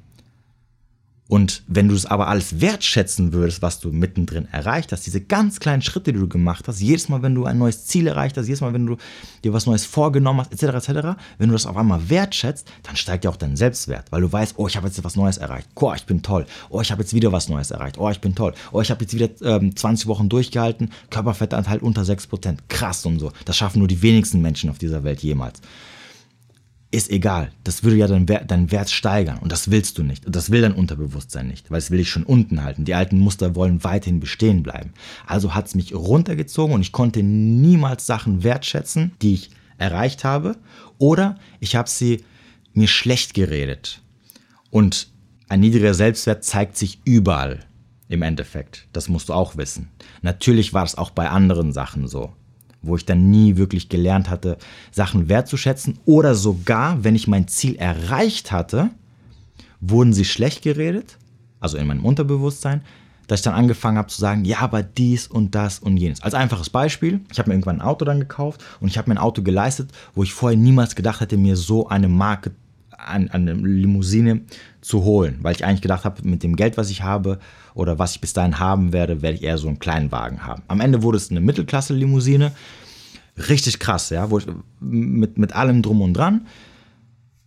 Und 1.26 1.62
wenn 1.66 1.88
du 1.88 1.94
es 1.94 2.04
aber 2.04 2.28
alles 2.28 2.60
wertschätzen 2.60 3.32
würdest, 3.32 3.62
was 3.62 3.80
du 3.80 3.90
mittendrin 3.90 4.46
erreicht 4.52 4.92
hast, 4.92 5.06
diese 5.06 5.22
ganz 5.22 5.58
kleinen 5.58 5.80
Schritte, 5.80 6.12
die 6.12 6.18
du 6.18 6.28
gemacht 6.28 6.68
hast, 6.68 6.80
jedes 6.80 7.08
Mal, 7.08 7.22
wenn 7.22 7.34
du 7.34 7.46
ein 7.46 7.56
neues 7.56 7.86
Ziel 7.86 8.06
erreicht 8.06 8.36
hast, 8.36 8.46
jedes 8.46 8.60
Mal, 8.60 8.74
wenn 8.74 8.84
du 8.84 8.98
dir 9.42 9.54
was 9.54 9.64
Neues 9.64 9.86
vorgenommen 9.86 10.40
hast, 10.40 10.52
etc., 10.52 10.86
etc., 10.86 11.08
wenn 11.38 11.48
du 11.48 11.54
das 11.54 11.64
auf 11.64 11.78
einmal 11.78 12.10
wertschätzt, 12.10 12.70
dann 12.82 12.96
steigt 12.96 13.24
ja 13.24 13.30
auch 13.30 13.36
dein 13.36 13.56
Selbstwert, 13.56 14.12
weil 14.12 14.20
du 14.20 14.30
weißt, 14.30 14.54
oh, 14.58 14.66
ich 14.66 14.76
habe 14.76 14.86
jetzt 14.86 15.02
was 15.02 15.16
Neues 15.16 15.38
erreicht, 15.38 15.68
oh, 15.76 15.94
ich 15.94 16.04
bin 16.04 16.20
toll, 16.20 16.44
oh, 16.68 16.82
ich 16.82 16.92
habe 16.92 17.00
jetzt 17.00 17.14
wieder 17.14 17.32
was 17.32 17.48
Neues 17.48 17.70
erreicht, 17.70 17.96
oh, 17.96 18.10
ich 18.10 18.20
bin 18.20 18.34
toll, 18.34 18.52
oh, 18.70 18.82
ich 18.82 18.90
habe 18.90 19.02
jetzt 19.02 19.14
wieder 19.14 19.30
ähm, 19.42 19.74
20 19.74 20.06
Wochen 20.06 20.28
durchgehalten, 20.28 20.90
Körperfettanteil 21.08 21.78
unter 21.78 22.02
6%, 22.02 22.58
krass 22.68 23.06
und 23.06 23.18
so. 23.18 23.32
Das 23.46 23.56
schaffen 23.56 23.78
nur 23.78 23.88
die 23.88 24.02
wenigsten 24.02 24.42
Menschen 24.42 24.68
auf 24.68 24.76
dieser 24.76 25.04
Welt 25.04 25.22
jemals 25.22 25.62
ist 26.94 27.10
egal. 27.10 27.50
Das 27.64 27.82
würde 27.82 27.96
ja 27.96 28.06
deinen 28.06 28.28
Wert, 28.28 28.50
deinen 28.50 28.70
Wert 28.70 28.90
steigern 28.90 29.38
und 29.38 29.50
das 29.52 29.70
willst 29.70 29.98
du 29.98 30.02
nicht. 30.02 30.26
Und 30.26 30.36
das 30.36 30.50
will 30.50 30.62
dein 30.62 30.72
Unterbewusstsein 30.72 31.48
nicht, 31.48 31.70
weil 31.70 31.78
es 31.78 31.90
will 31.90 32.00
ich 32.00 32.10
schon 32.10 32.22
unten 32.22 32.62
halten. 32.62 32.84
Die 32.84 32.94
alten 32.94 33.18
Muster 33.18 33.54
wollen 33.54 33.84
weiterhin 33.84 34.20
bestehen 34.20 34.62
bleiben. 34.62 34.92
Also 35.26 35.54
hat 35.54 35.66
es 35.66 35.74
mich 35.74 35.94
runtergezogen 35.94 36.74
und 36.74 36.80
ich 36.80 36.92
konnte 36.92 37.22
niemals 37.22 38.06
Sachen 38.06 38.42
wertschätzen, 38.42 39.12
die 39.22 39.34
ich 39.34 39.50
erreicht 39.76 40.24
habe 40.24 40.56
oder 40.98 41.38
ich 41.60 41.76
habe 41.76 41.88
sie 41.88 42.24
mir 42.72 42.88
schlecht 42.88 43.34
geredet. 43.34 44.00
Und 44.70 45.08
ein 45.48 45.60
niedriger 45.60 45.94
Selbstwert 45.94 46.44
zeigt 46.44 46.76
sich 46.76 47.00
überall 47.04 47.60
im 48.08 48.22
Endeffekt. 48.22 48.86
Das 48.92 49.08
musst 49.08 49.28
du 49.28 49.32
auch 49.32 49.56
wissen. 49.56 49.88
Natürlich 50.22 50.72
war 50.72 50.84
es 50.84 50.96
auch 50.96 51.10
bei 51.10 51.28
anderen 51.28 51.72
Sachen 51.72 52.06
so 52.06 52.32
wo 52.86 52.96
ich 52.96 53.04
dann 53.04 53.30
nie 53.30 53.56
wirklich 53.56 53.88
gelernt 53.88 54.30
hatte, 54.30 54.58
Sachen 54.90 55.28
wertzuschätzen. 55.28 55.98
Oder 56.04 56.34
sogar, 56.34 57.04
wenn 57.04 57.14
ich 57.14 57.28
mein 57.28 57.48
Ziel 57.48 57.76
erreicht 57.76 58.52
hatte, 58.52 58.90
wurden 59.80 60.12
sie 60.12 60.24
schlecht 60.24 60.62
geredet, 60.62 61.18
also 61.60 61.76
in 61.76 61.86
meinem 61.86 62.04
Unterbewusstsein, 62.04 62.82
dass 63.26 63.40
ich 63.40 63.44
dann 63.44 63.54
angefangen 63.54 63.98
habe 63.98 64.08
zu 64.08 64.20
sagen, 64.20 64.44
ja, 64.44 64.58
aber 64.60 64.82
dies 64.82 65.26
und 65.26 65.54
das 65.54 65.78
und 65.78 65.96
jenes. 65.96 66.22
Als 66.22 66.34
einfaches 66.34 66.70
Beispiel, 66.70 67.20
ich 67.32 67.38
habe 67.38 67.48
mir 67.48 67.54
irgendwann 67.54 67.80
ein 67.80 67.86
Auto 67.86 68.04
dann 68.04 68.20
gekauft 68.20 68.62
und 68.80 68.88
ich 68.88 68.98
habe 68.98 69.08
mir 69.08 69.14
ein 69.14 69.22
Auto 69.22 69.42
geleistet, 69.42 69.90
wo 70.14 70.22
ich 70.22 70.34
vorher 70.34 70.58
niemals 70.58 70.94
gedacht 70.94 71.20
hätte, 71.20 71.36
mir 71.36 71.56
so 71.56 71.88
eine 71.88 72.08
Marke, 72.08 72.52
eine 72.98 73.54
Limousine 73.54 74.42
zu 74.80 75.04
holen, 75.04 75.38
weil 75.42 75.54
ich 75.54 75.64
eigentlich 75.64 75.82
gedacht 75.82 76.04
habe, 76.04 76.26
mit 76.26 76.42
dem 76.42 76.56
Geld, 76.56 76.76
was 76.76 76.90
ich 76.90 77.02
habe 77.02 77.38
oder 77.74 77.98
was 77.98 78.14
ich 78.14 78.20
bis 78.20 78.32
dahin 78.32 78.58
haben 78.58 78.92
werde, 78.92 79.22
werde 79.22 79.36
ich 79.36 79.42
eher 79.42 79.58
so 79.58 79.68
einen 79.68 79.78
kleinen 79.78 80.12
Wagen 80.12 80.46
haben. 80.46 80.62
Am 80.68 80.80
Ende 80.80 81.02
wurde 81.02 81.16
es 81.16 81.30
eine 81.30 81.40
Mittelklasse-Limousine, 81.40 82.52
richtig 83.48 83.78
krass, 83.78 84.10
ja, 84.10 84.28
ich, 84.36 84.46
mit, 84.80 85.38
mit 85.38 85.54
allem 85.54 85.82
drum 85.82 86.02
und 86.02 86.14
dran 86.14 86.46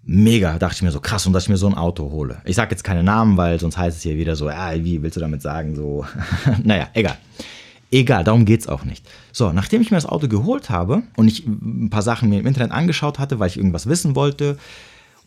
mega, 0.07 0.57
dachte 0.57 0.75
ich 0.75 0.81
mir 0.81 0.91
so, 0.91 1.01
krass, 1.01 1.27
und 1.27 1.33
dass 1.33 1.43
ich 1.43 1.49
mir 1.49 1.57
so 1.57 1.67
ein 1.67 1.75
Auto 1.75 2.10
hole. 2.12 2.41
Ich 2.45 2.55
sage 2.55 2.71
jetzt 2.71 2.83
keine 2.83 3.03
Namen, 3.03 3.38
weil 3.38 3.60
sonst 3.60 3.77
heißt 3.77 3.97
es 3.97 4.03
hier 4.03 4.17
wieder 4.17 4.36
so, 4.36 4.49
ja, 4.49 4.73
wie 4.73 5.03
willst 5.03 5.17
du 5.17 5.21
damit 5.21 5.41
sagen, 5.41 5.75
so, 5.75 6.05
naja, 6.63 6.88
egal. 6.93 7.17
Egal, 7.91 8.23
darum 8.23 8.45
geht 8.45 8.62
es 8.62 8.67
auch 8.67 8.83
nicht. 8.83 9.05
So, 9.31 9.51
nachdem 9.51 9.81
ich 9.81 9.91
mir 9.91 9.97
das 9.97 10.05
Auto 10.05 10.27
geholt 10.27 10.69
habe 10.69 11.03
und 11.15 11.27
ich 11.27 11.45
ein 11.45 11.89
paar 11.89 12.01
Sachen 12.01 12.29
mir 12.29 12.39
im 12.39 12.47
Internet 12.47 12.71
angeschaut 12.71 13.19
hatte, 13.19 13.39
weil 13.39 13.47
ich 13.47 13.57
irgendwas 13.57 13.88
wissen 13.88 14.15
wollte 14.15 14.57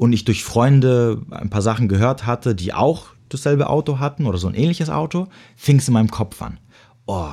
und 0.00 0.14
ich 0.14 0.24
durch 0.24 0.44
Freunde 0.44 1.20
ein 1.30 1.50
paar 1.50 1.60
Sachen 1.60 1.86
gehört 1.86 2.24
hatte, 2.24 2.54
die 2.54 2.72
auch 2.72 3.08
dasselbe 3.28 3.68
Auto 3.68 3.98
hatten 3.98 4.24
oder 4.24 4.38
so 4.38 4.48
ein 4.48 4.54
ähnliches 4.54 4.88
Auto, 4.88 5.28
fing 5.56 5.76
es 5.76 5.88
in 5.88 5.92
meinem 5.92 6.10
Kopf 6.10 6.40
an. 6.40 6.58
Oh, 7.04 7.28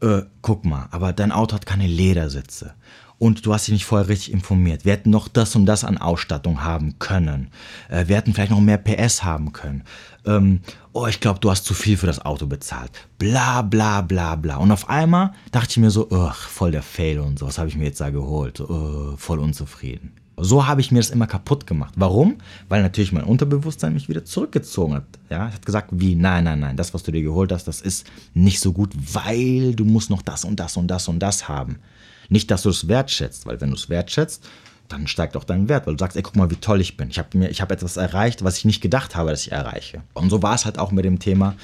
äh, 0.00 0.22
guck 0.40 0.64
mal, 0.64 0.86
aber 0.92 1.12
dein 1.12 1.32
Auto 1.32 1.56
hat 1.56 1.66
keine 1.66 1.88
Ledersitze 1.88 2.74
und 3.18 3.44
du 3.44 3.52
hast 3.52 3.66
dich 3.66 3.72
nicht 3.72 3.86
vorher 3.86 4.06
richtig 4.06 4.32
informiert. 4.32 4.84
Wir 4.84 4.92
hätten 4.92 5.10
noch 5.10 5.26
das 5.26 5.56
und 5.56 5.66
das 5.66 5.82
an 5.82 5.98
Ausstattung 5.98 6.62
haben 6.62 7.00
können. 7.00 7.50
Äh, 7.88 8.06
wir 8.06 8.18
hätten 8.18 8.34
vielleicht 8.34 8.52
noch 8.52 8.60
mehr 8.60 8.78
PS 8.78 9.24
haben 9.24 9.52
können. 9.52 9.82
Ähm, 10.24 10.60
oh, 10.92 11.08
ich 11.08 11.18
glaube, 11.18 11.40
du 11.40 11.50
hast 11.50 11.64
zu 11.64 11.74
viel 11.74 11.96
für 11.96 12.06
das 12.06 12.24
Auto 12.24 12.46
bezahlt. 12.46 12.92
Bla 13.18 13.62
bla 13.62 14.00
bla 14.02 14.36
bla. 14.36 14.58
Und 14.58 14.70
auf 14.70 14.88
einmal 14.88 15.32
dachte 15.50 15.70
ich 15.70 15.78
mir 15.78 15.90
so, 15.90 16.08
voll 16.32 16.70
der 16.70 16.84
Fail 16.84 17.18
und 17.18 17.40
so, 17.40 17.48
was 17.48 17.58
habe 17.58 17.68
ich 17.68 17.74
mir 17.74 17.86
jetzt 17.86 18.00
da 18.00 18.10
geholt? 18.10 18.58
So, 18.58 18.68
uh, 18.68 19.16
voll 19.16 19.40
unzufrieden. 19.40 20.12
So 20.42 20.66
habe 20.66 20.80
ich 20.80 20.90
mir 20.90 20.98
das 20.98 21.10
immer 21.10 21.26
kaputt 21.26 21.66
gemacht. 21.66 21.94
Warum? 21.96 22.38
Weil 22.68 22.82
natürlich 22.82 23.12
mein 23.12 23.24
Unterbewusstsein 23.24 23.92
mich 23.92 24.08
wieder 24.08 24.24
zurückgezogen 24.24 24.94
hat. 24.94 25.04
Ja, 25.28 25.48
es 25.48 25.54
hat 25.54 25.66
gesagt, 25.66 25.90
wie, 25.92 26.14
nein, 26.14 26.44
nein, 26.44 26.60
nein, 26.60 26.76
das, 26.76 26.94
was 26.94 27.02
du 27.02 27.12
dir 27.12 27.22
geholt 27.22 27.52
hast, 27.52 27.68
das 27.68 27.80
ist 27.80 28.06
nicht 28.34 28.60
so 28.60 28.72
gut, 28.72 28.92
weil 29.12 29.74
du 29.74 29.84
musst 29.84 30.10
noch 30.10 30.22
das 30.22 30.44
und 30.44 30.58
das 30.58 30.76
und 30.76 30.88
das 30.88 31.08
und 31.08 31.18
das 31.18 31.48
haben. 31.48 31.78
Nicht, 32.28 32.50
dass 32.50 32.62
du 32.62 32.70
es 32.70 32.88
wertschätzt, 32.88 33.46
weil 33.46 33.60
wenn 33.60 33.70
du 33.70 33.76
es 33.76 33.88
wertschätzt, 33.88 34.48
dann 34.88 35.06
steigt 35.06 35.36
auch 35.36 35.44
dein 35.44 35.68
Wert, 35.68 35.86
weil 35.86 35.94
du 35.94 35.98
sagst, 35.98 36.16
ey, 36.16 36.22
guck 36.22 36.36
mal, 36.36 36.50
wie 36.50 36.56
toll 36.56 36.80
ich 36.80 36.96
bin. 36.96 37.10
Ich 37.10 37.18
habe 37.18 37.38
hab 37.38 37.72
etwas 37.72 37.96
erreicht, 37.96 38.42
was 38.44 38.58
ich 38.58 38.64
nicht 38.64 38.80
gedacht 38.80 39.16
habe, 39.16 39.30
dass 39.30 39.46
ich 39.46 39.52
erreiche. 39.52 40.02
Und 40.14 40.30
so 40.30 40.42
war 40.42 40.54
es 40.54 40.64
halt 40.64 40.78
auch 40.78 40.90
mit 40.90 41.04
dem 41.04 41.18
Thema 41.18 41.54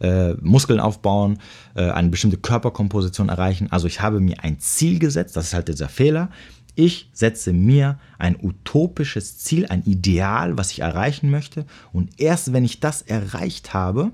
äh, 0.00 0.34
Muskeln 0.34 0.80
aufbauen, 0.80 1.38
äh, 1.74 1.90
eine 1.90 2.08
bestimmte 2.08 2.36
Körperkomposition 2.36 3.28
erreichen. 3.28 3.68
Also 3.70 3.86
ich 3.86 4.00
habe 4.00 4.20
mir 4.20 4.42
ein 4.42 4.58
Ziel 4.58 4.98
gesetzt, 4.98 5.36
das 5.36 5.46
ist 5.46 5.54
halt 5.54 5.68
dieser 5.68 5.88
Fehler. 5.88 6.30
Ich 6.76 7.08
setze 7.12 7.52
mir 7.52 7.98
ein 8.18 8.36
utopisches 8.40 9.38
Ziel, 9.38 9.66
ein 9.66 9.82
Ideal, 9.84 10.56
was 10.58 10.70
ich 10.70 10.80
erreichen 10.80 11.30
möchte. 11.30 11.64
Und 11.92 12.20
erst 12.20 12.52
wenn 12.52 12.64
ich 12.64 12.80
das 12.80 13.02
erreicht 13.02 13.74
habe, 13.74 14.12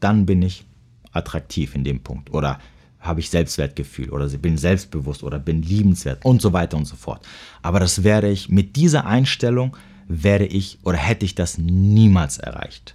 dann 0.00 0.26
bin 0.26 0.42
ich 0.42 0.66
attraktiv 1.12 1.74
in 1.74 1.84
dem 1.84 2.00
Punkt. 2.00 2.34
Oder 2.34 2.58
habe 2.98 3.20
ich 3.20 3.30
Selbstwertgefühl 3.30 4.10
oder 4.10 4.28
bin 4.28 4.58
selbstbewusst 4.58 5.22
oder 5.22 5.38
bin 5.38 5.62
liebenswert 5.62 6.24
und 6.24 6.42
so 6.42 6.52
weiter 6.52 6.76
und 6.76 6.84
so 6.84 6.96
fort. 6.96 7.26
Aber 7.62 7.80
das 7.80 8.04
werde 8.04 8.28
ich 8.28 8.50
mit 8.50 8.76
dieser 8.76 9.06
Einstellung 9.06 9.76
werde 10.08 10.46
ich 10.46 10.78
oder 10.82 10.98
hätte 10.98 11.24
ich 11.24 11.34
das 11.36 11.56
niemals 11.58 12.38
erreicht. 12.38 12.94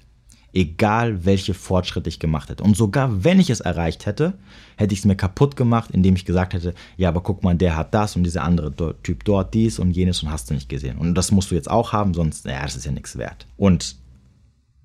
Egal 0.56 1.26
welche 1.26 1.54
Fortschritte 1.54 2.10
ich 2.10 2.18
gemacht 2.18 2.50
hätte. 2.50 2.64
Und 2.64 2.78
sogar 2.78 3.24
wenn 3.24 3.40
ich 3.40 3.50
es 3.50 3.60
erreicht 3.60 4.06
hätte, 4.06 4.34
hätte 4.78 4.94
ich 4.94 5.00
es 5.00 5.06
mir 5.06 5.16
kaputt 5.16 5.56
gemacht, 5.56 5.92
indem 5.92 6.16
ich 6.16 6.26
gesagt 6.26 6.54
hätte, 6.54 6.74
ja, 6.98 7.10
aber 7.10 7.22
guck 7.22 7.44
mal, 7.44 7.56
der 7.56 7.76
hat 7.76 7.94
das 7.94 8.16
und 8.16 8.24
dieser 8.24 8.44
andere 8.44 8.96
Typ 9.04 9.26
dort 9.26 9.54
dies 9.54 9.80
und 9.80 9.92
jenes 9.92 10.24
und 10.24 10.32
hast 10.32 10.50
du 10.50 10.54
nicht 10.54 10.70
gesehen. 10.70 10.98
Und 10.98 11.14
das 11.14 11.32
musst 11.32 11.52
du 11.52 11.56
jetzt 11.56 11.70
auch 11.70 11.92
haben, 11.92 12.14
sonst, 12.14 12.46
naja, 12.46 12.64
das 12.64 12.76
ist 12.78 12.86
ja 12.86 12.92
nichts 12.92 13.18
wert. 13.18 13.48
Und 13.58 13.98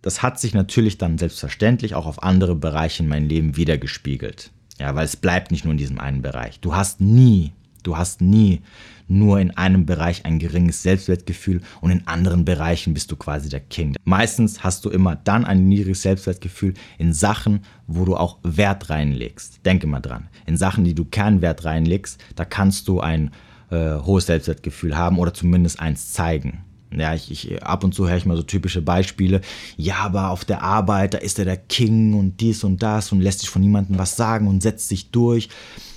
das 0.03 0.23
hat 0.23 0.41
sich 0.41 0.55
natürlich 0.55 0.99
dann 0.99 1.19
selbstverständlich 1.19 1.95
auch 1.95 2.07
auf 2.07 2.23
andere 2.23 2.57
Bereiche 2.57 3.03
in 3.03 3.09
meinem 3.09 3.29
Leben 3.29 3.57
wiedergespiegelt. 3.57 4.51
Ja, 4.79 4.95
weil 4.95 5.05
es 5.05 5.17
bleibt 5.17 5.51
nicht 5.51 5.65
nur 5.65 5.73
in 5.73 5.79
diesem 5.79 6.01
einen 6.01 6.23
Bereich. 6.23 6.59
Du 6.61 6.75
hast 6.75 7.01
nie, 7.01 7.53
du 7.87 7.97
hast 7.97 8.21
nie 8.21 8.63
nur 9.11 9.41
in 9.41 9.51
einem 9.51 9.87
Bereich 9.87 10.25
ein 10.25 10.39
geringes 10.39 10.83
Selbstwertgefühl 10.83 11.61
und 11.81 11.91
in 11.91 12.07
anderen 12.07 12.45
Bereichen 12.45 12.95
bist 12.95 13.11
du 13.11 13.17
quasi 13.17 13.49
der 13.49 13.61
King. 13.61 13.97
Meistens 14.05 14.63
hast 14.63 14.85
du 14.85 14.91
immer 14.91 15.17
dann 15.17 15.45
ein 15.45 15.69
niedriges 15.69 16.03
Selbstwertgefühl 16.03 16.75
in 16.97 17.13
Sachen, 17.13 17.65
wo 17.89 18.05
du 18.05 18.17
auch 18.17 18.39
Wert 18.45 18.89
reinlegst. 18.89 19.67
Denke 19.67 19.89
mal 19.89 20.01
dran. 20.01 20.29
In 20.47 20.57
Sachen, 20.57 20.85
die 20.85 20.95
du 20.95 21.05
Kernwert 21.05 21.65
reinlegst, 21.65 22.23
da 22.37 22.45
kannst 22.45 22.87
du 22.87 23.01
ein 23.01 23.33
äh, 23.71 23.97
hohes 23.97 24.27
Selbstwertgefühl 24.27 24.97
haben 24.97 25.19
oder 25.19 25.35
zumindest 25.35 25.81
eins 25.81 26.13
zeigen. 26.13 26.65
Ja, 26.93 27.15
ich, 27.15 27.31
ich, 27.31 27.63
ab 27.63 27.85
und 27.85 27.95
zu 27.95 28.09
höre 28.09 28.17
ich 28.17 28.27
mal 28.27 28.37
so 28.37 28.43
typische 28.43 28.83
Beispiele. 28.83 29.41
Ja, 29.77 29.97
aber 29.99 30.31
auf 30.31 30.45
der 30.45 30.63
Arbeit, 30.63 31.15
da 31.15 31.19
ist 31.19 31.39
er 31.39 31.45
der 31.45 31.57
King 31.57 32.15
und 32.15 32.41
dies 32.41 32.65
und 32.65 32.83
das 32.83 33.13
und 33.13 33.21
lässt 33.21 33.41
sich 33.41 33.51
von 33.51 33.63
niemandem 33.63 33.99
was 33.99 34.17
sagen 34.17 34.49
und 34.49 34.63
setzt 34.63 34.89
sich 34.89 35.11
durch, 35.11 35.49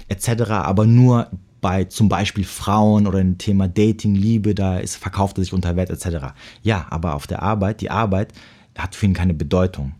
etc. 0.07 0.43
Aber 0.51 0.85
nur 0.85 1.29
bei 1.63 1.85
zum 1.85 2.09
Beispiel 2.09 2.43
Frauen 2.43 3.07
oder 3.07 3.19
dem 3.19 3.39
Thema 3.39 3.67
Dating, 3.67 4.13
Liebe, 4.13 4.53
da 4.53 4.77
ist, 4.77 4.97
verkauft 4.97 5.37
er 5.37 5.43
sich 5.45 5.53
unter 5.53 5.75
Wert, 5.75 5.89
etc. 5.89 6.33
Ja, 6.61 6.85
aber 6.89 7.15
auf 7.15 7.25
der 7.25 7.41
Arbeit, 7.41 7.81
die 7.81 7.89
Arbeit 7.89 8.33
hat 8.77 8.95
für 8.95 9.07
ihn 9.07 9.13
keine 9.13 9.33
Bedeutung. 9.33 9.93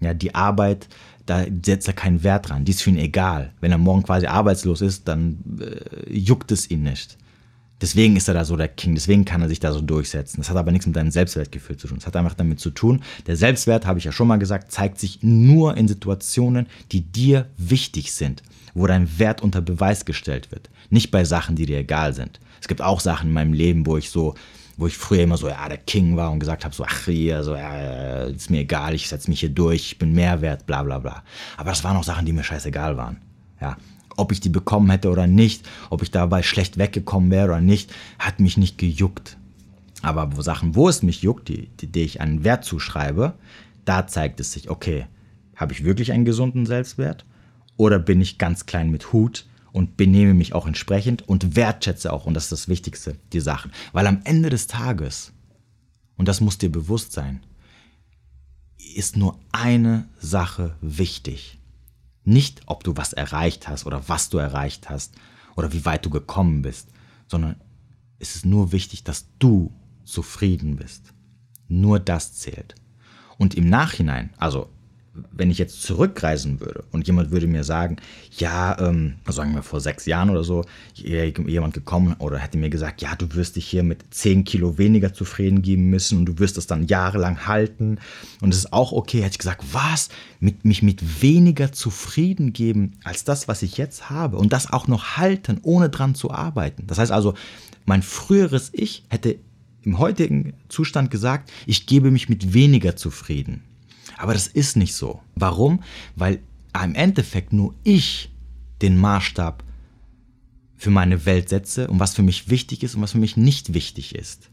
Ja, 0.00 0.12
die 0.12 0.34
Arbeit, 0.34 0.88
da 1.24 1.44
setzt 1.64 1.86
er 1.86 1.94
keinen 1.94 2.24
Wert 2.24 2.48
dran. 2.48 2.64
Die 2.64 2.72
ist 2.72 2.82
für 2.82 2.90
ihn 2.90 2.98
egal. 2.98 3.52
Wenn 3.60 3.70
er 3.70 3.78
morgen 3.78 4.02
quasi 4.02 4.26
arbeitslos 4.26 4.80
ist, 4.80 5.06
dann 5.06 5.38
äh, 5.60 6.12
juckt 6.12 6.50
es 6.50 6.68
ihn 6.68 6.82
nicht. 6.82 7.16
Deswegen 7.80 8.16
ist 8.16 8.26
er 8.26 8.34
da 8.34 8.44
so 8.44 8.56
der 8.56 8.66
King, 8.66 8.96
deswegen 8.96 9.24
kann 9.24 9.40
er 9.40 9.48
sich 9.48 9.60
da 9.60 9.72
so 9.72 9.80
durchsetzen. 9.80 10.38
Das 10.38 10.50
hat 10.50 10.56
aber 10.56 10.72
nichts 10.72 10.86
mit 10.86 10.96
deinem 10.96 11.12
Selbstwertgefühl 11.12 11.76
zu 11.76 11.86
tun. 11.86 11.98
Das 11.98 12.08
hat 12.08 12.16
einfach 12.16 12.34
damit 12.34 12.58
zu 12.58 12.70
tun, 12.70 13.02
der 13.28 13.36
Selbstwert, 13.36 13.86
habe 13.86 14.00
ich 14.00 14.04
ja 14.04 14.10
schon 14.10 14.26
mal 14.26 14.38
gesagt, 14.38 14.72
zeigt 14.72 14.98
sich 14.98 15.20
nur 15.22 15.76
in 15.76 15.86
Situationen, 15.86 16.66
die 16.90 17.02
dir 17.02 17.46
wichtig 17.56 18.12
sind, 18.12 18.42
wo 18.74 18.88
dein 18.88 19.20
Wert 19.20 19.42
unter 19.42 19.60
Beweis 19.60 20.04
gestellt 20.04 20.50
wird. 20.50 20.70
Nicht 20.90 21.10
bei 21.10 21.24
Sachen, 21.24 21.56
die 21.56 21.66
dir 21.66 21.78
egal 21.78 22.14
sind. 22.14 22.40
Es 22.60 22.68
gibt 22.68 22.82
auch 22.82 23.00
Sachen 23.00 23.28
in 23.28 23.34
meinem 23.34 23.52
Leben, 23.52 23.86
wo 23.86 23.96
ich 23.96 24.10
so, 24.10 24.34
wo 24.76 24.86
ich 24.86 24.96
früher 24.96 25.22
immer 25.22 25.36
so, 25.36 25.48
ja, 25.48 25.68
der 25.68 25.78
King 25.78 26.16
war 26.16 26.30
und 26.30 26.40
gesagt 26.40 26.64
habe, 26.64 26.74
so, 26.74 26.84
ach 26.84 27.04
hier, 27.06 27.42
so, 27.42 27.54
ja, 27.54 28.24
ist 28.24 28.50
mir 28.50 28.60
egal, 28.60 28.94
ich 28.94 29.08
setze 29.08 29.28
mich 29.28 29.40
hier 29.40 29.48
durch, 29.48 29.92
ich 29.92 29.98
bin 29.98 30.12
Mehrwert, 30.12 30.66
bla 30.66 30.82
bla 30.82 30.98
bla. 30.98 31.22
Aber 31.56 31.70
das 31.70 31.84
waren 31.84 31.96
auch 31.96 32.04
Sachen, 32.04 32.26
die 32.26 32.32
mir 32.32 32.44
scheißegal 32.44 32.96
waren. 32.96 33.18
Ja, 33.60 33.76
ob 34.16 34.32
ich 34.32 34.40
die 34.40 34.48
bekommen 34.48 34.90
hätte 34.90 35.10
oder 35.10 35.26
nicht, 35.26 35.68
ob 35.90 36.02
ich 36.02 36.10
dabei 36.10 36.42
schlecht 36.42 36.78
weggekommen 36.78 37.30
wäre 37.30 37.46
oder 37.46 37.60
nicht, 37.60 37.92
hat 38.18 38.40
mich 38.40 38.56
nicht 38.56 38.78
gejuckt. 38.78 39.36
Aber 40.02 40.36
wo 40.36 40.42
Sachen, 40.42 40.74
wo 40.74 40.88
es 40.88 41.02
mich 41.02 41.22
juckt, 41.22 41.48
die, 41.48 41.68
die, 41.80 41.86
die 41.88 42.02
ich 42.02 42.20
einen 42.20 42.44
Wert 42.44 42.64
zuschreibe, 42.64 43.34
da 43.84 44.06
zeigt 44.06 44.40
es 44.40 44.52
sich, 44.52 44.70
okay, 44.70 45.06
habe 45.56 45.72
ich 45.72 45.84
wirklich 45.84 46.12
einen 46.12 46.24
gesunden 46.24 46.66
Selbstwert 46.66 47.24
oder 47.76 47.98
bin 47.98 48.20
ich 48.20 48.38
ganz 48.38 48.66
klein 48.66 48.90
mit 48.90 49.12
Hut 49.12 49.46
und 49.78 49.96
benehme 49.96 50.34
mich 50.34 50.54
auch 50.54 50.66
entsprechend 50.66 51.28
und 51.28 51.54
wertschätze 51.54 52.12
auch, 52.12 52.26
und 52.26 52.34
das 52.34 52.46
ist 52.46 52.50
das 52.52 52.68
Wichtigste, 52.68 53.16
die 53.32 53.38
Sachen. 53.38 53.70
Weil 53.92 54.08
am 54.08 54.22
Ende 54.24 54.50
des 54.50 54.66
Tages, 54.66 55.32
und 56.16 56.26
das 56.26 56.40
muss 56.40 56.58
dir 56.58 56.68
bewusst 56.68 57.12
sein, 57.12 57.46
ist 58.96 59.16
nur 59.16 59.38
eine 59.52 60.08
Sache 60.18 60.76
wichtig. 60.80 61.60
Nicht, 62.24 62.62
ob 62.66 62.82
du 62.82 62.96
was 62.96 63.12
erreicht 63.12 63.68
hast 63.68 63.86
oder 63.86 64.08
was 64.08 64.30
du 64.30 64.38
erreicht 64.38 64.90
hast 64.90 65.14
oder 65.54 65.72
wie 65.72 65.84
weit 65.84 66.04
du 66.04 66.10
gekommen 66.10 66.60
bist, 66.62 66.88
sondern 67.28 67.54
es 68.18 68.34
ist 68.34 68.46
nur 68.46 68.72
wichtig, 68.72 69.04
dass 69.04 69.26
du 69.38 69.72
zufrieden 70.02 70.74
bist. 70.74 71.14
Nur 71.68 72.00
das 72.00 72.34
zählt. 72.34 72.74
Und 73.36 73.54
im 73.54 73.70
Nachhinein, 73.70 74.30
also 74.38 74.70
wenn 75.32 75.50
ich 75.50 75.58
jetzt 75.58 75.82
zurückreisen 75.82 76.60
würde 76.60 76.84
und 76.92 77.06
jemand 77.06 77.30
würde 77.30 77.46
mir 77.46 77.64
sagen, 77.64 77.96
ja, 78.36 78.78
ähm, 78.78 79.14
sagen 79.28 79.54
wir 79.54 79.62
vor 79.62 79.80
sechs 79.80 80.06
Jahren 80.06 80.30
oder 80.30 80.44
so, 80.44 80.64
jemand 80.94 81.74
gekommen 81.74 82.16
oder 82.18 82.38
hätte 82.38 82.58
mir 82.58 82.70
gesagt, 82.70 83.02
ja, 83.02 83.14
du 83.16 83.34
wirst 83.34 83.56
dich 83.56 83.66
hier 83.66 83.82
mit 83.82 84.04
zehn 84.10 84.44
Kilo 84.44 84.78
weniger 84.78 85.12
zufrieden 85.12 85.62
geben 85.62 85.90
müssen 85.90 86.18
und 86.18 86.26
du 86.26 86.38
wirst 86.38 86.56
das 86.56 86.66
dann 86.66 86.86
jahrelang 86.86 87.46
halten 87.46 87.98
und 88.40 88.52
es 88.52 88.58
ist 88.58 88.72
auch 88.72 88.92
okay, 88.92 89.18
hätte 89.18 89.32
ich 89.32 89.38
gesagt, 89.38 89.64
was? 89.72 90.08
Mit, 90.40 90.64
mich 90.64 90.82
mit 90.82 91.22
weniger 91.22 91.72
zufrieden 91.72 92.52
geben 92.52 92.92
als 93.04 93.24
das, 93.24 93.48
was 93.48 93.62
ich 93.62 93.76
jetzt 93.76 94.10
habe 94.10 94.36
und 94.36 94.52
das 94.52 94.72
auch 94.72 94.86
noch 94.86 95.16
halten, 95.16 95.58
ohne 95.62 95.88
dran 95.88 96.14
zu 96.14 96.30
arbeiten. 96.30 96.86
Das 96.86 96.98
heißt 96.98 97.12
also, 97.12 97.34
mein 97.86 98.02
früheres 98.02 98.70
Ich 98.72 99.04
hätte 99.08 99.38
im 99.82 99.98
heutigen 99.98 100.52
Zustand 100.68 101.10
gesagt, 101.10 101.50
ich 101.66 101.86
gebe 101.86 102.10
mich 102.10 102.28
mit 102.28 102.52
weniger 102.52 102.96
zufrieden. 102.96 103.62
Aber 104.18 104.34
das 104.34 104.48
ist 104.48 104.76
nicht 104.76 104.94
so. 104.94 105.20
Warum? 105.34 105.82
Weil 106.16 106.40
im 106.84 106.94
Endeffekt 106.94 107.52
nur 107.52 107.74
ich 107.84 108.30
den 108.82 108.96
Maßstab 108.98 109.64
für 110.76 110.90
meine 110.90 111.24
Welt 111.24 111.48
setze 111.48 111.88
und 111.88 111.98
was 111.98 112.14
für 112.14 112.22
mich 112.22 112.50
wichtig 112.50 112.82
ist 112.82 112.94
und 112.94 113.02
was 113.02 113.12
für 113.12 113.18
mich 113.18 113.36
nicht 113.36 113.74
wichtig 113.74 114.14
ist. 114.14 114.50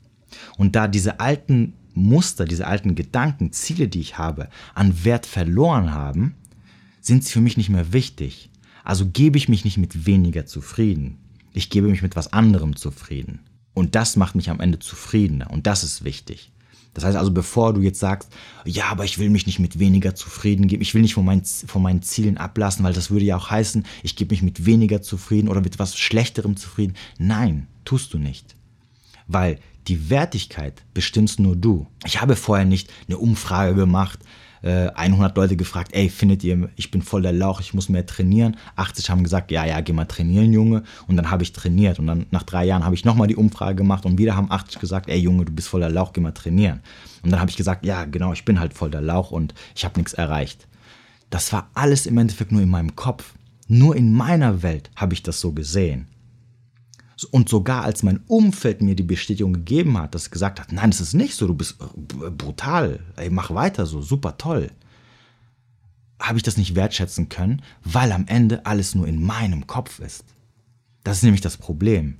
Und 0.57 0.76
da 0.76 0.88
diese 0.88 1.20
alten 1.20 1.74
Muster, 1.93 2.45
diese 2.45 2.68
alten 2.68 2.95
Gedanken, 2.95 3.51
Ziele, 3.53 3.88
die 3.88 4.01
ich 4.01 4.18
habe, 4.18 4.49
an 4.74 5.03
Wert 5.03 5.26
verloren 5.26 5.93
haben, 5.93 6.36
sind 7.01 7.24
sie 7.24 7.32
für 7.32 7.41
mich 7.41 7.57
nicht 7.57 7.70
mehr 7.70 7.93
wichtig. 7.93 8.49
Also 8.84 9.07
gebe 9.07 9.38
ich 9.38 9.49
mich 9.49 9.66
nicht 9.66 9.78
mit 9.78 10.05
weniger 10.05 10.45
zufrieden. 10.45 11.18
Ich 11.53 11.70
gebe 11.70 11.88
mich 11.88 12.01
mit 12.01 12.16
was 12.16 12.34
anderem 12.34 12.76
zufrieden. 12.76 13.39
Und 13.74 13.95
das 13.95 14.16
macht 14.16 14.36
mich 14.36 14.49
am 14.49 14.59
Ende 14.59 14.80
zufriedener. 14.80 15.51
Und 15.51 15.68
das 15.68 15.84
ist 15.84 16.03
wichtig. 16.03 16.51
Das 16.96 17.04
heißt 17.04 17.18
also, 17.18 17.32
bevor 17.32 17.74
du 17.74 17.82
jetzt 17.82 18.00
sagst, 18.00 18.32
ja, 18.64 18.86
aber 18.86 19.04
ich 19.04 19.20
will 19.20 19.30
mich 19.30 19.46
nicht 19.46 19.60
mit 19.60 19.80
weniger 19.80 20.16
zufrieden 20.16 20.68
geben, 20.68 20.82
ich 20.82 20.96
will 20.96 21.02
nicht 21.02 21.14
von 21.14 21.26
meinen, 21.26 21.43
von 21.43 21.82
meinen 21.82 22.02
Zielen 22.02 22.38
ablassen, 22.38 22.84
weil 22.86 22.93
das 22.93 23.12
würde 23.12 23.26
ja 23.26 23.36
auch 23.36 23.52
heißen, 23.52 23.86
ich 24.02 24.16
gebe 24.16 24.34
mich 24.34 24.41
mit 24.41 24.66
weniger 24.66 25.02
zufrieden 25.02 25.50
oder 25.50 25.62
mit 25.62 25.78
was 25.78 25.98
Schlechterem 25.98 26.56
zufrieden. 26.56 26.96
Nein, 27.20 27.68
tust 27.84 28.14
du 28.14 28.18
nicht. 28.18 28.56
Weil 29.28 29.60
die 29.89 30.10
Wertigkeit 30.10 30.84
bestimmst 30.93 31.39
nur 31.39 31.58
du. 31.58 31.86
Ich 32.06 32.22
habe 32.22 32.38
vorher 32.38 32.66
nicht 32.66 32.91
eine 33.08 33.18
Umfrage 33.18 33.76
gemacht, 33.76 34.20
100 34.66 35.38
äh, 35.38 35.39
Leute 35.39 35.55
gefragt, 35.55 35.91
ey, 35.93 36.09
findet 36.09 36.43
ihr, 36.43 36.70
ich 36.76 36.89
bin 36.89 37.03
voll 37.03 37.22
der 37.22 37.34
Lauch, 37.34 37.61
ich 37.61 37.76
muss 37.76 37.88
mehr 37.88 38.05
trainieren. 38.05 38.57
80 38.76 39.09
haben 39.11 39.24
gesagt, 39.24 39.51
ja, 39.51 39.63
ja, 39.63 39.80
geh 39.82 39.93
mal 39.93 40.05
trainieren, 40.05 40.51
Junge. 40.51 40.84
Und 41.07 41.18
dann 41.18 41.30
habe 41.30 41.43
ich 41.43 41.53
trainiert. 41.53 41.99
Und 41.99 42.07
dann 42.07 42.26
nach 42.32 42.43
drei 42.43 42.66
Jahren 42.66 42.84
habe 42.84 42.95
ich 42.95 43.05
nochmal 43.05 43.28
die 43.28 43.36
Umfrage 43.36 43.76
gemacht 43.76 44.05
und 44.05 44.18
wieder 44.18 44.36
haben 44.36 44.51
80 44.51 44.80
gesagt, 44.80 45.07
ey, 45.07 45.20
Junge, 45.20 45.45
du 45.45 45.51
bist 45.51 45.68
voll 45.68 45.82
der 45.82 45.91
Lauch, 45.91 46.13
geh 46.13 46.22
mal 46.22 46.32
trainieren. 46.32 46.82
Und 47.22 47.30
dann 47.30 47.39
habe 47.39 47.51
ich 47.51 47.57
gesagt, 47.57 47.86
ja, 47.86 48.05
genau, 48.05 48.34
ich 48.34 48.43
bin 48.43 48.59
halt 48.59 48.74
voll 48.74 48.89
der 48.89 49.01
Lauch 49.01 49.30
und 49.32 49.53
ich 49.76 49.86
habe 49.86 49.99
nichts 49.99 50.13
erreicht. 50.13 50.68
Das 51.30 51.53
war 51.53 51.70
alles 51.76 52.07
im 52.07 52.18
Endeffekt 52.18 52.51
nur 52.51 52.61
in 52.61 52.70
meinem 52.70 52.95
Kopf. 52.95 53.34
Nur 53.68 53.95
in 53.95 54.13
meiner 54.13 54.63
Welt 54.63 54.89
habe 54.95 55.13
ich 55.13 55.22
das 55.22 55.39
so 55.39 55.51
gesehen. 55.51 56.07
Und 57.32 57.47
sogar 57.47 57.84
als 57.84 58.03
mein 58.03 58.20
Umfeld 58.28 58.82
mir 58.82 58.95
die 58.95 59.03
Bestätigung 59.03 59.53
gegeben 59.53 59.97
hat, 59.97 60.13
dass 60.13 60.24
es 60.24 60.32
gesagt 60.32 60.59
hat, 60.59 60.72
nein, 60.72 60.91
das 60.91 60.99
ist 60.99 61.13
nicht 61.13 61.36
so, 61.36 61.47
du 61.47 61.53
bist 61.53 61.78
äh, 61.82 62.30
brutal, 62.30 62.99
ey, 63.16 63.30
mach 63.30 63.51
weiter 63.51 63.86
so, 63.86 64.01
super 64.01 64.38
toll, 64.38 64.72
habe 66.20 66.38
ich 66.38 66.43
das 66.43 66.57
nicht 66.57 66.76
wertschätzen 66.76 67.30
können, 67.30 67.61
weil 67.84 68.11
am 68.11 68.28
Ende 68.28 68.66
alles 68.66 68.95
nur 68.95 69.07
in 69.07 69.24
meinem 69.24 69.66
Kopf 69.66 69.99
ist. 69.99 70.26
Das 71.03 71.18
ist 71.18 71.24
nämlich 71.24 71.41
das 71.41 71.57
Problem. 71.57 72.18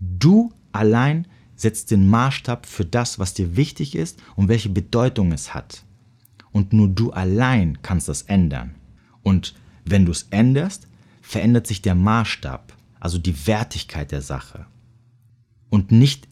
Du 0.00 0.52
allein 0.72 1.26
setzt 1.56 1.90
den 1.90 2.08
Maßstab 2.08 2.66
für 2.66 2.84
das, 2.84 3.18
was 3.18 3.34
dir 3.34 3.56
wichtig 3.56 3.94
ist 3.94 4.18
und 4.36 4.48
welche 4.48 4.68
Bedeutung 4.68 5.32
es 5.32 5.54
hat. 5.54 5.84
Und 6.52 6.72
nur 6.72 6.88
du 6.88 7.10
allein 7.10 7.78
kannst 7.82 8.08
das 8.08 8.22
ändern. 8.22 8.74
Und 9.22 9.54
wenn 9.84 10.04
du 10.04 10.12
es 10.12 10.28
änderst, 10.30 10.88
verändert 11.20 11.66
sich 11.66 11.82
der 11.82 11.94
Maßstab 11.94 12.77
also 13.00 13.18
die 13.18 13.46
Wertigkeit 13.46 14.12
der 14.12 14.22
Sache 14.22 14.66
und 15.70 15.92
nicht 15.92 16.28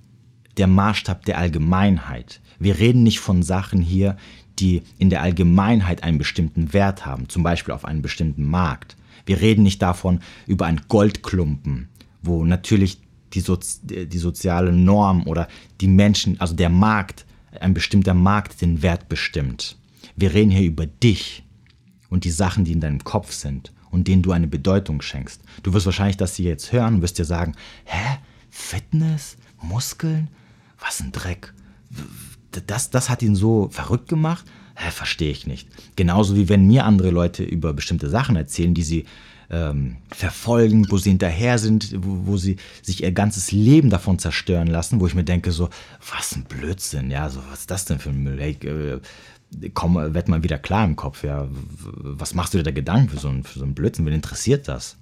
der 0.57 0.67
Maßstab 0.67 1.25
der 1.25 1.39
Allgemeinheit. 1.39 2.41
Wir 2.59 2.79
reden 2.79 3.03
nicht 3.03 3.21
von 3.21 3.43
Sachen 3.43 3.81
hier, 3.81 4.17
die 4.59 4.83
in 4.99 5.11
der 5.11 5.23
Allgemeinheit 5.23 6.03
einen 6.03 6.19
bestimmten 6.19 6.73
Wert 6.73 7.05
haben, 7.05 7.29
zum 7.29 7.43
Beispiel 7.43 7.75
auf 7.75 7.85
einem 7.85 8.01
bestimmten 8.01 8.45
Markt. 8.45 8.97
Wir 9.27 9.41
reden 9.41 9.63
nicht 9.63 9.83
davon 9.83 10.21
über 10.47 10.67
einen 10.67 10.83
Goldklumpen, 10.89 11.89
wo 12.23 12.45
natürlich 12.45 13.01
die, 13.35 13.41
Sozi 13.41 14.07
die 14.07 14.19
soziale 14.19 14.73
Norm 14.73 15.27
oder 15.27 15.49
die 15.81 15.89
Menschen, 15.89 16.41
also 16.41 16.55
der 16.55 16.71
Markt, 16.71 17.27
ein 17.61 17.75
bestimmter 17.75 18.15
Markt 18.15 18.61
den 18.63 18.83
Wert 18.83 19.09
bestimmt. 19.09 19.77
Wir 20.15 20.33
reden 20.33 20.51
hier 20.51 20.67
über 20.67 20.87
dich 20.87 21.45
und 22.09 22.25
die 22.25 22.31
Sachen, 22.31 22.65
die 22.65 22.73
in 22.73 22.81
deinem 22.81 23.05
Kopf 23.05 23.33
sind 23.33 23.73
und 23.97 24.07
denen 24.07 24.21
du 24.21 24.33
eine 24.33 24.47
Bedeutung 24.47 25.01
schenkst. 25.01 25.41
Du 25.63 25.73
wirst 25.73 25.87
wahrscheinlich 25.87 26.19
das 26.19 26.37
hier 26.37 26.51
jetzt 26.51 26.71
hören 26.71 26.97
und 26.97 27.03
wirst 27.03 27.19
dir 27.19 27.25
sagen, 27.25 27.55
hä? 27.87 28.19
Fitness? 28.51 29.39
Muskeln? 29.63 30.29
Was 30.79 31.01
ein 31.01 31.13
Dreck. 31.13 31.55
Das, 32.67 32.91
das 32.91 33.09
hat 33.09 33.23
ihn 33.23 33.35
so 33.35 33.71
verrückt 33.73 34.09
gemacht? 34.09 34.45
Hä, 34.77 34.91
verstehe 34.91 35.31
ich 35.31 35.47
nicht. 35.47 35.67
Genauso 35.97 36.37
wie 36.37 36.51
wenn 36.51 36.67
mir 36.67 36.85
andere 36.85 37.09
Leute 37.09 37.43
über 37.43 37.73
bestimmte 37.73 38.11
Sachen 38.11 38.37
erzählen, 38.37 38.75
die 38.75 38.83
sie 38.83 39.07
ähm, 39.49 39.97
verfolgen, 40.11 40.87
wo 40.91 40.99
sie 40.99 41.11
hinterher 41.11 41.59
sind, 41.59 41.95
wo, 41.97 42.33
wo, 42.33 42.37
sie 42.37 42.57
sich 42.83 43.03
ihr 43.03 43.13
ganzes 43.13 43.51
Leben 43.51 43.89
davon 43.89 44.19
zerstören 44.19 44.67
lassen, 44.67 45.01
wo 45.01 45.07
ich 45.07 45.15
mir 45.15 45.25
denke 45.25 45.53
so, 45.53 45.71
was 46.15 46.37
ein 46.37 46.45
Blödsinn, 46.45 47.11
ja, 47.11 47.31
so 47.31 47.41
was 47.51 47.61
ist 47.61 47.71
das 47.71 47.87
denn 47.87 47.99
für 47.99 48.11
ein 48.11 48.23
Müll? 48.23 48.41
Hey, 48.41 48.59
äh, 48.63 49.01
komm, 49.75 49.95
werd 49.97 50.29
mal 50.29 50.43
wieder 50.43 50.59
klar 50.59 50.85
im 50.85 50.97
Kopf, 50.97 51.25
ja, 51.25 51.49
was 51.51 52.35
machst 52.35 52.55
du 52.55 52.59
dir 52.59 52.65
da 52.65 52.71
Gedanken 52.71 53.09
für 53.09 53.19
so, 53.19 53.29
einen, 53.29 53.45
für 53.45 53.59
so 53.59 53.65
einen 53.65 53.75
Blödsinn, 53.75 54.07
wen 54.07 54.13
interessiert 54.13 54.69
das? 54.69 54.97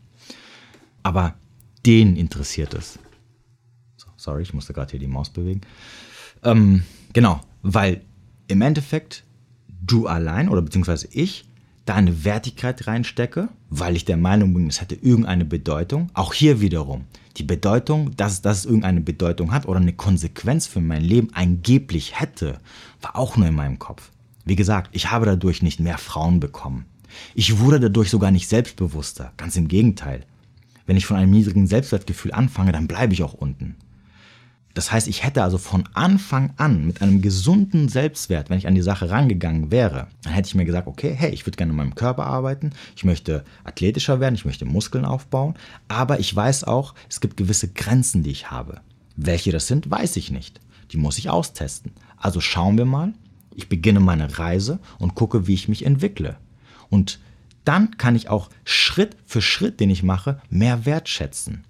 Aber 1.02 1.34
den 1.86 2.16
interessiert 2.16 2.74
es. 2.74 2.98
So, 3.96 4.06
sorry, 4.16 4.42
ich 4.42 4.54
musste 4.54 4.72
gerade 4.72 4.90
hier 4.90 5.00
die 5.00 5.06
Maus 5.06 5.30
bewegen. 5.30 5.60
Ähm, 6.42 6.84
genau, 7.12 7.40
weil 7.62 8.02
im 8.48 8.62
Endeffekt 8.62 9.24
du 9.68 10.06
allein 10.06 10.48
oder 10.48 10.62
beziehungsweise 10.62 11.08
ich 11.12 11.46
da 11.84 11.94
eine 11.94 12.24
Wertigkeit 12.24 12.86
reinstecke, 12.86 13.48
weil 13.68 13.96
ich 13.96 14.04
der 14.04 14.16
Meinung 14.16 14.54
bin, 14.54 14.68
es 14.68 14.80
hätte 14.80 14.94
irgendeine 14.94 15.44
Bedeutung. 15.44 16.10
Auch 16.14 16.32
hier 16.32 16.60
wiederum, 16.60 17.04
die 17.36 17.42
Bedeutung, 17.42 18.16
dass, 18.16 18.40
dass 18.40 18.58
es 18.58 18.64
irgendeine 18.64 19.02
Bedeutung 19.02 19.52
hat 19.52 19.66
oder 19.66 19.80
eine 19.80 19.92
Konsequenz 19.92 20.66
für 20.66 20.80
mein 20.80 21.02
Leben 21.02 21.28
angeblich 21.34 22.18
hätte, 22.18 22.58
war 23.02 23.16
auch 23.16 23.36
nur 23.36 23.48
in 23.48 23.54
meinem 23.54 23.78
Kopf. 23.78 24.10
Wie 24.44 24.56
gesagt, 24.56 24.90
ich 24.92 25.10
habe 25.10 25.26
dadurch 25.26 25.62
nicht 25.62 25.80
mehr 25.80 25.98
Frauen 25.98 26.40
bekommen. 26.40 26.86
Ich 27.34 27.58
wurde 27.58 27.80
dadurch 27.80 28.10
sogar 28.10 28.30
nicht 28.30 28.48
selbstbewusster, 28.48 29.32
ganz 29.36 29.56
im 29.56 29.68
Gegenteil. 29.68 30.26
Wenn 30.86 30.96
ich 30.96 31.06
von 31.06 31.16
einem 31.16 31.30
niedrigen 31.30 31.66
Selbstwertgefühl 31.66 32.32
anfange, 32.32 32.72
dann 32.72 32.88
bleibe 32.88 33.14
ich 33.14 33.22
auch 33.22 33.32
unten. 33.32 33.76
Das 34.74 34.90
heißt, 34.90 35.06
ich 35.06 35.22
hätte 35.22 35.44
also 35.44 35.56
von 35.56 35.84
Anfang 35.94 36.52
an 36.56 36.84
mit 36.84 37.00
einem 37.00 37.22
gesunden 37.22 37.88
Selbstwert, 37.88 38.50
wenn 38.50 38.58
ich 38.58 38.66
an 38.66 38.74
die 38.74 38.82
Sache 38.82 39.08
rangegangen 39.08 39.70
wäre, 39.70 40.08
dann 40.22 40.32
hätte 40.32 40.48
ich 40.48 40.56
mir 40.56 40.64
gesagt, 40.64 40.88
okay, 40.88 41.14
hey, 41.16 41.30
ich 41.30 41.46
würde 41.46 41.56
gerne 41.56 41.70
an 41.70 41.76
meinem 41.76 41.94
Körper 41.94 42.26
arbeiten, 42.26 42.70
ich 42.96 43.04
möchte 43.04 43.44
athletischer 43.62 44.18
werden, 44.18 44.34
ich 44.34 44.44
möchte 44.44 44.64
Muskeln 44.64 45.04
aufbauen, 45.04 45.54
aber 45.86 46.18
ich 46.18 46.34
weiß 46.34 46.64
auch, 46.64 46.94
es 47.08 47.20
gibt 47.20 47.36
gewisse 47.36 47.68
Grenzen, 47.68 48.24
die 48.24 48.32
ich 48.32 48.50
habe. 48.50 48.80
Welche 49.16 49.52
das 49.52 49.68
sind, 49.68 49.88
weiß 49.88 50.16
ich 50.16 50.32
nicht. 50.32 50.60
Die 50.90 50.96
muss 50.96 51.18
ich 51.18 51.30
austesten. 51.30 51.92
Also 52.16 52.40
schauen 52.40 52.76
wir 52.76 52.84
mal, 52.84 53.14
ich 53.54 53.68
beginne 53.68 54.00
meine 54.00 54.38
Reise 54.38 54.78
und 54.98 55.14
gucke, 55.14 55.46
wie 55.46 55.54
ich 55.54 55.68
mich 55.68 55.84
entwickle. 55.84 56.36
Und 56.90 57.20
dann 57.64 57.96
kann 57.96 58.16
ich 58.16 58.28
auch 58.28 58.50
Schritt 58.64 59.16
für 59.24 59.40
Schritt, 59.40 59.80
den 59.80 59.90
ich 59.90 60.02
mache, 60.02 60.40
mehr 60.50 60.84
wertschätzen. 60.84 61.64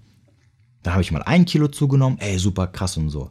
Da 0.82 0.92
habe 0.92 1.02
ich 1.02 1.12
mal 1.12 1.22
ein 1.22 1.44
Kilo 1.44 1.68
zugenommen, 1.68 2.18
ey, 2.18 2.38
super 2.38 2.66
krass 2.66 2.96
und 2.96 3.10
so. 3.10 3.30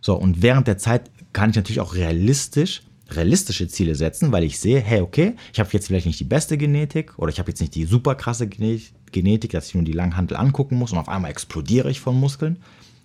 So, 0.00 0.14
und 0.14 0.42
während 0.42 0.68
der 0.68 0.78
Zeit 0.78 1.10
kann 1.32 1.50
ich 1.50 1.56
natürlich 1.56 1.80
auch 1.80 1.94
realistisch, 1.94 2.82
realistische 3.10 3.68
Ziele 3.68 3.94
setzen, 3.94 4.32
weil 4.32 4.44
ich 4.44 4.58
sehe, 4.58 4.80
hey, 4.80 5.00
okay, 5.00 5.34
ich 5.52 5.60
habe 5.60 5.70
jetzt 5.72 5.86
vielleicht 5.86 6.06
nicht 6.06 6.20
die 6.20 6.24
beste 6.24 6.56
Genetik 6.56 7.18
oder 7.18 7.30
ich 7.30 7.38
habe 7.38 7.50
jetzt 7.50 7.60
nicht 7.60 7.74
die 7.74 7.84
super 7.84 8.14
krasse 8.14 8.48
Genetik, 8.48 9.50
dass 9.50 9.68
ich 9.68 9.74
nur 9.74 9.84
die 9.84 9.92
Langhantel 9.92 10.36
angucken 10.36 10.76
muss 10.76 10.92
und 10.92 10.98
auf 10.98 11.08
einmal 11.08 11.30
explodiere 11.30 11.90
ich 11.90 12.00
von 12.00 12.18
Muskeln, 12.18 12.58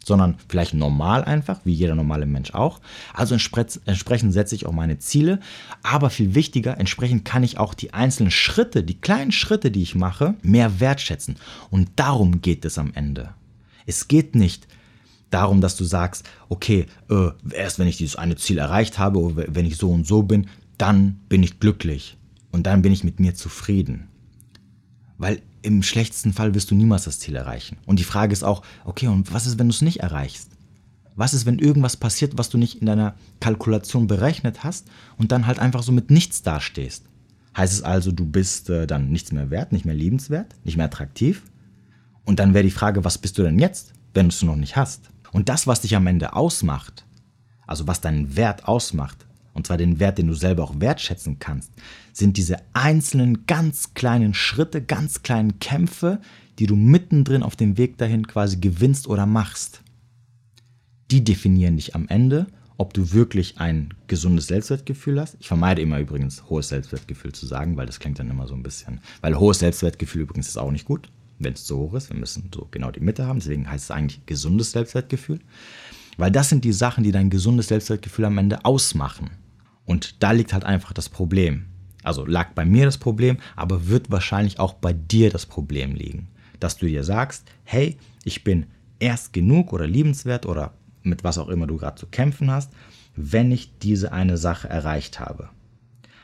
sondern 0.05 0.35
vielleicht 0.47 0.73
normal 0.73 1.23
einfach, 1.23 1.59
wie 1.63 1.73
jeder 1.73 1.95
normale 1.95 2.25
Mensch 2.25 2.53
auch. 2.53 2.79
Also 3.13 3.35
entsprechend 3.35 4.33
setze 4.33 4.55
ich 4.55 4.65
auch 4.65 4.71
meine 4.71 4.99
Ziele, 4.99 5.39
aber 5.81 6.09
viel 6.09 6.35
wichtiger, 6.35 6.77
entsprechend 6.77 7.25
kann 7.25 7.43
ich 7.43 7.57
auch 7.57 7.73
die 7.73 7.93
einzelnen 7.93 8.31
Schritte, 8.31 8.83
die 8.83 8.99
kleinen 8.99 9.31
Schritte, 9.31 9.71
die 9.71 9.81
ich 9.81 9.95
mache, 9.95 10.35
mehr 10.41 10.79
wertschätzen. 10.79 11.37
Und 11.69 11.89
darum 11.95 12.41
geht 12.41 12.65
es 12.65 12.77
am 12.77 12.93
Ende. 12.93 13.33
Es 13.85 14.07
geht 14.07 14.35
nicht 14.35 14.67
darum, 15.29 15.61
dass 15.61 15.75
du 15.75 15.83
sagst, 15.83 16.29
okay, 16.49 16.85
äh, 17.09 17.29
erst 17.51 17.79
wenn 17.79 17.87
ich 17.87 17.97
dieses 17.97 18.15
eine 18.15 18.35
Ziel 18.35 18.57
erreicht 18.57 18.99
habe 18.99 19.19
oder 19.19 19.45
wenn 19.47 19.65
ich 19.65 19.77
so 19.77 19.91
und 19.91 20.05
so 20.05 20.23
bin, 20.23 20.47
dann 20.77 21.19
bin 21.29 21.43
ich 21.43 21.59
glücklich 21.59 22.17
und 22.51 22.67
dann 22.67 22.81
bin 22.81 22.93
ich 22.93 23.03
mit 23.03 23.19
mir 23.19 23.35
zufrieden. 23.35 24.07
Weil 25.17 25.41
im 25.63 25.81
schlechtesten 25.81 26.33
Fall 26.33 26.53
wirst 26.53 26.69
du 26.71 26.75
niemals 26.75 27.05
das 27.05 27.19
Ziel 27.19 27.35
erreichen. 27.35 27.77
Und 27.85 27.99
die 27.99 28.03
Frage 28.03 28.33
ist 28.33 28.43
auch, 28.43 28.61
okay, 28.85 29.07
und 29.07 29.33
was 29.33 29.47
ist, 29.47 29.57
wenn 29.57 29.67
du 29.67 29.73
es 29.73 29.81
nicht 29.81 30.01
erreichst? 30.01 30.49
Was 31.15 31.33
ist, 31.33 31.45
wenn 31.45 31.59
irgendwas 31.59 31.97
passiert, 31.97 32.37
was 32.37 32.49
du 32.49 32.57
nicht 32.57 32.81
in 32.81 32.87
deiner 32.87 33.15
Kalkulation 33.39 34.07
berechnet 34.07 34.63
hast 34.63 34.87
und 35.17 35.31
dann 35.31 35.47
halt 35.47 35.59
einfach 35.59 35.83
so 35.83 35.91
mit 35.91 36.11
nichts 36.11 36.41
dastehst? 36.41 37.05
Heißt 37.55 37.73
es 37.73 37.83
also, 37.83 38.11
du 38.11 38.25
bist 38.25 38.69
äh, 38.69 38.87
dann 38.87 39.09
nichts 39.09 39.31
mehr 39.31 39.49
wert, 39.49 39.71
nicht 39.71 39.85
mehr 39.85 39.93
liebenswert, 39.93 40.55
nicht 40.63 40.75
mehr 40.75 40.87
attraktiv? 40.87 41.43
Und 42.25 42.39
dann 42.39 42.53
wäre 42.53 42.63
die 42.63 42.71
Frage, 42.71 43.03
was 43.03 43.17
bist 43.17 43.37
du 43.37 43.43
denn 43.43 43.59
jetzt, 43.59 43.93
wenn 44.13 44.27
du 44.27 44.29
es 44.29 44.41
noch 44.41 44.55
nicht 44.55 44.75
hast? 44.75 45.09
Und 45.31 45.49
das, 45.49 45.67
was 45.67 45.81
dich 45.81 45.95
am 45.95 46.07
Ende 46.07 46.33
ausmacht, 46.33 47.05
also 47.67 47.87
was 47.87 48.01
deinen 48.01 48.35
Wert 48.35 48.67
ausmacht, 48.67 49.25
und 49.53 49.67
zwar 49.67 49.77
den 49.77 49.99
Wert, 49.99 50.17
den 50.17 50.27
du 50.27 50.33
selber 50.33 50.63
auch 50.63 50.79
wertschätzen 50.79 51.39
kannst, 51.39 51.71
sind 52.11 52.37
diese 52.37 52.57
einzelnen 52.73 53.45
ganz 53.45 53.93
kleinen 53.93 54.33
Schritte, 54.33 54.81
ganz 54.81 55.21
kleinen 55.21 55.59
Kämpfe, 55.59 56.19
die 56.59 56.67
du 56.67 56.75
mittendrin 56.75 57.43
auf 57.43 57.55
dem 57.55 57.77
Weg 57.77 57.97
dahin 57.97 58.27
quasi 58.27 58.57
gewinnst 58.57 59.07
oder 59.07 59.25
machst. 59.25 59.81
Die 61.11 61.23
definieren 61.23 61.75
dich 61.75 61.95
am 61.95 62.07
Ende, 62.07 62.47
ob 62.77 62.93
du 62.93 63.11
wirklich 63.11 63.59
ein 63.59 63.93
gesundes 64.07 64.47
Selbstwertgefühl 64.47 65.19
hast. 65.19 65.37
Ich 65.39 65.47
vermeide 65.47 65.81
immer 65.81 65.99
übrigens 65.99 66.49
hohes 66.49 66.69
Selbstwertgefühl 66.69 67.31
zu 67.33 67.45
sagen, 67.45 67.77
weil 67.77 67.85
das 67.85 67.99
klingt 67.99 68.19
dann 68.19 68.29
immer 68.29 68.47
so 68.47 68.55
ein 68.55 68.63
bisschen, 68.63 68.99
weil 69.21 69.37
hohes 69.37 69.59
Selbstwertgefühl 69.59 70.23
übrigens 70.23 70.47
ist 70.47 70.57
auch 70.57 70.71
nicht 70.71 70.85
gut, 70.85 71.09
wenn 71.39 71.53
es 71.53 71.65
zu 71.65 71.77
hoch 71.77 71.93
ist. 71.93 72.09
Wir 72.09 72.19
müssen 72.19 72.49
so 72.53 72.67
genau 72.71 72.91
die 72.91 72.99
Mitte 72.99 73.27
haben, 73.27 73.39
deswegen 73.39 73.69
heißt 73.69 73.85
es 73.85 73.91
eigentlich 73.91 74.25
gesundes 74.25 74.71
Selbstwertgefühl. 74.71 75.39
Weil 76.17 76.31
das 76.31 76.49
sind 76.49 76.63
die 76.63 76.73
Sachen, 76.73 77.03
die 77.03 77.11
dein 77.11 77.29
gesundes 77.29 77.67
Selbstwertgefühl 77.67 78.25
am 78.25 78.37
Ende 78.37 78.65
ausmachen. 78.65 79.31
Und 79.85 80.23
da 80.23 80.31
liegt 80.31 80.53
halt 80.53 80.63
einfach 80.63 80.93
das 80.93 81.09
Problem. 81.09 81.65
Also 82.03 82.25
lag 82.25 82.51
bei 82.53 82.65
mir 82.65 82.85
das 82.85 82.97
Problem, 82.97 83.37
aber 83.55 83.87
wird 83.87 84.11
wahrscheinlich 84.11 84.59
auch 84.59 84.73
bei 84.73 84.93
dir 84.93 85.29
das 85.29 85.45
Problem 85.45 85.95
liegen. 85.95 86.27
Dass 86.59 86.77
du 86.77 86.85
dir 86.85 87.03
sagst, 87.03 87.45
hey, 87.63 87.97
ich 88.23 88.43
bin 88.43 88.67
erst 88.99 89.33
genug 89.33 89.73
oder 89.73 89.87
liebenswert 89.87 90.45
oder 90.45 90.73
mit 91.01 91.23
was 91.23 91.37
auch 91.37 91.49
immer 91.49 91.67
du 91.67 91.77
gerade 91.77 91.99
zu 91.99 92.07
kämpfen 92.07 92.51
hast, 92.51 92.71
wenn 93.15 93.51
ich 93.51 93.77
diese 93.79 94.11
eine 94.11 94.37
Sache 94.37 94.69
erreicht 94.69 95.19
habe. 95.19 95.49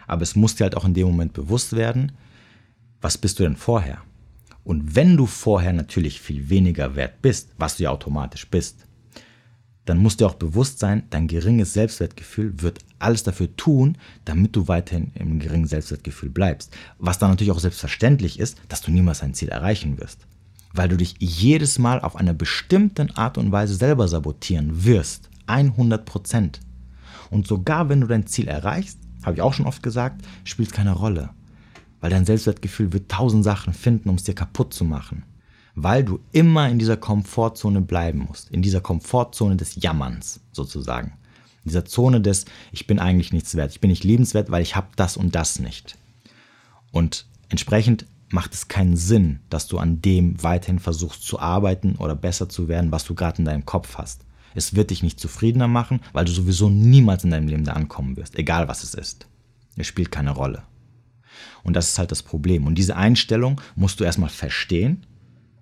Aber 0.07 0.23
es 0.23 0.35
muss 0.35 0.55
dir 0.55 0.63
halt 0.63 0.75
auch 0.75 0.85
in 0.85 0.93
dem 0.93 1.07
Moment 1.07 1.33
bewusst 1.33 1.75
werden, 1.75 2.13
was 3.01 3.17
bist 3.17 3.39
du 3.39 3.43
denn 3.43 3.55
vorher? 3.55 4.01
Und 4.63 4.95
wenn 4.95 5.15
du 5.15 5.25
vorher 5.25 5.73
natürlich 5.73 6.19
viel 6.19 6.49
weniger 6.49 6.95
wert 6.95 7.21
bist, 7.21 7.53
was 7.57 7.77
du 7.77 7.83
ja 7.83 7.91
automatisch 7.91 8.47
bist, 8.49 8.85
dann 9.89 9.97
musst 9.97 10.19
dir 10.19 10.27
auch 10.27 10.35
bewusst 10.35 10.77
sein, 10.77 11.03
dein 11.09 11.27
geringes 11.27 11.73
Selbstwertgefühl 11.73 12.61
wird 12.61 12.77
alles 12.99 13.23
dafür 13.23 13.55
tun, 13.55 13.97
damit 14.23 14.55
du 14.55 14.67
weiterhin 14.67 15.11
im 15.15 15.39
geringen 15.39 15.65
Selbstwertgefühl 15.65 16.29
bleibst. 16.29 16.71
Was 16.99 17.17
dann 17.17 17.31
natürlich 17.31 17.51
auch 17.51 17.59
selbstverständlich 17.59 18.39
ist, 18.39 18.59
dass 18.67 18.81
du 18.81 18.91
niemals 18.91 19.21
dein 19.21 19.33
Ziel 19.33 19.49
erreichen 19.49 19.97
wirst. 19.99 20.27
Weil 20.73 20.89
du 20.89 20.97
dich 20.97 21.15
jedes 21.17 21.79
Mal 21.79 22.01
auf 22.01 22.15
eine 22.15 22.35
bestimmte 22.35 23.07
Art 23.15 23.39
und 23.39 23.51
Weise 23.51 23.73
selber 23.73 24.07
sabotieren 24.07 24.85
wirst. 24.85 25.27
100 25.47 26.05
Prozent. 26.05 26.59
Und 27.31 27.47
sogar 27.47 27.89
wenn 27.89 28.01
du 28.01 28.07
dein 28.07 28.27
Ziel 28.27 28.47
erreichst, 28.47 28.99
habe 29.23 29.37
ich 29.37 29.41
auch 29.41 29.53
schon 29.53 29.65
oft 29.65 29.81
gesagt, 29.81 30.23
spielt 30.43 30.71
keine 30.71 30.93
Rolle. 30.93 31.31
Weil 31.99 32.11
dein 32.11 32.25
Selbstwertgefühl 32.25 32.93
wird 32.93 33.09
tausend 33.09 33.43
Sachen 33.43 33.73
finden, 33.73 34.09
um 34.09 34.15
es 34.15 34.23
dir 34.23 34.35
kaputt 34.35 34.71
zu 34.71 34.85
machen 34.85 35.23
weil 35.83 36.03
du 36.03 36.19
immer 36.31 36.69
in 36.69 36.79
dieser 36.79 36.97
Komfortzone 36.97 37.81
bleiben 37.81 38.19
musst, 38.27 38.49
in 38.49 38.61
dieser 38.61 38.81
Komfortzone 38.81 39.55
des 39.55 39.81
Jammerns 39.81 40.41
sozusagen. 40.51 41.13
In 41.63 41.69
dieser 41.69 41.85
Zone 41.85 42.21
des, 42.21 42.45
ich 42.71 42.87
bin 42.87 42.99
eigentlich 42.99 43.33
nichts 43.33 43.55
wert, 43.55 43.71
ich 43.71 43.81
bin 43.81 43.89
nicht 43.89 44.03
liebenswert, 44.03 44.51
weil 44.51 44.61
ich 44.61 44.75
habe 44.75 44.87
das 44.95 45.17
und 45.17 45.35
das 45.35 45.59
nicht. 45.59 45.97
Und 46.91 47.25
entsprechend 47.49 48.05
macht 48.29 48.53
es 48.53 48.67
keinen 48.67 48.95
Sinn, 48.95 49.39
dass 49.49 49.67
du 49.67 49.77
an 49.77 50.01
dem 50.01 50.41
weiterhin 50.43 50.79
versuchst 50.79 51.23
zu 51.23 51.39
arbeiten 51.39 51.95
oder 51.95 52.15
besser 52.15 52.49
zu 52.49 52.67
werden, 52.67 52.91
was 52.91 53.05
du 53.05 53.15
gerade 53.15 53.39
in 53.39 53.45
deinem 53.45 53.65
Kopf 53.65 53.97
hast. 53.97 54.25
Es 54.55 54.75
wird 54.75 54.89
dich 54.89 55.03
nicht 55.03 55.19
zufriedener 55.19 55.67
machen, 55.67 56.01
weil 56.13 56.25
du 56.25 56.31
sowieso 56.31 56.69
niemals 56.69 57.23
in 57.23 57.31
deinem 57.31 57.47
Leben 57.47 57.63
da 57.63 57.73
ankommen 57.73 58.17
wirst, 58.17 58.37
egal 58.37 58.67
was 58.67 58.83
es 58.83 58.93
ist. 58.93 59.27
Es 59.75 59.87
spielt 59.87 60.11
keine 60.11 60.31
Rolle. 60.31 60.63
Und 61.63 61.75
das 61.75 61.89
ist 61.89 61.99
halt 61.99 62.11
das 62.11 62.23
Problem. 62.23 62.67
Und 62.67 62.75
diese 62.75 62.95
Einstellung 62.95 63.61
musst 63.75 63.99
du 63.99 64.03
erstmal 64.03 64.29
verstehen 64.29 65.05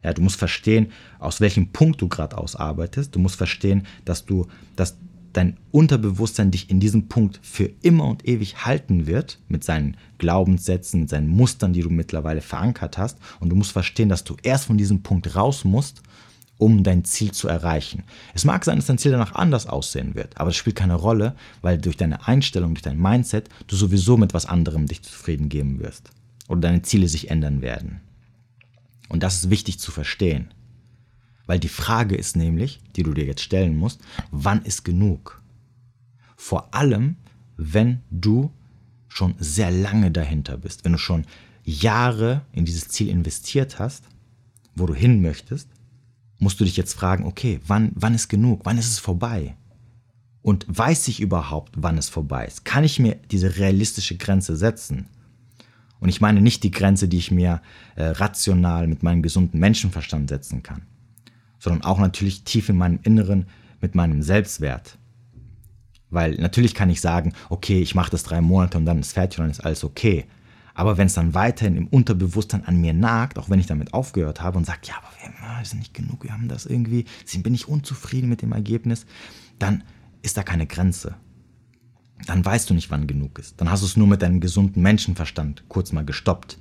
ja, 0.04 0.14
du 0.14 0.22
musst 0.22 0.38
verstehen, 0.38 0.92
aus 1.20 1.42
welchem 1.42 1.72
Punkt 1.72 2.02
du 2.02 2.08
gerade 2.08 2.38
ausarbeitest. 2.38 3.16
Du 3.16 3.20
musst 3.20 3.36
verstehen, 3.36 3.86
dass 4.06 4.26
du, 4.26 4.48
dass 4.76 4.98
dein 5.34 5.58
Unterbewusstsein 5.72 6.52
dich 6.52 6.70
in 6.70 6.80
diesem 6.80 7.08
Punkt 7.10 7.40
für 7.44 7.70
immer 7.82 8.06
und 8.06 8.28
ewig 8.28 8.66
halten 8.66 9.06
wird, 9.06 9.40
mit 9.48 9.64
seinen 9.64 9.98
Glaubenssätzen, 10.18 11.02
mit 11.02 11.10
seinen 11.10 11.28
Mustern, 11.28 11.74
die 11.74 11.82
du 11.82 11.90
mittlerweile 11.90 12.42
verankert 12.42 12.98
hast. 12.98 13.20
Und 13.40 13.50
du 13.50 13.56
musst 13.56 13.72
verstehen, 13.72 14.10
dass 14.10 14.24
du 14.24 14.36
erst 14.42 14.66
von 14.66 14.78
diesem 14.78 15.04
Punkt 15.04 15.36
raus 15.36 15.64
musst, 15.64 16.02
um 16.58 16.84
dein 16.84 17.04
Ziel 17.04 17.32
zu 17.32 17.48
erreichen. 17.48 18.04
Es 18.34 18.46
mag 18.46 18.66
sein, 18.66 18.78
dass 18.78 18.88
dein 18.88 18.98
Ziel 18.98 19.12
danach 19.12 19.36
anders 19.36 19.68
aussehen 19.68 20.16
wird, 20.16 20.38
aber 20.40 20.50
das 20.50 20.56
spielt 20.56 20.76
keine 20.76 20.96
Rolle, 20.96 21.36
weil 21.62 21.78
durch 21.78 21.98
deine 21.98 22.28
Einstellung, 22.28 22.74
durch 22.74 22.82
dein 22.82 23.00
Mindset, 23.00 23.50
du 23.68 23.76
sowieso 23.76 24.18
mit 24.18 24.34
was 24.34 24.48
anderem 24.48 24.88
dich 24.88 25.04
zufrieden 25.04 25.50
geben 25.50 25.80
wirst. 25.80 26.10
Oder 26.48 26.62
deine 26.62 26.82
Ziele 26.82 27.08
sich 27.08 27.30
ändern 27.30 27.62
werden. 27.62 28.02
Und 29.10 29.24
das 29.24 29.36
ist 29.36 29.50
wichtig 29.50 29.80
zu 29.80 29.92
verstehen. 29.92 30.54
Weil 31.46 31.60
die 31.60 31.70
Frage 31.70 32.16
ist 32.16 32.36
nämlich, 32.36 32.82
die 32.96 33.04
du 33.04 33.14
dir 33.14 33.26
jetzt 33.26 33.42
stellen 33.42 33.78
musst, 33.78 34.02
wann 34.32 34.64
ist 34.64 34.84
genug? 34.84 35.42
Vor 36.36 36.74
allem, 36.74 37.16
wenn 37.56 38.02
du 38.12 38.52
schon 39.08 39.36
sehr 39.40 39.72
lange 39.72 40.12
dahinter 40.12 40.58
bist, 40.58 40.86
wenn 40.86 40.92
du 40.92 40.98
schon 40.98 41.26
Jahre 41.64 42.42
in 42.52 42.66
dieses 42.66 42.90
Ziel 42.90 43.10
investiert 43.10 43.80
hast, 43.80 44.04
wo 44.76 44.86
du 44.86 44.94
hin 44.94 45.22
möchtest, 45.22 45.70
musst 46.40 46.60
du 46.60 46.66
dich 46.66 46.78
jetzt 46.78 46.94
fragen, 46.94 47.26
okay, 47.26 47.60
wann, 47.66 47.92
wann 47.96 48.14
ist 48.14 48.28
genug? 48.28 48.62
Wann 48.64 48.78
ist 48.78 48.92
es 48.92 49.00
vorbei? 49.00 49.56
Und 50.42 50.66
weiß 50.68 51.08
ich 51.08 51.20
überhaupt, 51.20 51.74
wann 51.78 51.98
es 51.98 52.10
vorbei 52.10 52.46
ist? 52.46 52.64
Kann 52.64 52.84
ich 52.84 53.00
mir 53.00 53.16
diese 53.32 53.58
realistische 53.58 54.18
Grenze 54.18 54.56
setzen? 54.56 55.08
Und 56.00 56.10
ich 56.10 56.22
meine 56.22 56.42
nicht 56.42 56.64
die 56.64 56.72
Grenze, 56.72 57.08
die 57.08 57.18
ich 57.18 57.32
mir 57.32 57.62
äh, 57.96 58.06
rational 58.06 58.88
mit 58.88 59.04
meinem 59.04 59.22
gesunden 59.22 59.60
Menschenverstand 59.60 60.30
setzen 60.30 60.64
kann, 60.64 60.84
sondern 61.60 61.84
auch 61.84 62.00
natürlich 62.00 62.44
tief 62.44 62.70
in 62.70 62.78
meinem 62.78 63.00
Inneren 63.04 63.48
mit 63.82 63.96
meinem 63.96 64.22
Selbstwert. 64.22 64.98
Weil 66.10 66.36
natürlich 66.36 66.74
kann 66.74 66.90
ich 66.90 67.02
sagen, 67.02 67.34
okay, 67.50 67.82
ich 67.82 67.96
mache 67.96 68.12
das 68.12 68.24
drei 68.24 68.42
Monate 68.42 68.78
und 68.78 68.86
dann 68.86 69.00
ist 69.00 69.14
fertig 69.14 69.40
und 69.40 69.46
dann 69.46 69.52
ist 69.52 69.66
alles 69.66 69.84
okay. 69.84 70.26
Aber 70.74 70.98
wenn 70.98 71.08
es 71.08 71.16
dann 71.16 71.34
weiterhin 71.34 71.76
im 71.76 71.88
Unterbewusstsein 71.88 72.64
an 72.66 72.80
mir 72.80 72.94
nagt, 72.94 73.40
auch 73.40 73.50
wenn 73.50 73.60
ich 73.60 73.66
damit 73.66 73.94
aufgehört 73.94 74.42
habe 74.42 74.60
und 74.60 74.66
sage, 74.66 74.82
ja, 74.84 74.94
aber 74.98 75.08
wir 75.60 75.66
sind 75.66 75.80
nicht 75.80 75.96
genug, 75.96 76.24
wir 76.24 76.32
haben 76.32 76.48
das 76.48 76.68
irgendwie, 76.68 77.06
bin 77.38 77.56
ich 77.56 77.68
unzufrieden 77.68 78.30
mit 78.30 78.44
dem 78.44 78.52
Ergebnis, 78.52 79.08
dann 79.58 79.84
ist 80.22 80.38
da 80.38 80.44
keine 80.44 80.68
Grenze 80.68 81.16
dann 82.26 82.44
weißt 82.44 82.70
du 82.70 82.74
nicht, 82.74 82.90
wann 82.90 83.08
genug 83.08 83.40
ist. 83.40 83.60
Dann 83.62 83.70
hast 83.70 83.84
du 83.84 83.86
es 83.86 83.98
nur 83.98 84.08
mit 84.08 84.22
deinem 84.22 84.40
gesunden 84.40 84.82
Menschenverstand 84.82 85.64
kurz 85.70 85.92
mal 85.92 86.06
gestoppt. 86.06 86.58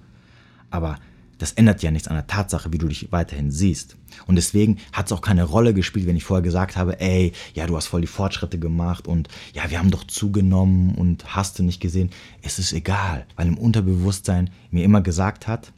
Aber 0.71 0.99
das 1.39 1.53
ändert 1.53 1.83
ja 1.83 1.91
nichts 1.91 2.09
an 2.09 2.17
der 2.17 2.27
Tatsache, 2.27 2.73
wie 2.73 2.79
du 2.79 2.89
dich 2.89 3.13
weiterhin 3.13 3.51
siehst. 3.51 3.97
Und 4.27 4.37
deswegen 4.37 4.79
hat 4.93 5.07
es 5.07 5.13
auch 5.13 5.21
keine 5.21 5.45
Rolle 5.45 5.75
gespielt, 5.75 6.07
wenn 6.07 6.17
ich 6.17 6.25
vorher 6.25 6.43
gesagt 6.43 6.77
habe, 6.77 7.01
ey, 7.01 7.33
ja, 7.55 7.67
du 7.67 7.77
hast 7.77 7.87
voll 7.87 8.01
die 8.01 8.07
Fortschritte 8.07 8.59
gemacht 8.59 9.07
und 9.07 9.29
ja, 9.53 9.71
wir 9.71 9.79
haben 9.79 9.91
doch 9.91 10.05
zugenommen 10.05 10.95
und 10.95 11.37
hast 11.37 11.59
du 11.59 11.63
nicht 11.63 11.81
gesehen. 11.81 12.11
Es 12.43 12.59
ist 12.59 12.73
egal, 12.73 13.27
weil 13.37 13.49
im 13.49 13.59
Unterbewusstsein 13.59 14.51
mir 14.71 14.85
immer 14.85 15.03
gesagt 15.03 15.47
hat, 15.47 15.73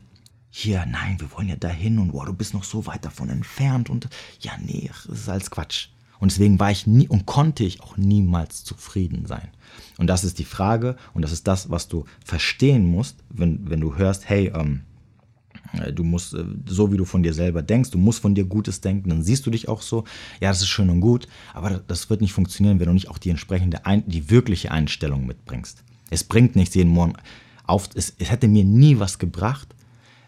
hier, 0.50 0.86
nein, 0.86 1.20
wir 1.20 1.30
wollen 1.32 1.48
ja 1.48 1.56
dahin 1.56 1.98
und 1.98 2.12
wow, 2.12 2.24
du 2.24 2.32
bist 2.32 2.54
noch 2.54 2.64
so 2.64 2.86
weit 2.86 3.04
davon 3.04 3.28
entfernt 3.28 3.90
und 3.90 4.08
ja, 4.40 4.52
nee, 4.64 4.90
das 5.06 5.06
ist 5.06 5.28
alles 5.28 5.50
Quatsch. 5.50 5.88
Und 6.20 6.32
deswegen 6.32 6.58
war 6.58 6.70
ich 6.70 6.86
nie 6.86 7.06
und 7.08 7.26
konnte 7.26 7.64
ich 7.64 7.80
auch 7.80 7.96
niemals 7.96 8.64
zufrieden 8.64 9.26
sein. 9.26 9.48
Und 9.98 10.06
das 10.06 10.24
ist 10.24 10.38
die 10.38 10.44
Frage 10.44 10.96
und 11.12 11.22
das 11.22 11.32
ist 11.32 11.46
das, 11.46 11.70
was 11.70 11.88
du 11.88 12.04
verstehen 12.24 12.86
musst, 12.86 13.16
wenn, 13.28 13.68
wenn 13.68 13.80
du 13.80 13.96
hörst, 13.96 14.28
hey, 14.28 14.50
ähm, 14.54 14.82
äh, 15.72 15.92
du 15.92 16.04
musst, 16.04 16.34
äh, 16.34 16.44
so 16.66 16.92
wie 16.92 16.96
du 16.96 17.04
von 17.04 17.22
dir 17.22 17.34
selber 17.34 17.62
denkst, 17.62 17.90
du 17.90 17.98
musst 17.98 18.20
von 18.20 18.34
dir 18.34 18.44
Gutes 18.44 18.80
denken, 18.80 19.10
dann 19.10 19.22
siehst 19.22 19.44
du 19.44 19.50
dich 19.50 19.68
auch 19.68 19.82
so. 19.82 20.04
Ja, 20.40 20.50
das 20.50 20.60
ist 20.60 20.68
schön 20.68 20.88
und 20.88 21.00
gut, 21.00 21.28
aber 21.52 21.82
das 21.86 22.08
wird 22.08 22.20
nicht 22.20 22.32
funktionieren, 22.32 22.78
wenn 22.78 22.86
du 22.86 22.92
nicht 22.92 23.10
auch 23.10 23.18
die 23.18 23.30
entsprechende, 23.30 23.80
die 24.06 24.30
wirkliche 24.30 24.70
Einstellung 24.70 25.26
mitbringst. 25.26 25.82
Es 26.10 26.24
bringt 26.24 26.56
nichts 26.56 26.74
jeden 26.74 26.90
Morgen 26.90 27.14
auf, 27.66 27.90
es, 27.94 28.14
es 28.18 28.30
hätte 28.30 28.48
mir 28.48 28.64
nie 28.64 28.98
was 28.98 29.18
gebracht, 29.18 29.74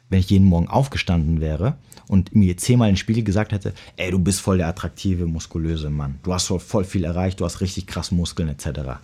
wenn 0.09 0.19
ich 0.19 0.31
jeden 0.31 0.47
Morgen 0.47 0.67
aufgestanden 0.67 1.41
wäre 1.41 1.77
und 2.09 2.35
mir 2.35 2.57
zehnmal 2.57 2.89
in 2.89 2.95
den 2.95 2.99
Spiegel 2.99 3.23
gesagt 3.23 3.53
hätte, 3.53 3.73
ey, 3.97 4.11
du 4.11 4.19
bist 4.19 4.41
voll 4.41 4.59
der 4.59 4.67
attraktive, 4.67 5.27
muskulöse 5.27 5.89
Mann. 5.89 6.19
Du 6.25 6.35
hast 6.35 6.49
voll 6.49 6.85
viel 6.85 7.05
erreicht, 7.05 7.39
du 7.39 7.45
hast 7.45 7.61
richtig 7.61 7.87
krass 7.87 8.11
Muskeln 8.11 8.49
etc. 8.49 8.99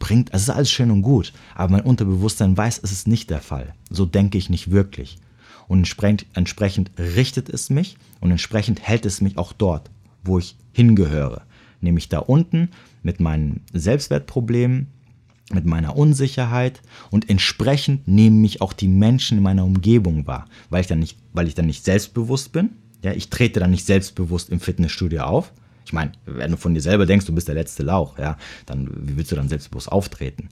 Bringt, 0.00 0.34
es 0.34 0.42
ist 0.42 0.50
alles 0.50 0.70
schön 0.70 0.90
und 0.90 1.02
gut, 1.02 1.32
aber 1.54 1.72
mein 1.72 1.82
Unterbewusstsein 1.82 2.56
weiß, 2.56 2.80
es 2.82 2.90
ist 2.90 3.06
nicht 3.06 3.30
der 3.30 3.42
Fall. 3.42 3.74
So 3.90 4.06
denke 4.06 4.38
ich 4.38 4.50
nicht 4.50 4.72
wirklich. 4.72 5.18
Und 5.68 5.78
entsprechend, 5.78 6.26
entsprechend 6.34 6.90
richtet 6.98 7.48
es 7.48 7.70
mich 7.70 7.96
und 8.18 8.32
entsprechend 8.32 8.80
hält 8.80 9.06
es 9.06 9.20
mich 9.20 9.38
auch 9.38 9.52
dort, 9.52 9.90
wo 10.24 10.38
ich 10.38 10.56
hingehöre. 10.72 11.42
Nämlich 11.80 12.08
da 12.08 12.18
unten 12.18 12.70
mit 13.02 13.20
meinen 13.20 13.60
Selbstwertproblemen, 13.72 14.88
mit 15.52 15.66
meiner 15.66 15.96
Unsicherheit 15.96 16.80
und 17.10 17.28
entsprechend 17.28 18.08
nehmen 18.08 18.40
mich 18.40 18.62
auch 18.62 18.72
die 18.72 18.88
Menschen 18.88 19.38
in 19.38 19.44
meiner 19.44 19.64
Umgebung 19.64 20.26
wahr, 20.26 20.46
weil 20.70 20.80
ich 20.80 20.86
dann 20.86 21.00
nicht, 21.00 21.18
weil 21.34 21.46
ich 21.46 21.54
dann 21.54 21.66
nicht 21.66 21.84
selbstbewusst 21.84 22.52
bin. 22.52 22.70
Ja, 23.04 23.12
ich 23.12 23.30
trete 23.30 23.60
dann 23.60 23.70
nicht 23.70 23.86
selbstbewusst 23.86 24.50
im 24.50 24.60
Fitnessstudio 24.60 25.22
auf. 25.22 25.52
Ich 25.90 25.92
meine, 25.92 26.12
wenn 26.24 26.52
du 26.52 26.56
von 26.56 26.72
dir 26.72 26.80
selber 26.80 27.04
denkst, 27.04 27.26
du 27.26 27.34
bist 27.34 27.48
der 27.48 27.56
letzte 27.56 27.82
Lauch, 27.82 28.16
ja, 28.16 28.36
dann 28.64 28.88
wie 28.94 29.16
willst 29.16 29.32
du 29.32 29.34
dann 29.34 29.48
selbstbewusst 29.48 29.90
auftreten? 29.90 30.48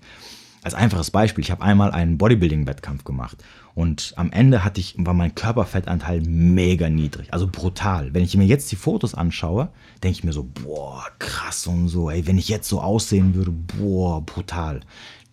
Als 0.64 0.74
einfaches 0.74 1.12
Beispiel, 1.12 1.45
ich 1.45 1.53
habe 1.53 1.62
einmal 1.62 1.93
einen 1.93 2.18
Bodybuilding-Wettkampf 2.18 3.05
gemacht 3.05 3.36
und 3.76 4.14
am 4.16 4.32
Ende 4.32 4.64
hatte 4.64 4.80
ich, 4.80 4.97
war 4.99 5.14
mein 5.14 5.36
Körperfettanteil 5.36 6.22
mega 6.22 6.89
niedrig, 6.89 7.32
also 7.32 7.47
brutal. 7.47 8.12
Wenn 8.14 8.24
ich 8.24 8.36
mir 8.36 8.47
jetzt 8.47 8.72
die 8.72 8.76
Fotos 8.76 9.14
anschaue, 9.14 9.68
denke 10.03 10.18
ich 10.18 10.24
mir 10.24 10.32
so, 10.32 10.43
boah, 10.43 11.07
krass 11.20 11.68
und 11.68 11.86
so, 11.86 12.11
ey, 12.11 12.26
wenn 12.26 12.36
ich 12.36 12.49
jetzt 12.49 12.68
so 12.68 12.80
aussehen 12.80 13.36
würde, 13.36 13.53
boah, 13.53 14.20
brutal. 14.20 14.80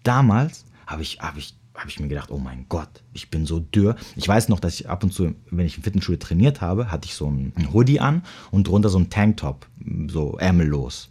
Damals 0.03 0.65
habe 0.85 1.01
ich, 1.01 1.17
hab 1.17 1.35
ich, 1.35 1.55
hab 1.75 1.87
ich 1.87 1.99
mir 1.99 2.07
gedacht, 2.07 2.31
oh 2.31 2.37
mein 2.37 2.65
Gott, 2.69 3.03
ich 3.13 3.29
bin 3.29 3.45
so 3.45 3.59
dürr. 3.59 3.95
Ich 4.15 4.27
weiß 4.27 4.49
noch, 4.49 4.59
dass 4.59 4.79
ich 4.79 4.89
ab 4.89 5.03
und 5.03 5.11
zu, 5.11 5.35
wenn 5.51 5.65
ich 5.65 5.77
im 5.77 5.83
Fitnessstudio 5.83 6.19
trainiert 6.19 6.61
habe, 6.61 6.91
hatte 6.91 7.07
ich 7.07 7.15
so 7.15 7.27
einen 7.27 7.73
Hoodie 7.73 7.99
an 7.99 8.23
und 8.51 8.67
drunter 8.67 8.89
so 8.89 8.97
einen 8.97 9.09
Tanktop, 9.09 9.67
so 10.07 10.37
ärmellos. 10.37 11.09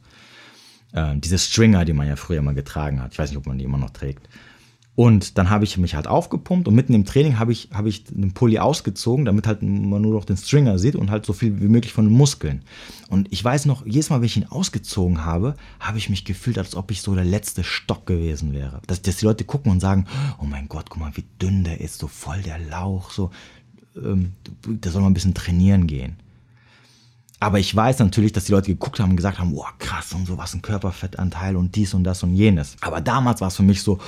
Äh, 0.93 1.17
diese 1.17 1.39
Stringer, 1.39 1.85
die 1.85 1.93
man 1.93 2.09
ja 2.09 2.17
früher 2.17 2.43
mal 2.43 2.55
getragen 2.55 3.03
hat. 3.03 3.12
Ich 3.12 3.19
weiß 3.19 3.31
nicht, 3.31 3.39
ob 3.39 3.47
man 3.47 3.59
die 3.59 3.65
immer 3.65 3.79
noch 3.79 3.91
trägt. 3.91 4.29
Und 4.97 5.39
dann 5.39 5.51
habe 5.51 5.65
ich 5.65 5.77
mich 5.77 5.97
halt 5.97 6.07
aufgepumpt 6.07 6.69
und 6.69 6.75
mitten 6.75 6.95
im 6.95 7.05
Training 7.05 7.39
habe 7.39 7.51
ich, 7.51 7.69
habe 7.73 7.89
ich 7.89 8.05
den 8.05 8.33
Pulli 8.33 8.61
ausgezogen, 8.61 9.25
damit 9.25 9.47
halt 9.49 9.61
man 9.61 10.01
nur 10.01 10.15
noch 10.15 10.25
den 10.25 10.37
Stringer 10.37 10.79
sieht 10.79 10.95
und 10.95 11.11
halt 11.11 11.27
so 11.27 11.33
viel 11.33 11.61
wie 11.61 11.69
möglich 11.69 11.93
von 11.93 12.05
den 12.05 12.17
Muskeln. 12.17 12.63
Und 13.09 13.27
ich 13.33 13.43
weiß 13.43 13.67
noch, 13.67 13.85
jedes 13.85 14.11
Mal, 14.11 14.21
wenn 14.21 14.27
ich 14.27 14.37
ihn 14.37 14.47
ausgezogen 14.47 15.25
habe, 15.25 15.57
habe 15.81 15.99
ich 15.99 16.11
mich 16.11 16.25
gefühlt, 16.25 16.59
als 16.59 16.77
ob 16.77 16.93
ich 16.93 17.03
so 17.03 17.13
der 17.17 17.25
letzte 17.25 17.65
Stock 17.65 18.07
gewesen 18.07 18.53
wäre. 18.53 18.81
Dass, 18.87 19.03
dass 19.03 19.17
die 19.17 19.25
Leute 19.25 19.43
gucken 19.43 19.73
und 19.73 19.81
sagen, 19.81 20.07
oh 20.41 20.45
mein 20.45 20.69
Gott, 20.69 20.91
guck 20.91 21.01
mal, 21.01 21.17
wie 21.17 21.25
dünn 21.43 21.65
der 21.65 21.81
ist, 21.81 21.99
so 21.99 22.07
voll 22.07 22.43
der 22.43 22.61
Lauch, 22.61 23.11
so, 23.11 23.31
ähm, 23.97 24.35
da 24.63 24.91
soll 24.91 25.03
man 25.03 25.11
ein 25.11 25.15
bisschen 25.15 25.35
trainieren 25.35 25.89
gehen. 25.89 26.17
Aber 27.41 27.59
ich 27.59 27.75
weiß 27.75 27.99
natürlich, 27.99 28.33
dass 28.33 28.45
die 28.45 28.53
Leute 28.53 28.69
geguckt 28.69 29.01
haben 29.01 29.11
und 29.11 29.17
gesagt 29.17 29.39
haben, 29.39 29.55
wow, 29.55 29.67
krass 29.79 30.15
und 30.15 30.25
so, 30.27 30.39
was 30.39 30.55
ein 30.55 30.63
Körperfettanteil 30.63 31.57
und 31.57 31.75
dies 31.75 31.93
und 31.93 32.05
das 32.05 32.23
und 32.23 32.35
jenes. 32.35 32.77
Aber 32.81 33.01
damals 33.01 33.41
war 33.41 33.49
es 33.49 33.57
für 33.57 33.63
mich 33.63 33.83
so, 33.83 33.99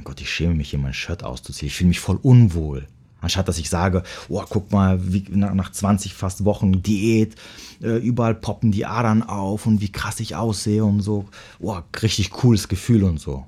mein 0.00 0.04
Gott, 0.04 0.20
ich 0.22 0.32
schäme 0.32 0.54
mich 0.54 0.70
hier 0.70 0.78
mein 0.78 0.94
Shirt 0.94 1.24
auszuziehen. 1.24 1.66
Ich 1.66 1.74
fühle 1.74 1.88
mich 1.88 2.00
voll 2.00 2.18
unwohl. 2.22 2.86
Anstatt 3.20 3.48
dass 3.48 3.58
ich 3.58 3.68
sage, 3.68 4.02
oh, 4.30 4.42
guck 4.48 4.72
mal, 4.72 5.12
wie 5.12 5.26
nach 5.30 5.70
20 5.70 6.14
fast 6.14 6.46
Wochen 6.46 6.82
Diät, 6.82 7.34
äh, 7.82 7.98
überall 7.98 8.34
poppen 8.34 8.72
die 8.72 8.86
Adern 8.86 9.22
auf 9.22 9.66
und 9.66 9.82
wie 9.82 9.92
krass 9.92 10.20
ich 10.20 10.36
aussehe 10.36 10.86
und 10.86 11.02
so. 11.02 11.26
Oh, 11.58 11.78
richtig 12.02 12.30
cooles 12.30 12.68
Gefühl 12.68 13.04
und 13.04 13.20
so. 13.20 13.44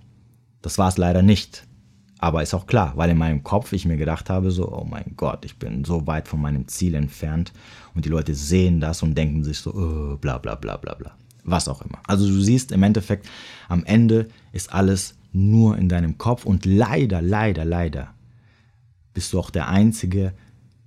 Das 0.60 0.76
war 0.76 0.90
es 0.90 0.98
leider 0.98 1.22
nicht. 1.22 1.66
Aber 2.18 2.42
ist 2.42 2.52
auch 2.52 2.66
klar, 2.66 2.92
weil 2.96 3.08
in 3.08 3.18
meinem 3.18 3.42
Kopf 3.42 3.72
ich 3.72 3.86
mir 3.86 3.96
gedacht 3.96 4.28
habe, 4.28 4.50
so, 4.50 4.70
oh 4.70 4.84
mein 4.84 5.14
Gott, 5.16 5.46
ich 5.46 5.58
bin 5.58 5.84
so 5.84 6.06
weit 6.06 6.28
von 6.28 6.42
meinem 6.42 6.68
Ziel 6.68 6.94
entfernt 6.94 7.54
und 7.94 8.04
die 8.04 8.10
Leute 8.10 8.34
sehen 8.34 8.78
das 8.78 9.02
und 9.02 9.16
denken 9.16 9.42
sich 9.42 9.58
so, 9.58 9.72
oh, 9.72 10.16
bla 10.18 10.36
bla 10.36 10.54
bla 10.54 10.76
bla 10.76 10.92
bla. 10.92 11.12
Was 11.44 11.66
auch 11.66 11.80
immer. 11.80 11.98
Also 12.06 12.26
du 12.28 12.40
siehst 12.42 12.72
im 12.72 12.82
Endeffekt, 12.82 13.26
am 13.70 13.84
Ende 13.84 14.28
ist 14.52 14.70
alles 14.70 15.14
nur 15.32 15.78
in 15.78 15.88
deinem 15.88 16.18
Kopf 16.18 16.44
und 16.44 16.64
leider, 16.64 17.22
leider, 17.22 17.64
leider 17.64 18.14
bist 19.14 19.32
du 19.32 19.38
auch 19.38 19.50
der 19.50 19.68
Einzige, 19.68 20.32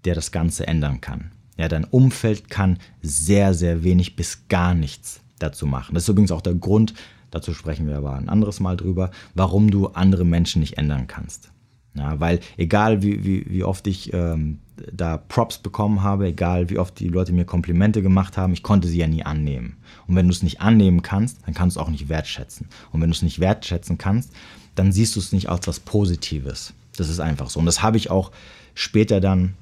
der 0.06 0.16
das 0.16 0.32
Ganze 0.32 0.68
ändern 0.68 1.02
kann. 1.02 1.32
Ja, 1.58 1.68
dein 1.68 1.86
Umfeld 1.86 2.50
kann 2.50 2.80
sehr, 3.02 3.54
sehr 3.54 3.84
wenig 3.84 4.16
bis 4.16 4.48
gar 4.48 4.74
nichts 4.74 5.22
dazu 5.39 5.66
machen. 5.66 5.93
Das 5.93 6.04
ist 6.04 6.10
übrigens 6.10 6.32
auch 6.32 6.41
der 6.41 6.56
Grund, 6.56 6.93
dazu 7.32 7.54
sprechen 7.54 7.88
wir 7.88 7.98
aber 7.98 8.14
ein 8.16 8.30
anderes 8.30 8.60
Mal 8.60 8.78
drüber, 8.78 9.12
warum 9.34 9.72
du 9.72 9.88
andere 9.88 10.26
Menschen 10.26 10.60
nicht 10.60 10.78
ändern 10.78 11.08
kannst. 11.08 11.52
Ja, 11.93 12.20
weil 12.20 12.39
egal 12.58 13.02
wie, 13.02 13.24
wie, 13.24 13.46
wie 13.50 13.64
oft 13.64 13.88
ich 13.88 14.14
ähm, 14.14 14.60
da 14.91 15.17
Props 15.17 15.57
bekommen 15.57 16.03
habe, 16.03 16.28
egal 16.28 16.69
wie 16.69 16.78
oft 16.78 16.99
die 16.99 17.07
Leute 17.07 17.34
mir 17.34 17.45
Komplimente 17.45 18.01
gemacht 18.01 18.38
haben, 18.38 18.53
ich 18.53 18.63
konnte 18.63 18.88
sie 18.88 18.97
ja 18.97 19.07
nie 19.07 19.23
annehmen. 19.23 19.78
Und 20.07 20.15
wenn 20.15 20.28
du 20.28 20.34
es 20.34 20.43
nicht 20.43 20.61
annehmen 20.61 21.01
kannst, 21.01 21.39
dann 21.45 21.53
kannst 21.53 21.76
du 21.76 21.80
es 21.80 21.86
auch 21.86 21.91
nicht 21.91 22.09
wertschätzen. 22.09 22.67
Und 22.91 23.01
wenn 23.01 23.09
du 23.09 23.15
es 23.15 23.21
nicht 23.21 23.39
wertschätzen 23.39 23.97
kannst, 23.97 24.32
dann 24.76 24.91
siehst 24.91 25.15
du 25.15 25.19
es 25.19 25.32
nicht 25.32 25.49
als 25.49 25.67
was 25.67 25.80
Positives. 25.80 26.73
Das 26.97 27.09
ist 27.09 27.19
einfach 27.19 27.49
so. 27.49 27.59
Und 27.59 27.65
das 27.65 27.82
habe 27.82 27.97
ich 27.97 28.09
auch 28.11 28.32
später 28.73 29.21
dann 29.21 29.55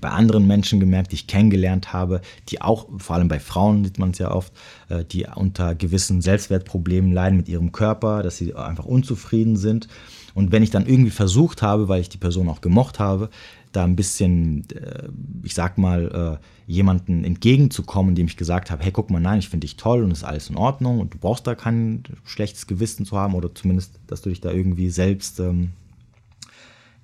bei 0.00 0.08
anderen 0.08 0.46
Menschen 0.46 0.80
gemerkt, 0.80 1.12
die 1.12 1.16
ich 1.16 1.26
kennengelernt 1.26 1.92
habe, 1.92 2.20
die 2.48 2.60
auch, 2.60 2.88
vor 2.98 3.16
allem 3.16 3.28
bei 3.28 3.38
Frauen 3.38 3.84
sieht 3.84 3.98
man 3.98 4.10
es 4.10 4.18
ja 4.18 4.32
oft, 4.32 4.52
äh, 4.88 5.04
die 5.04 5.26
unter 5.34 5.74
gewissen 5.74 6.20
Selbstwertproblemen 6.20 7.12
leiden 7.12 7.36
mit 7.36 7.48
ihrem 7.48 7.72
Körper, 7.72 8.22
dass 8.22 8.36
sie 8.36 8.54
einfach 8.54 8.86
unzufrieden 8.86 9.56
sind. 9.56 9.88
Und 10.34 10.50
wenn 10.50 10.64
ich 10.64 10.70
dann 10.70 10.86
irgendwie 10.86 11.12
versucht 11.12 11.62
habe, 11.62 11.88
weil 11.88 12.00
ich 12.00 12.08
die 12.08 12.18
Person 12.18 12.48
auch 12.48 12.60
gemocht 12.60 12.98
habe, 12.98 13.30
da 13.76 13.84
ein 13.84 13.96
bisschen, 13.96 14.64
äh, 14.70 15.08
ich 15.42 15.54
sag 15.54 15.78
mal, 15.78 16.38
äh, 16.40 16.72
jemanden 16.72 17.24
entgegenzukommen, 17.24 18.14
dem 18.14 18.26
ich 18.26 18.36
gesagt 18.36 18.70
habe, 18.70 18.82
hey, 18.82 18.92
guck 18.92 19.10
mal, 19.10 19.20
nein, 19.20 19.38
ich 19.38 19.48
finde 19.48 19.66
dich 19.66 19.76
toll 19.76 20.02
und 20.02 20.10
ist 20.10 20.24
alles 20.24 20.50
in 20.50 20.56
Ordnung 20.56 21.00
und 21.00 21.14
du 21.14 21.18
brauchst 21.18 21.46
da 21.46 21.54
kein 21.54 22.02
schlechtes 22.24 22.66
Gewissen 22.66 23.04
zu 23.04 23.16
haben 23.16 23.34
oder 23.34 23.54
zumindest, 23.54 24.00
dass 24.06 24.22
du 24.22 24.30
dich 24.30 24.40
da 24.40 24.50
irgendwie 24.50 24.90
selbst 24.90 25.40
ähm, 25.40 25.70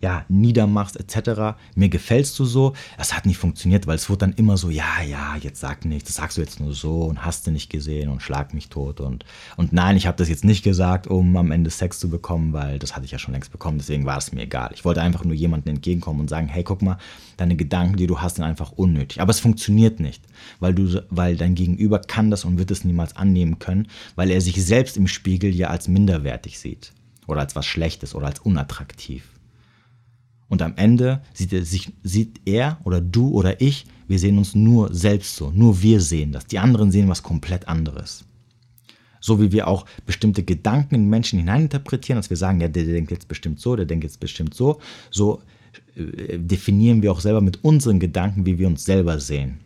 ja, 0.01 0.25
niedermachst 0.29 0.97
etc. 0.97 1.59
Mir 1.75 1.89
gefällst 1.89 2.39
du 2.39 2.45
so. 2.45 2.75
Das 2.97 3.15
hat 3.15 3.27
nicht 3.27 3.39
funktioniert, 3.39 3.87
weil 3.87 3.97
es 3.97 4.09
wurde 4.09 4.21
dann 4.21 4.33
immer 4.33 4.57
so, 4.57 4.71
ja, 4.71 5.03
ja, 5.09 5.37
jetzt 5.37 5.61
sag 5.61 5.85
nichts, 5.85 6.09
das 6.09 6.17
sagst 6.17 6.37
du 6.37 6.41
jetzt 6.41 6.61
nur 6.61 6.73
so 6.73 7.03
und 7.03 7.25
hast 7.25 7.47
du 7.47 7.51
nicht 7.51 7.71
gesehen 7.71 8.09
und 8.09 8.23
schlag 8.23 8.55
mich 8.55 8.69
tot 8.69 9.01
und, 9.01 9.25
und 9.57 9.73
nein, 9.73 9.97
ich 9.97 10.07
habe 10.07 10.17
das 10.17 10.29
jetzt 10.29 10.45
nicht 10.45 10.63
gesagt, 10.63 11.07
um 11.07 11.37
am 11.37 11.51
Ende 11.51 11.71
Sex 11.71 11.99
zu 11.99 12.09
bekommen, 12.09 12.53
weil 12.53 12.79
das 12.79 12.97
hatte 12.97 13.05
ich 13.05 13.11
ja 13.11 13.19
schon 13.19 13.35
längst 13.35 13.53
bekommen, 13.53 13.79
deswegen 13.79 14.07
war 14.07 14.19
es 14.19 14.33
mir 14.33 14.43
egal. 14.43 14.71
Ich 14.75 14.85
wollte 14.85 15.03
einfach 15.03 15.25
nur 15.25 15.35
jemandem 15.35 15.77
entgegenkommen 15.77 16.21
und 16.21 16.29
sagen, 16.29 16.49
hey, 16.49 16.65
guck 16.65 16.83
mal, 16.83 16.99
deine 17.37 17.57
Gedanken, 17.57 17.97
die 17.97 18.07
du 18.07 18.21
hast, 18.21 18.37
sind 18.37 18.45
einfach 18.45 18.73
unnötig. 18.73 19.21
Aber 19.21 19.31
es 19.31 19.41
funktioniert 19.41 20.01
nicht, 20.01 20.23
weil 20.61 20.75
du, 20.75 21.03
weil 21.11 21.37
dein 21.37 21.55
Gegenüber 21.55 21.99
kann 21.99 22.31
das 22.31 22.45
und 22.45 22.59
wird 22.59 22.71
es 22.71 22.85
niemals 22.85 23.17
annehmen 23.17 23.59
können, 23.59 23.89
weil 24.17 24.31
er 24.31 24.41
sich 24.41 24.65
selbst 24.65 24.97
im 24.97 25.07
Spiegel 25.07 25.55
ja 25.55 25.69
als 25.69 25.89
minderwertig 25.89 26.59
sieht 26.59 26.93
oder 27.27 27.41
als 27.41 27.55
was 27.57 27.67
Schlechtes 27.67 28.15
oder 28.15 28.27
als 28.27 28.41
unattraktiv. 28.41 29.25
Und 30.51 30.63
am 30.63 30.75
Ende 30.77 31.23
sieht 31.33 31.53
er, 31.53 31.65
sich, 31.65 31.93
sieht 32.03 32.41
er 32.45 32.79
oder 32.83 33.01
du 33.01 33.29
oder 33.29 33.61
ich, 33.61 33.87
wir 34.09 34.19
sehen 34.19 34.37
uns 34.37 34.57
nur 34.57 34.93
selbst 34.93 35.37
so. 35.37 35.53
Nur 35.53 35.81
wir 35.81 36.01
sehen 36.01 36.33
das. 36.33 36.45
Die 36.45 36.59
anderen 36.59 36.91
sehen 36.91 37.09
was 37.09 37.23
komplett 37.23 37.69
anderes. 37.69 38.25
So 39.21 39.41
wie 39.41 39.53
wir 39.53 39.69
auch 39.69 39.87
bestimmte 40.07 40.43
Gedanken 40.43 40.97
in 40.97 41.09
Menschen 41.09 41.39
hineininterpretieren, 41.39 42.19
dass 42.19 42.31
wir 42.31 42.37
sagen, 42.37 42.61
ja, 42.61 42.67
der, 42.67 42.85
der 42.85 42.95
denkt 42.95 43.13
jetzt 43.13 43.29
bestimmt 43.29 43.61
so, 43.61 43.77
der 43.77 43.87
denkt 43.87 44.03
jetzt 44.03 44.19
bestimmt 44.19 44.53
so. 44.53 44.81
So 45.13 45.41
äh, 45.95 46.37
definieren 46.37 47.01
wir 47.01 47.13
auch 47.13 47.21
selber 47.21 47.41
mit 47.41 47.63
unseren 47.63 48.01
Gedanken, 48.01 48.45
wie 48.45 48.59
wir 48.59 48.67
uns 48.67 48.85
selber 48.85 49.21
sehen. 49.21 49.61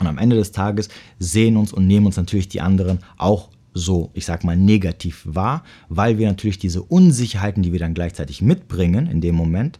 Und 0.00 0.08
am 0.08 0.18
Ende 0.18 0.34
des 0.34 0.50
Tages 0.50 0.88
sehen 1.20 1.56
uns 1.56 1.72
und 1.72 1.86
nehmen 1.86 2.06
uns 2.06 2.16
natürlich 2.16 2.48
die 2.48 2.60
anderen 2.60 2.98
auch 3.16 3.50
so, 3.74 4.10
ich 4.14 4.24
sag 4.24 4.42
mal, 4.42 4.56
negativ 4.56 5.22
wahr, 5.24 5.62
weil 5.88 6.18
wir 6.18 6.26
natürlich 6.26 6.58
diese 6.58 6.82
Unsicherheiten, 6.82 7.62
die 7.62 7.72
wir 7.72 7.78
dann 7.78 7.94
gleichzeitig 7.94 8.42
mitbringen 8.42 9.06
in 9.06 9.20
dem 9.20 9.36
Moment, 9.36 9.78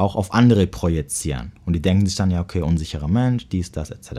auch 0.00 0.16
auf 0.16 0.34
andere 0.34 0.66
projizieren. 0.66 1.52
Und 1.66 1.74
die 1.74 1.82
denken 1.82 2.06
sich 2.06 2.16
dann, 2.16 2.30
ja, 2.30 2.40
okay, 2.40 2.62
unsicherer 2.62 3.08
Mensch, 3.08 3.48
dies, 3.48 3.70
das, 3.70 3.90
etc. 3.90 4.10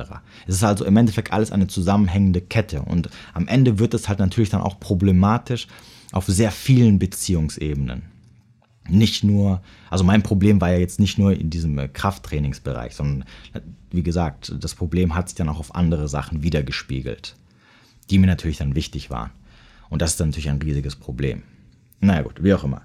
Es 0.47 0.55
ist 0.55 0.63
also 0.63 0.86
im 0.86 0.95
Endeffekt 0.95 1.34
alles 1.34 1.51
eine 1.51 1.67
zusammenhängende 1.67 2.41
Kette. 2.41 2.82
Und 2.84 3.09
am 3.34 3.47
Ende 3.47 3.79
wird 3.79 3.93
es 3.93 4.07
halt 4.07 4.19
natürlich 4.19 4.49
dann 4.49 4.61
auch 4.61 4.79
problematisch 4.79 5.67
auf 6.11 6.25
sehr 6.27 6.51
vielen 6.51 6.99
Beziehungsebenen. 6.99 8.03
Nicht 8.89 9.23
nur, 9.23 9.61
also 9.89 10.03
mein 10.03 10.23
Problem 10.23 10.59
war 10.59 10.71
ja 10.71 10.77
jetzt 10.77 10.99
nicht 10.99 11.17
nur 11.17 11.34
in 11.34 11.49
diesem 11.49 11.77
äh, 11.77 11.88
Krafttrainingsbereich, 11.88 12.95
sondern 12.95 13.25
wie 13.91 14.03
gesagt, 14.03 14.53
das 14.59 14.75
Problem 14.75 15.15
hat 15.15 15.29
sich 15.29 15.36
dann 15.36 15.49
auch 15.49 15.59
auf 15.59 15.75
andere 15.75 16.07
Sachen 16.07 16.43
wiedergespiegelt, 16.43 17.36
die 18.09 18.17
mir 18.17 18.27
natürlich 18.27 18.57
dann 18.57 18.75
wichtig 18.75 19.09
waren. 19.09 19.32
Und 19.89 20.01
das 20.01 20.11
ist 20.11 20.19
dann 20.19 20.29
natürlich 20.29 20.49
ein 20.49 20.61
riesiges 20.61 20.95
Problem. 20.95 21.43
Naja 21.99 22.23
gut, 22.23 22.43
wie 22.43 22.53
auch 22.53 22.63
immer. 22.63 22.82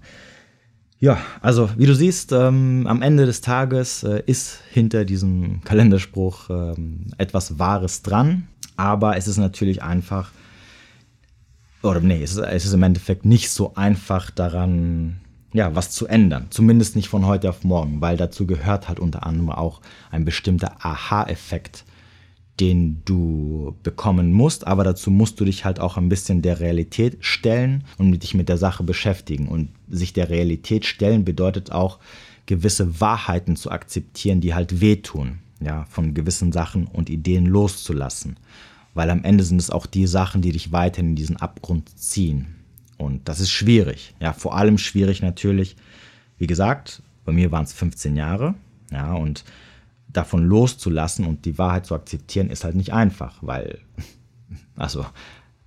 Ja, 0.98 1.18
also 1.42 1.68
wie 1.76 1.84
du 1.84 1.94
siehst, 1.94 2.32
ähm, 2.32 2.86
am 2.86 3.02
Ende 3.02 3.26
des 3.26 3.42
Tages 3.42 4.02
äh, 4.02 4.22
ist 4.24 4.60
hinter 4.70 5.04
diesem 5.04 5.60
Kalenderspruch 5.62 6.48
ähm, 6.48 7.12
etwas 7.18 7.58
Wahres 7.58 8.00
dran, 8.02 8.48
aber 8.76 9.16
es 9.16 9.28
ist 9.28 9.36
natürlich 9.36 9.82
einfach, 9.82 10.30
oder 11.82 12.00
nee, 12.00 12.22
es 12.22 12.32
ist, 12.32 12.38
es 12.38 12.64
ist 12.64 12.72
im 12.72 12.82
Endeffekt 12.82 13.26
nicht 13.26 13.50
so 13.50 13.74
einfach 13.74 14.30
daran, 14.30 15.20
ja, 15.52 15.74
was 15.74 15.90
zu 15.90 16.06
ändern. 16.06 16.46
Zumindest 16.48 16.96
nicht 16.96 17.08
von 17.08 17.26
heute 17.26 17.50
auf 17.50 17.62
morgen, 17.62 18.00
weil 18.00 18.16
dazu 18.16 18.46
gehört 18.46 18.88
halt 18.88 18.98
unter 18.98 19.26
anderem 19.26 19.50
auch 19.50 19.82
ein 20.10 20.24
bestimmter 20.24 20.76
Aha-Effekt 20.80 21.84
den 22.60 23.02
du 23.04 23.76
bekommen 23.82 24.32
musst, 24.32 24.66
aber 24.66 24.82
dazu 24.82 25.10
musst 25.10 25.38
du 25.40 25.44
dich 25.44 25.64
halt 25.64 25.78
auch 25.78 25.96
ein 25.96 26.08
bisschen 26.08 26.40
der 26.40 26.60
Realität 26.60 27.18
stellen 27.20 27.84
und 27.98 28.12
dich 28.22 28.34
mit 28.34 28.48
der 28.48 28.56
Sache 28.56 28.82
beschäftigen. 28.82 29.48
Und 29.48 29.68
sich 29.88 30.12
der 30.12 30.30
Realität 30.30 30.86
stellen 30.86 31.24
bedeutet 31.24 31.72
auch, 31.72 31.98
gewisse 32.46 33.00
Wahrheiten 33.00 33.56
zu 33.56 33.70
akzeptieren, 33.70 34.40
die 34.40 34.54
halt 34.54 34.80
wehtun, 34.80 35.40
ja, 35.60 35.84
von 35.90 36.14
gewissen 36.14 36.52
Sachen 36.52 36.86
und 36.86 37.10
Ideen 37.10 37.44
loszulassen. 37.44 38.38
Weil 38.94 39.10
am 39.10 39.24
Ende 39.24 39.44
sind 39.44 39.60
es 39.60 39.70
auch 39.70 39.84
die 39.84 40.06
Sachen, 40.06 40.40
die 40.40 40.52
dich 40.52 40.72
weiterhin 40.72 41.10
in 41.10 41.16
diesen 41.16 41.36
Abgrund 41.36 41.98
ziehen. 41.98 42.46
Und 42.96 43.28
das 43.28 43.40
ist 43.40 43.50
schwierig. 43.50 44.14
Ja, 44.20 44.32
vor 44.32 44.56
allem 44.56 44.78
schwierig 44.78 45.20
natürlich, 45.20 45.76
wie 46.38 46.46
gesagt, 46.46 47.02
bei 47.24 47.32
mir 47.32 47.52
waren 47.52 47.64
es 47.64 47.72
15 47.74 48.16
Jahre, 48.16 48.54
ja, 48.90 49.12
und 49.12 49.44
davon 50.16 50.44
loszulassen 50.44 51.26
und 51.26 51.44
die 51.44 51.58
Wahrheit 51.58 51.86
zu 51.86 51.94
akzeptieren, 51.94 52.50
ist 52.50 52.64
halt 52.64 52.74
nicht 52.74 52.92
einfach, 52.92 53.38
weil, 53.40 53.80
also, 54.76 55.06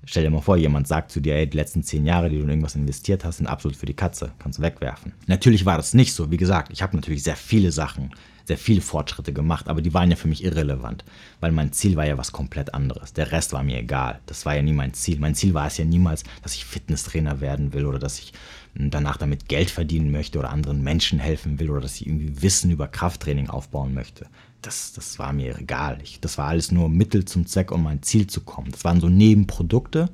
stell 0.05 0.23
dir 0.23 0.29
mal 0.29 0.41
vor, 0.41 0.57
jemand 0.57 0.87
sagt 0.87 1.11
zu 1.11 1.19
dir, 1.19 1.35
ey, 1.35 1.49
die 1.49 1.57
letzten 1.57 1.83
zehn 1.83 2.05
Jahre, 2.05 2.29
die 2.29 2.37
du 2.37 2.43
in 2.43 2.49
irgendwas 2.49 2.75
investiert 2.75 3.25
hast, 3.25 3.37
sind 3.37 3.47
absolut 3.47 3.77
für 3.77 3.85
die 3.85 3.93
Katze, 3.93 4.31
kannst 4.39 4.59
du 4.59 4.63
wegwerfen. 4.63 5.13
Natürlich 5.27 5.65
war 5.65 5.77
das 5.77 5.93
nicht 5.93 6.13
so, 6.13 6.31
wie 6.31 6.37
gesagt, 6.37 6.71
ich 6.71 6.81
habe 6.81 6.95
natürlich 6.95 7.23
sehr 7.23 7.35
viele 7.35 7.71
Sachen, 7.71 8.11
sehr 8.49 8.57
viele 8.57 8.81
Fortschritte 8.81 9.31
gemacht, 9.31 9.67
aber 9.67 9.81
die 9.81 9.93
waren 9.93 10.09
ja 10.09 10.15
für 10.15 10.27
mich 10.27 10.43
irrelevant, 10.43 11.05
weil 11.39 11.51
mein 11.51 11.71
Ziel 11.71 11.95
war 11.95 12.07
ja 12.07 12.17
was 12.17 12.31
komplett 12.31 12.73
anderes. 12.73 13.13
Der 13.13 13.31
Rest 13.31 13.53
war 13.53 13.61
mir 13.61 13.77
egal. 13.77 14.19
Das 14.25 14.43
war 14.43 14.55
ja 14.55 14.63
nie 14.63 14.73
mein 14.73 14.95
Ziel. 14.95 15.19
Mein 15.19 15.35
Ziel 15.35 15.53
war 15.53 15.67
es 15.67 15.77
ja 15.77 15.85
niemals, 15.85 16.23
dass 16.41 16.55
ich 16.55 16.65
Fitnesstrainer 16.65 17.41
werden 17.41 17.73
will 17.73 17.85
oder 17.85 17.99
dass 17.99 18.17
ich 18.17 18.33
danach 18.75 19.17
damit 19.17 19.47
Geld 19.47 19.69
verdienen 19.69 20.11
möchte 20.11 20.39
oder 20.39 20.51
anderen 20.51 20.83
Menschen 20.83 21.19
helfen 21.19 21.59
will 21.59 21.69
oder 21.69 21.81
dass 21.81 21.95
ich 21.95 22.07
irgendwie 22.07 22.41
Wissen 22.41 22.71
über 22.71 22.87
Krafttraining 22.87 23.49
aufbauen 23.49 23.93
möchte. 23.93 24.27
Das, 24.61 24.93
das 24.93 25.19
war 25.19 25.33
mir 25.33 25.57
egal. 25.57 25.99
Ich, 26.03 26.19
das 26.19 26.37
war 26.37 26.47
alles 26.47 26.71
nur 26.71 26.89
Mittel 26.89 27.25
zum 27.25 27.45
Zweck, 27.45 27.71
um 27.71 27.83
mein 27.83 28.03
Ziel 28.03 28.27
zu 28.27 28.41
kommen. 28.41 28.71
Das 28.71 28.83
waren 28.83 28.99
so 28.99 29.09
Nebenprodukte. 29.09 30.09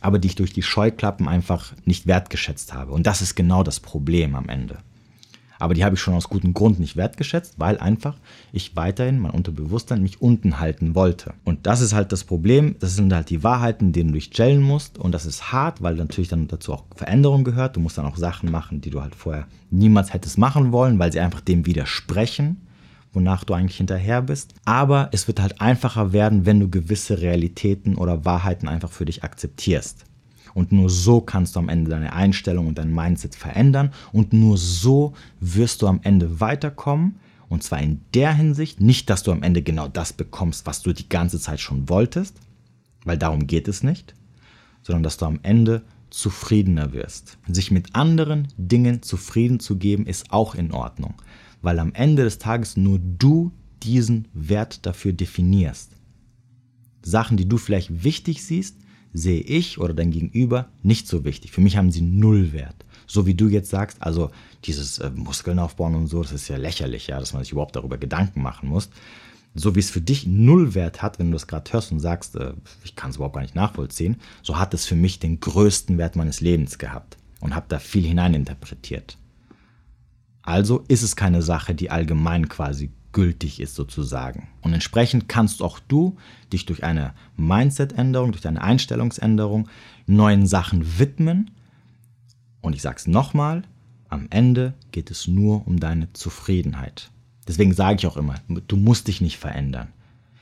aber 0.00 0.18
die 0.18 0.28
ich 0.28 0.34
durch 0.36 0.52
die 0.52 0.62
Scheuklappen 0.62 1.28
einfach 1.28 1.72
nicht 1.84 2.06
wertgeschätzt 2.06 2.72
habe. 2.72 2.92
Und 2.92 3.06
das 3.06 3.22
ist 3.22 3.34
genau 3.34 3.62
das 3.62 3.80
Problem 3.80 4.34
am 4.34 4.48
Ende. 4.48 4.78
Aber 5.58 5.74
die 5.74 5.84
habe 5.84 5.94
ich 5.94 6.00
schon 6.00 6.14
aus 6.14 6.28
gutem 6.28 6.54
Grund 6.54 6.78
nicht 6.78 6.96
wertgeschätzt, 6.96 7.54
weil 7.58 7.78
einfach 7.78 8.16
ich 8.52 8.76
weiterhin 8.76 9.18
mein 9.18 9.32
Unterbewusstsein 9.32 10.02
mich 10.02 10.22
unten 10.22 10.60
halten 10.60 10.94
wollte. 10.94 11.34
Und 11.44 11.66
das 11.66 11.80
ist 11.80 11.94
halt 11.94 12.12
das 12.12 12.24
Problem. 12.24 12.76
Das 12.80 12.96
sind 12.96 13.12
halt 13.12 13.30
die 13.30 13.42
Wahrheiten, 13.42 13.92
denen 13.92 14.10
du 14.10 14.14
dich 14.14 14.30
gellen 14.30 14.62
musst. 14.62 14.98
Und 14.98 15.12
das 15.12 15.26
ist 15.26 15.52
hart, 15.52 15.82
weil 15.82 15.94
natürlich 15.96 16.28
dann 16.28 16.48
dazu 16.48 16.72
auch 16.72 16.84
Veränderung 16.94 17.44
gehört. 17.44 17.76
Du 17.76 17.80
musst 17.80 17.98
dann 17.98 18.06
auch 18.06 18.16
Sachen 18.16 18.50
machen, 18.50 18.80
die 18.80 18.90
du 18.90 19.02
halt 19.02 19.14
vorher 19.14 19.46
niemals 19.70 20.12
hättest 20.12 20.38
machen 20.38 20.72
wollen, 20.72 20.98
weil 20.98 21.12
sie 21.12 21.20
einfach 21.20 21.40
dem 21.40 21.66
widersprechen 21.66 22.62
wonach 23.12 23.44
du 23.44 23.54
eigentlich 23.54 23.78
hinterher 23.78 24.22
bist. 24.22 24.54
Aber 24.64 25.08
es 25.12 25.26
wird 25.26 25.40
halt 25.40 25.60
einfacher 25.60 26.12
werden, 26.12 26.46
wenn 26.46 26.60
du 26.60 26.68
gewisse 26.68 27.20
Realitäten 27.20 27.96
oder 27.96 28.24
Wahrheiten 28.24 28.68
einfach 28.68 28.90
für 28.90 29.04
dich 29.04 29.24
akzeptierst. 29.24 30.04
Und 30.58 30.72
nur 30.72 30.90
so 30.90 31.20
kannst 31.20 31.54
du 31.54 31.60
am 31.60 31.68
Ende 31.68 31.88
deine 31.88 32.12
Einstellung 32.12 32.66
und 32.66 32.78
dein 32.78 32.92
Mindset 32.92 33.36
verändern. 33.36 33.92
Und 34.12 34.32
nur 34.32 34.58
so 34.58 35.12
wirst 35.38 35.82
du 35.82 35.86
am 35.86 36.00
Ende 36.02 36.40
weiterkommen. 36.40 37.14
Und 37.48 37.62
zwar 37.62 37.80
in 37.80 38.00
der 38.12 38.34
Hinsicht, 38.34 38.80
nicht, 38.80 39.08
dass 39.08 39.22
du 39.22 39.30
am 39.30 39.44
Ende 39.44 39.62
genau 39.62 39.86
das 39.86 40.12
bekommst, 40.12 40.66
was 40.66 40.82
du 40.82 40.92
die 40.92 41.08
ganze 41.08 41.38
Zeit 41.38 41.60
schon 41.60 41.88
wolltest, 41.88 42.40
weil 43.04 43.16
darum 43.16 43.46
geht 43.46 43.68
es 43.68 43.84
nicht, 43.84 44.16
sondern 44.82 45.04
dass 45.04 45.16
du 45.16 45.26
am 45.26 45.38
Ende 45.44 45.82
zufriedener 46.10 46.92
wirst. 46.92 47.38
Sich 47.46 47.70
mit 47.70 47.94
anderen 47.94 48.48
Dingen 48.56 49.02
zufrieden 49.02 49.60
zu 49.60 49.76
geben, 49.76 50.06
ist 50.06 50.32
auch 50.32 50.56
in 50.56 50.72
Ordnung, 50.72 51.14
weil 51.62 51.78
am 51.78 51.94
Ende 51.94 52.24
des 52.24 52.38
Tages 52.38 52.76
nur 52.76 52.98
du 52.98 53.52
diesen 53.84 54.26
Wert 54.34 54.84
dafür 54.86 55.12
definierst. 55.12 55.92
Sachen, 57.02 57.36
die 57.36 57.48
du 57.48 57.58
vielleicht 57.58 58.02
wichtig 58.02 58.44
siehst, 58.44 58.74
sehe 59.12 59.40
ich 59.40 59.78
oder 59.78 59.94
dein 59.94 60.10
Gegenüber 60.10 60.68
nicht 60.82 61.08
so 61.08 61.24
wichtig. 61.24 61.52
Für 61.52 61.60
mich 61.60 61.76
haben 61.76 61.90
sie 61.90 62.02
null 62.02 62.52
Wert. 62.52 62.84
So 63.06 63.26
wie 63.26 63.34
du 63.34 63.48
jetzt 63.48 63.70
sagst, 63.70 64.02
also 64.02 64.30
dieses 64.64 64.98
äh, 64.98 65.10
Muskeln 65.10 65.58
aufbauen 65.58 65.94
und 65.94 66.08
so, 66.08 66.22
das 66.22 66.32
ist 66.32 66.48
ja 66.48 66.56
lächerlich, 66.56 67.06
ja, 67.06 67.18
dass 67.18 67.32
man 67.32 67.42
sich 67.42 67.52
überhaupt 67.52 67.74
darüber 67.74 67.96
Gedanken 67.98 68.42
machen 68.42 68.68
muss. 68.68 68.90
So 69.54 69.74
wie 69.74 69.80
es 69.80 69.90
für 69.90 70.02
dich 70.02 70.26
null 70.26 70.74
Wert 70.74 71.00
hat, 71.00 71.18
wenn 71.18 71.28
du 71.28 71.32
das 71.32 71.46
gerade 71.46 71.72
hörst 71.72 71.90
und 71.90 72.00
sagst, 72.00 72.36
äh, 72.36 72.52
ich 72.84 72.96
kann 72.96 73.10
es 73.10 73.16
überhaupt 73.16 73.34
gar 73.34 73.42
nicht 73.42 73.54
nachvollziehen, 73.54 74.16
so 74.42 74.58
hat 74.58 74.74
es 74.74 74.84
für 74.84 74.94
mich 74.94 75.18
den 75.18 75.40
größten 75.40 75.96
Wert 75.96 76.16
meines 76.16 76.40
Lebens 76.40 76.78
gehabt 76.78 77.16
und 77.40 77.54
habe 77.54 77.66
da 77.68 77.78
viel 77.78 78.04
hineininterpretiert. 78.04 79.16
Also 80.42 80.84
ist 80.88 81.02
es 81.02 81.16
keine 81.16 81.42
Sache, 81.42 81.74
die 81.74 81.90
allgemein 81.90 82.48
quasi 82.48 82.90
gültig 83.12 83.60
ist 83.60 83.74
sozusagen. 83.74 84.48
Und 84.60 84.74
entsprechend 84.74 85.28
kannst 85.28 85.62
auch 85.62 85.78
du 85.78 86.16
dich 86.52 86.66
durch 86.66 86.84
eine 86.84 87.14
Mindset-Änderung, 87.36 88.32
durch 88.32 88.46
eine 88.46 88.62
Einstellungsänderung 88.62 89.68
neuen 90.06 90.46
Sachen 90.46 90.98
widmen. 90.98 91.50
Und 92.60 92.74
ich 92.74 92.82
sage 92.82 92.96
es 92.96 93.06
nochmal, 93.06 93.62
am 94.08 94.26
Ende 94.30 94.74
geht 94.92 95.10
es 95.10 95.26
nur 95.26 95.66
um 95.66 95.80
deine 95.80 96.12
Zufriedenheit. 96.12 97.10
Deswegen 97.46 97.72
sage 97.72 97.98
ich 97.98 98.06
auch 98.06 98.16
immer, 98.16 98.34
du 98.48 98.76
musst 98.76 99.08
dich 99.08 99.20
nicht 99.20 99.38
verändern. 99.38 99.88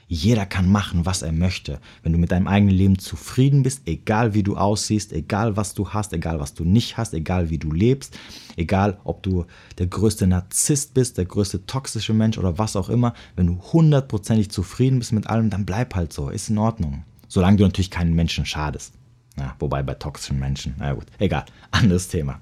Jeder 0.08 0.46
kann 0.46 0.70
machen, 0.70 1.04
was 1.04 1.22
er 1.22 1.32
möchte. 1.32 1.80
Wenn 2.02 2.12
du 2.12 2.18
mit 2.18 2.30
deinem 2.30 2.46
eigenen 2.46 2.74
Leben 2.74 2.98
zufrieden 2.98 3.64
bist, 3.64 3.82
egal 3.86 4.34
wie 4.34 4.44
du 4.44 4.56
aussiehst, 4.56 5.12
egal 5.12 5.56
was 5.56 5.74
du 5.74 5.90
hast, 5.90 6.12
egal 6.12 6.38
was 6.38 6.54
du 6.54 6.64
nicht 6.64 6.96
hast, 6.96 7.12
egal 7.12 7.50
wie 7.50 7.58
du 7.58 7.72
lebst, 7.72 8.16
egal 8.56 8.98
ob 9.02 9.24
du 9.24 9.46
der 9.78 9.88
größte 9.88 10.28
Narzisst 10.28 10.94
bist, 10.94 11.18
der 11.18 11.24
größte 11.24 11.66
toxische 11.66 12.14
Mensch 12.14 12.38
oder 12.38 12.56
was 12.56 12.76
auch 12.76 12.88
immer, 12.88 13.14
wenn 13.34 13.48
du 13.48 13.60
hundertprozentig 13.72 14.50
zufrieden 14.50 15.00
bist 15.00 15.12
mit 15.12 15.26
allem, 15.26 15.50
dann 15.50 15.66
bleib 15.66 15.96
halt 15.96 16.12
so, 16.12 16.30
ist 16.30 16.50
in 16.50 16.58
Ordnung. 16.58 17.04
Solange 17.26 17.56
du 17.56 17.64
natürlich 17.64 17.90
keinen 17.90 18.14
Menschen 18.14 18.46
schadest. 18.46 18.94
Ja, 19.36 19.56
wobei 19.58 19.82
bei 19.82 19.94
toxischen 19.94 20.38
Menschen, 20.38 20.74
na 20.78 20.92
gut, 20.92 21.06
egal, 21.18 21.44
anderes 21.72 22.08
Thema. 22.08 22.40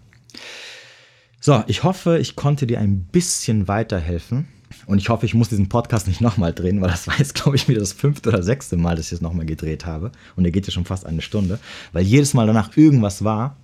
So, 1.41 1.65
ich 1.67 1.83
hoffe, 1.83 2.19
ich 2.19 2.37
konnte 2.37 2.67
dir 2.67 2.79
ein 2.79 3.05
bisschen 3.05 3.69
weiterhelfen. 3.69 4.49
Und 4.87 4.99
ich 4.99 5.09
hoffe, 5.09 5.27
ich 5.27 5.35
muss 5.35 5.49
diesen 5.49 5.69
Podcast 5.69 6.09
nicht 6.09 6.21
nochmal 6.21 6.53
drehen, 6.53 6.81
weil 6.81 6.91
das 6.91 7.07
war 7.07 7.19
jetzt, 7.19 7.35
glaube 7.35 7.57
ich, 7.57 7.69
wieder 7.69 7.81
das 7.81 7.93
fünfte 7.93 8.29
oder 8.29 8.43
sechste 8.43 8.77
Mal, 8.77 8.97
dass 8.97 9.07
ich 9.07 9.13
es 9.13 9.21
nochmal 9.21 9.47
gedreht 9.47 9.87
habe. 9.87 10.13
Und 10.37 10.45
er 10.45 10.51
geht 10.51 10.67
ja 10.67 10.73
schon 10.73 10.85
fast 10.85 11.07
eine 11.07 11.23
Stunde, 11.23 11.59
weil 11.93 12.05
jedes 12.05 12.35
Mal 12.35 12.47
danach 12.47 12.77
irgendwas 12.77 13.25
war 13.25 13.57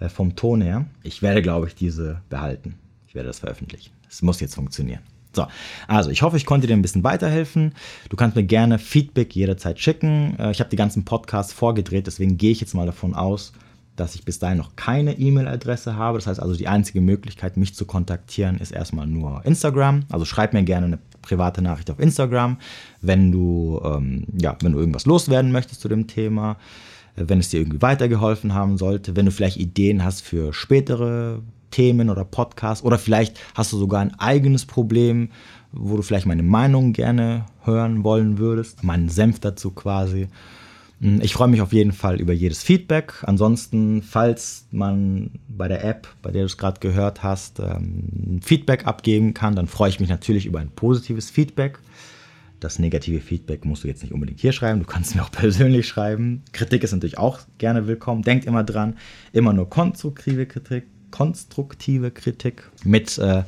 äh, 0.00 0.08
vom 0.08 0.36
Ton 0.36 0.60
her. 0.60 0.86
Ich 1.02 1.22
werde, 1.22 1.42
glaube 1.42 1.68
ich, 1.68 1.74
diese 1.74 2.20
behalten. 2.28 2.74
Ich 3.08 3.14
werde 3.14 3.28
das 3.28 3.40
veröffentlichen. 3.40 3.92
Es 4.08 4.22
muss 4.22 4.40
jetzt 4.40 4.54
funktionieren. 4.54 5.00
So, 5.36 5.46
also 5.86 6.10
ich 6.10 6.22
hoffe, 6.22 6.38
ich 6.38 6.46
konnte 6.46 6.66
dir 6.66 6.72
ein 6.72 6.82
bisschen 6.82 7.04
weiterhelfen. 7.04 7.74
Du 8.08 8.16
kannst 8.16 8.36
mir 8.36 8.44
gerne 8.44 8.78
Feedback 8.78 9.36
jederzeit 9.36 9.78
schicken. 9.78 10.36
Äh, 10.38 10.50
ich 10.50 10.60
habe 10.60 10.70
die 10.70 10.76
ganzen 10.76 11.04
Podcasts 11.04 11.52
vorgedreht, 11.52 12.06
deswegen 12.06 12.38
gehe 12.38 12.52
ich 12.52 12.60
jetzt 12.60 12.74
mal 12.74 12.86
davon 12.86 13.14
aus, 13.14 13.52
dass 13.96 14.14
ich 14.14 14.24
bis 14.24 14.38
dahin 14.38 14.58
noch 14.58 14.76
keine 14.76 15.18
E-Mail-Adresse 15.18 15.96
habe. 15.96 16.18
Das 16.18 16.26
heißt 16.26 16.40
also, 16.40 16.54
die 16.54 16.68
einzige 16.68 17.00
Möglichkeit, 17.00 17.56
mich 17.56 17.74
zu 17.74 17.86
kontaktieren, 17.86 18.58
ist 18.58 18.70
erstmal 18.70 19.06
nur 19.06 19.44
Instagram. 19.44 20.04
Also 20.10 20.24
schreib 20.24 20.52
mir 20.52 20.62
gerne 20.62 20.86
eine 20.86 20.98
private 21.22 21.62
Nachricht 21.62 21.90
auf 21.90 21.98
Instagram, 21.98 22.58
wenn 23.00 23.32
du, 23.32 23.80
ähm, 23.84 24.24
ja, 24.40 24.56
wenn 24.60 24.72
du 24.72 24.78
irgendwas 24.78 25.06
loswerden 25.06 25.50
möchtest 25.50 25.80
zu 25.80 25.88
dem 25.88 26.06
Thema, 26.06 26.56
äh, 27.16 27.24
wenn 27.26 27.40
es 27.40 27.48
dir 27.48 27.60
irgendwie 27.60 27.82
weitergeholfen 27.82 28.54
haben 28.54 28.78
sollte, 28.78 29.16
wenn 29.16 29.26
du 29.26 29.32
vielleicht 29.32 29.56
Ideen 29.56 30.04
hast 30.04 30.22
für 30.22 30.52
spätere 30.52 31.40
Themen 31.70 32.10
oder 32.10 32.24
Podcasts 32.24 32.84
oder 32.84 32.98
vielleicht 32.98 33.38
hast 33.54 33.72
du 33.72 33.78
sogar 33.78 34.00
ein 34.00 34.14
eigenes 34.18 34.64
Problem, 34.64 35.30
wo 35.72 35.96
du 35.96 36.02
vielleicht 36.02 36.26
meine 36.26 36.42
Meinung 36.42 36.92
gerne 36.92 37.46
hören 37.64 38.04
wollen 38.04 38.38
würdest, 38.38 38.84
meinen 38.84 39.08
Senf 39.08 39.40
dazu 39.40 39.72
quasi. 39.72 40.28
Hm, 41.00 41.20
ich 41.20 41.34
freue 41.34 41.48
mich 41.48 41.60
auf 41.60 41.72
jeden 41.72 41.92
Fall 41.92 42.20
über 42.20 42.32
jedes 42.32 42.62
Feedback. 42.62 43.14
Ansonsten, 43.22 44.02
falls 44.02 44.66
man 44.70 45.30
bei 45.48 45.68
der 45.68 45.84
App, 45.84 46.08
bei 46.22 46.30
der 46.30 46.42
du 46.42 46.46
es 46.46 46.56
gerade 46.56 46.80
gehört 46.80 47.22
hast, 47.22 47.60
ähm, 47.60 48.40
Feedback 48.42 48.86
abgeben 48.86 49.34
kann, 49.34 49.54
dann 49.54 49.66
freue 49.66 49.90
ich 49.90 50.00
mich 50.00 50.08
natürlich 50.08 50.46
über 50.46 50.60
ein 50.60 50.70
positives 50.70 51.30
Feedback. 51.30 51.78
Das 52.60 52.78
negative 52.78 53.20
Feedback 53.20 53.66
musst 53.66 53.84
du 53.84 53.88
jetzt 53.88 54.02
nicht 54.02 54.14
unbedingt 54.14 54.40
hier 54.40 54.52
schreiben, 54.52 54.80
du 54.80 54.86
kannst 54.86 55.14
mir 55.16 55.22
auch 55.22 55.30
persönlich 55.30 55.86
schreiben. 55.86 56.42
Kritik 56.52 56.82
ist 56.82 56.92
natürlich 56.92 57.18
auch 57.18 57.40
gerne 57.58 57.86
willkommen. 57.86 58.22
Denkt 58.22 58.46
immer 58.46 58.64
dran, 58.64 58.96
immer 59.32 59.52
nur 59.52 59.68
konstruktive 59.68 60.46
Kritik, 60.46 60.84
konstruktive 61.10 62.10
Kritik 62.10 62.70
mit 62.84 63.18
äh, 63.18 63.42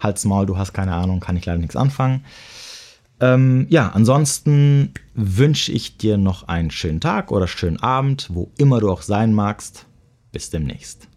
Hals, 0.00 0.24
Maul, 0.24 0.46
du 0.46 0.56
hast 0.56 0.72
keine 0.72 0.94
Ahnung, 0.94 1.20
kann 1.20 1.36
ich 1.36 1.46
leider 1.46 1.58
nichts 1.58 1.76
anfangen. 1.76 2.24
Ähm, 3.24 3.66
ja, 3.70 3.88
ansonsten 3.88 4.92
wünsche 5.14 5.72
ich 5.72 5.96
dir 5.96 6.18
noch 6.18 6.46
einen 6.46 6.70
schönen 6.70 7.00
Tag 7.00 7.32
oder 7.32 7.46
schönen 7.46 7.78
Abend, 7.78 8.28
wo 8.30 8.52
immer 8.58 8.80
du 8.80 8.90
auch 8.90 9.00
sein 9.00 9.32
magst. 9.32 9.86
Bis 10.30 10.50
demnächst. 10.50 11.08